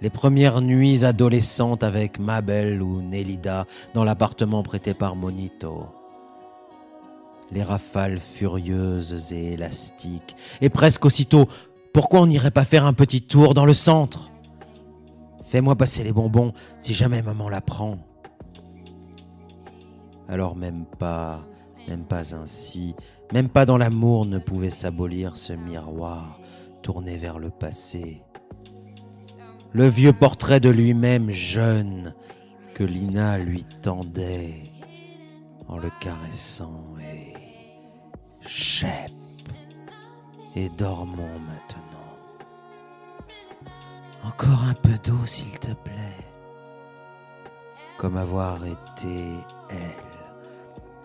Les 0.01 0.09
premières 0.09 0.61
nuits 0.61 1.05
adolescentes 1.05 1.83
avec 1.83 2.19
Mabel 2.19 2.81
ou 2.81 3.01
Nélida 3.01 3.65
dans 3.93 4.03
l'appartement 4.03 4.63
prêté 4.63 4.93
par 4.93 5.15
Monito. 5.15 5.87
Les 7.55 7.63
rafales 7.63 8.19
furieuses 8.19 9.33
et 9.33 9.53
élastiques. 9.53 10.35
Et 10.61 10.69
presque 10.69 11.05
aussitôt, 11.05 11.47
pourquoi 11.93 12.19
on 12.19 12.27
n'irait 12.27 12.51
pas 12.51 12.65
faire 12.65 12.85
un 12.85 12.93
petit 12.93 13.21
tour 13.21 13.53
dans 13.53 13.65
le 13.65 13.73
centre? 13.73 14.29
Fais-moi 15.45 15.75
passer 15.75 16.03
les 16.03 16.11
bonbons 16.11 16.51
si 16.79 16.93
jamais 16.93 17.21
maman 17.21 17.47
la 17.47 17.61
prend. 17.61 17.97
Alors 20.27 20.57
même 20.57 20.85
pas, 20.99 21.45
même 21.87 22.03
pas 22.03 22.35
ainsi, 22.35 22.93
même 23.31 23.47
pas 23.47 23.65
dans 23.65 23.77
l'amour 23.77 24.25
ne 24.25 24.37
pouvait 24.39 24.69
s'abolir 24.69 25.37
ce 25.37 25.53
miroir 25.53 26.39
tourné 26.81 27.15
vers 27.15 27.39
le 27.39 27.51
passé. 27.51 28.21
Le 29.71 29.87
vieux 29.87 30.13
portrait 30.13 30.59
de 30.59 30.69
lui-même 30.69 31.31
jeune 31.31 32.13
que 32.73 32.83
Lina 32.83 33.37
lui 33.37 33.65
tendait 33.81 34.71
en 35.67 35.77
le 35.77 35.89
caressant 35.99 36.94
et 38.45 38.49
chep 38.49 39.11
et 40.55 40.69
dormons 40.69 41.39
maintenant. 41.39 41.81
Encore 44.23 44.63
un 44.63 44.73
peu 44.73 44.97
d'eau 45.03 45.25
s'il 45.25 45.59
te 45.59 45.71
plaît. 45.71 46.25
Comme 47.97 48.17
avoir 48.17 48.65
été 48.65 49.33
elle 49.69 50.05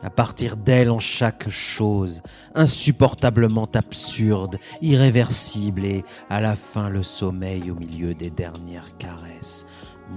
à 0.02 0.08
partir 0.08 0.56
d'elle 0.56 0.90
en 0.90 0.98
chaque 0.98 1.50
chose, 1.50 2.22
insupportablement 2.54 3.68
absurde, 3.74 4.56
irréversible, 4.80 5.84
et 5.84 6.04
à 6.30 6.40
la 6.40 6.56
fin 6.56 6.88
le 6.88 7.02
sommeil 7.02 7.70
au 7.70 7.74
milieu 7.74 8.14
des 8.14 8.30
dernières 8.30 8.96
caresses, 8.96 9.66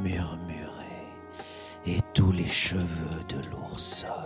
murmuré, 0.02 0.70
et 1.86 2.00
tous 2.14 2.32
les 2.32 2.48
cheveux 2.48 3.26
de 3.28 3.36
l'oursonne 3.52 4.23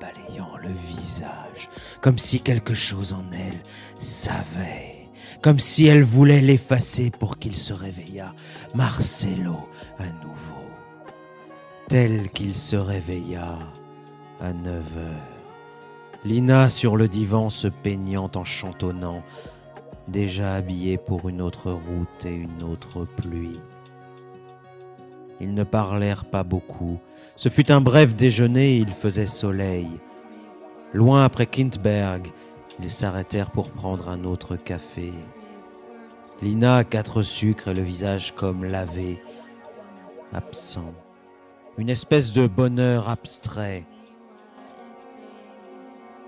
balayant 0.00 0.56
le 0.62 0.70
visage, 0.70 1.68
comme 2.00 2.18
si 2.18 2.40
quelque 2.40 2.74
chose 2.74 3.12
en 3.12 3.24
elle 3.32 3.62
savait, 3.98 5.04
comme 5.42 5.58
si 5.58 5.86
elle 5.86 6.02
voulait 6.02 6.40
l'effacer 6.40 7.10
pour 7.10 7.38
qu'il 7.38 7.56
se 7.56 7.72
réveillât, 7.72 8.32
Marcelo 8.74 9.68
à 9.98 10.06
nouveau, 10.24 10.66
tel 11.88 12.30
qu'il 12.30 12.54
se 12.54 12.76
réveilla 12.76 13.58
à 14.40 14.52
9 14.52 14.98
heures. 14.98 15.36
Lina 16.24 16.68
sur 16.68 16.96
le 16.96 17.08
divan 17.08 17.50
se 17.50 17.68
peignant 17.68 18.30
en 18.34 18.44
chantonnant, 18.44 19.22
déjà 20.08 20.54
habillée 20.54 20.98
pour 20.98 21.28
une 21.28 21.40
autre 21.40 21.70
route 21.70 22.24
et 22.24 22.34
une 22.34 22.62
autre 22.62 23.04
pluie. 23.04 23.60
Ils 25.40 25.54
ne 25.54 25.64
parlèrent 25.64 26.24
pas 26.24 26.44
beaucoup. 26.44 26.98
Ce 27.36 27.50
fut 27.50 27.70
un 27.70 27.82
bref 27.82 28.14
déjeuner, 28.14 28.76
il 28.76 28.88
faisait 28.88 29.26
soleil. 29.26 29.88
Loin 30.94 31.22
après 31.24 31.46
Kindberg, 31.46 32.28
ils 32.80 32.90
s'arrêtèrent 32.90 33.50
pour 33.50 33.70
prendre 33.70 34.08
un 34.08 34.24
autre 34.24 34.56
café. 34.56 35.12
Lina 36.40 36.82
quatre 36.84 37.22
sucres 37.22 37.68
et 37.68 37.74
le 37.74 37.82
visage 37.82 38.34
comme 38.34 38.64
lavé, 38.64 39.22
absent. 40.32 40.94
Une 41.76 41.90
espèce 41.90 42.32
de 42.32 42.46
bonheur 42.46 43.10
abstrait. 43.10 43.84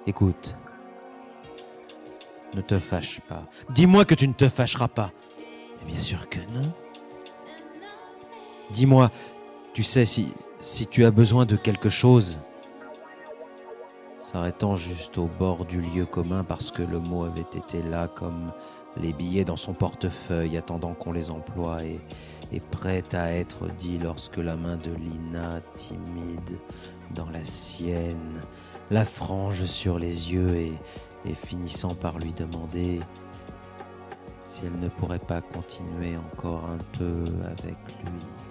Écoute, 0.07 0.55
ne 2.55 2.61
te 2.61 2.79
fâche 2.79 3.21
pas. 3.29 3.45
Dis-moi 3.71 4.05
que 4.05 4.15
tu 4.15 4.29
ne 4.29 4.35
te 4.35 4.49
fâcheras 4.49 4.89
pas. 4.89 5.11
Bien 5.87 6.01
sûr 6.01 6.29
que 6.29 6.39
non. 6.55 6.73
Dis-moi, 8.71 9.11
tu 9.73 9.83
sais, 9.83 10.05
si, 10.05 10.35
si 10.59 10.87
tu 10.87 11.05
as 11.05 11.11
besoin 11.11 11.47
de 11.47 11.57
quelque 11.57 11.89
chose, 11.89 12.41
s'arrêtant 14.21 14.77
juste 14.77 15.17
au 15.17 15.27
bord 15.39 15.65
du 15.65 15.81
lieu 15.81 16.05
commun 16.05 16.45
parce 16.45 16.71
que 16.71 16.83
le 16.83 16.99
mot 16.99 17.25
avait 17.25 17.41
été 17.41 17.83
là 17.83 18.09
comme 18.09 18.53
les 18.97 19.13
billets 19.13 19.45
dans 19.45 19.57
son 19.57 19.73
portefeuille 19.73 20.57
attendant 20.57 20.95
qu'on 20.95 21.13
les 21.13 21.31
emploie 21.31 21.85
et, 21.85 22.01
prêt 22.73 23.05
à 23.13 23.33
être 23.33 23.69
dit 23.79 23.99
lorsque 23.99 24.39
la 24.39 24.57
main 24.57 24.77
de 24.77 24.91
Lina, 24.93 25.61
timide 25.77 26.59
dans 27.15 27.31
la 27.31 27.45
sienne, 27.45 28.43
la 28.91 29.05
frange 29.05 29.65
sur 29.65 29.99
les 29.99 30.33
yeux 30.33 30.57
et 31.25 31.35
finissant 31.35 31.95
par 31.95 32.19
lui 32.19 32.33
demander 32.33 33.01
si 34.45 34.67
elle 34.67 34.81
ne 34.81 34.89
pourrait 34.89 35.19
pas 35.19 35.41
continuer 35.41 36.17
encore 36.17 36.65
un 36.65 36.99
peu 36.99 37.25
avec 37.45 37.77
lui. 38.03 38.48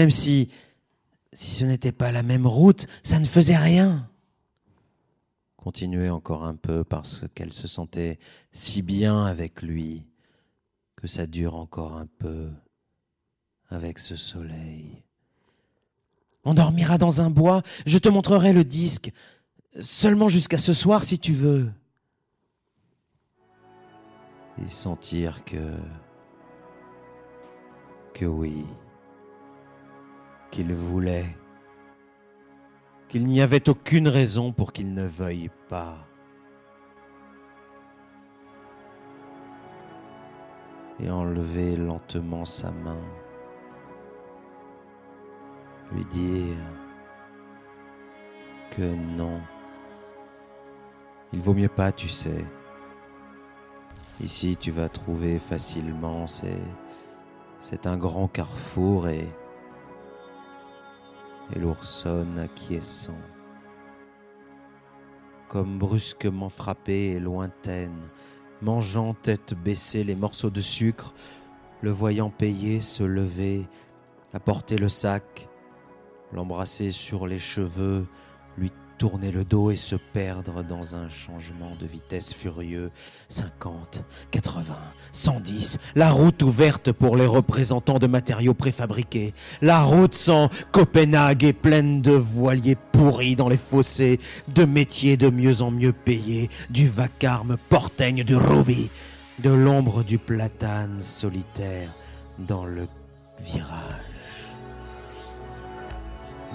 Même 0.00 0.10
si, 0.10 0.48
si 1.34 1.50
ce 1.50 1.62
n'était 1.66 1.92
pas 1.92 2.10
la 2.10 2.22
même 2.22 2.46
route, 2.46 2.86
ça 3.02 3.18
ne 3.18 3.26
faisait 3.26 3.58
rien. 3.58 4.08
Continuer 5.58 6.08
encore 6.08 6.44
un 6.44 6.54
peu 6.54 6.84
parce 6.84 7.24
qu'elle 7.34 7.52
se 7.52 7.68
sentait 7.68 8.18
si 8.50 8.80
bien 8.80 9.26
avec 9.26 9.60
lui 9.60 10.06
que 10.96 11.06
ça 11.06 11.26
dure 11.26 11.54
encore 11.54 11.98
un 11.98 12.06
peu 12.06 12.48
avec 13.68 13.98
ce 13.98 14.16
soleil. 14.16 15.02
On 16.44 16.54
dormira 16.54 16.96
dans 16.96 17.20
un 17.20 17.28
bois, 17.28 17.62
je 17.84 17.98
te 17.98 18.08
montrerai 18.08 18.54
le 18.54 18.64
disque, 18.64 19.12
seulement 19.82 20.30
jusqu'à 20.30 20.56
ce 20.56 20.72
soir 20.72 21.04
si 21.04 21.18
tu 21.18 21.34
veux. 21.34 21.70
Et 24.64 24.68
sentir 24.70 25.44
que 25.44 25.76
que 28.14 28.24
oui, 28.24 28.64
qu'il 30.50 30.74
voulait, 30.74 31.36
qu'il 33.08 33.26
n'y 33.26 33.40
avait 33.40 33.68
aucune 33.68 34.08
raison 34.08 34.52
pour 34.52 34.72
qu'il 34.72 34.94
ne 34.94 35.06
veuille 35.06 35.50
pas. 35.68 35.96
Et 40.98 41.10
enlever 41.10 41.76
lentement 41.76 42.44
sa 42.44 42.70
main, 42.70 43.00
lui 45.92 46.04
dire 46.06 46.56
que 48.70 48.82
non, 48.82 49.40
il 51.32 51.40
vaut 51.40 51.54
mieux 51.54 51.68
pas, 51.68 51.90
tu 51.90 52.08
sais. 52.08 52.44
Ici, 54.22 54.58
tu 54.60 54.70
vas 54.70 54.90
trouver 54.90 55.38
facilement 55.38 56.26
ces 56.26 56.58
c'est 57.60 57.86
un 57.86 57.96
grand 57.96 58.26
carrefour 58.26 59.08
et, 59.08 59.28
et 61.54 61.58
l'oursonne 61.58 62.38
acquiescent. 62.38 63.18
Comme 65.48 65.78
brusquement 65.78 66.48
frappée 66.48 67.12
et 67.12 67.20
lointaine, 67.20 68.00
mangeant 68.62 69.14
tête 69.14 69.54
baissée 69.54 70.04
les 70.04 70.14
morceaux 70.14 70.50
de 70.50 70.60
sucre, 70.60 71.14
le 71.82 71.90
voyant 71.90 72.30
payer, 72.30 72.80
se 72.80 73.02
lever, 73.02 73.66
apporter 74.32 74.76
le 74.76 74.88
sac, 74.88 75.48
l'embrasser 76.32 76.90
sur 76.90 77.26
les 77.26 77.38
cheveux, 77.38 78.06
lui 78.58 78.70
tourner 79.00 79.30
le 79.30 79.44
dos 79.44 79.70
et 79.70 79.76
se 79.76 79.96
perdre 79.96 80.62
dans 80.62 80.94
un 80.94 81.08
changement 81.08 81.74
de 81.80 81.86
vitesse 81.86 82.34
furieux. 82.34 82.90
50, 83.30 84.04
80, 84.30 84.74
110, 85.12 85.78
la 85.94 86.10
route 86.10 86.42
ouverte 86.42 86.92
pour 86.92 87.16
les 87.16 87.24
représentants 87.24 87.98
de 87.98 88.06
matériaux 88.06 88.52
préfabriqués. 88.52 89.32
La 89.62 89.80
route 89.80 90.14
sans 90.14 90.50
Copenhague 90.70 91.44
est 91.44 91.54
pleine 91.54 92.02
de 92.02 92.12
voiliers 92.12 92.76
pourris 92.92 93.36
dans 93.36 93.48
les 93.48 93.56
fossés, 93.56 94.20
de 94.48 94.66
métiers 94.66 95.16
de 95.16 95.30
mieux 95.30 95.62
en 95.62 95.70
mieux 95.70 95.94
payés, 95.94 96.50
du 96.68 96.86
vacarme 96.86 97.56
porteigne 97.70 98.22
du 98.22 98.36
Ruby, 98.36 98.90
de 99.38 99.48
l'ombre 99.48 100.04
du 100.04 100.18
platane 100.18 101.00
solitaire 101.00 101.88
dans 102.38 102.66
le 102.66 102.86
virage, 103.46 103.70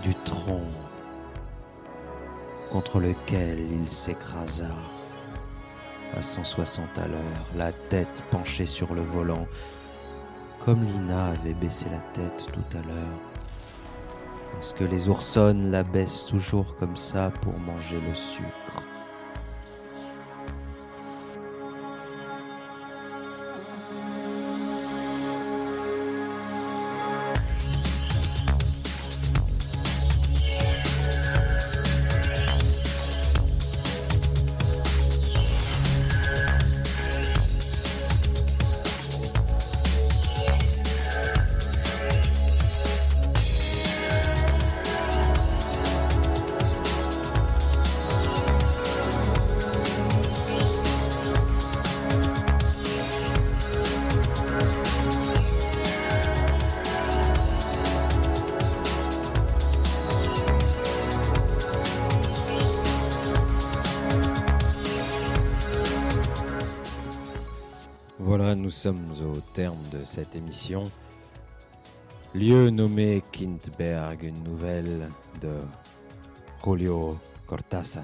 du 0.04 0.14
tronc 0.26 0.62
contre 2.76 3.00
lequel 3.00 3.58
il 3.72 3.90
s'écrasa 3.90 4.68
à 6.14 6.22
160 6.22 6.86
à 6.98 7.08
l'heure, 7.08 7.46
la 7.56 7.72
tête 7.72 8.22
penchée 8.32 8.66
sur 8.66 8.94
le 8.94 9.02
volant, 9.02 9.48
comme 10.66 10.84
Lina 10.84 11.28
avait 11.28 11.54
baissé 11.54 11.86
la 11.90 12.00
tête 12.00 12.48
tout 12.52 12.78
à 12.78 12.82
l'heure. 12.82 13.20
Parce 14.52 14.74
que 14.74 14.84
les 14.84 15.08
oursonnes 15.08 15.72
la 15.72 15.84
baissent 15.84 16.26
toujours 16.26 16.76
comme 16.76 16.98
ça 16.98 17.32
pour 17.42 17.58
manger 17.60 18.02
le 18.02 18.14
sucre. 18.14 18.95
Terme 69.56 69.88
de 69.94 70.04
cette 70.04 70.36
émission. 70.36 70.84
Lieu 72.34 72.70
nommé 72.70 73.24
Kindberg, 73.32 74.22
une 74.24 74.44
nouvelle 74.44 75.08
de 75.42 75.54
Julio 76.62 77.18
Cortázar. 77.48 78.04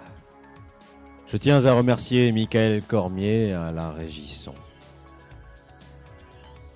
Je 1.27 1.35
tiens 1.35 1.65
à 1.65 1.73
remercier 1.73 2.31
Michael 2.31 2.81
Cormier 2.83 3.51
à 3.51 3.73
la 3.73 3.91
régie 3.91 4.29
son. 4.29 4.53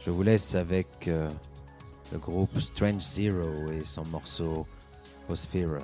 Je 0.01 0.11
vous 0.11 0.23
laisse 0.23 0.55
avec 0.55 1.07
euh, 1.07 1.29
le 2.11 2.17
groupe 2.17 2.59
Strange 2.59 3.01
Zero 3.01 3.71
et 3.71 3.85
son 3.85 4.05
morceau 4.07 4.67
Ospheron. 5.29 5.79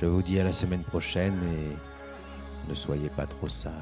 Je 0.00 0.06
vous 0.06 0.22
dis 0.22 0.38
à 0.38 0.44
la 0.44 0.52
semaine 0.52 0.84
prochaine 0.84 1.40
et 1.42 2.70
ne 2.70 2.74
soyez 2.76 3.08
pas 3.08 3.26
trop 3.26 3.48
sages. 3.48 3.72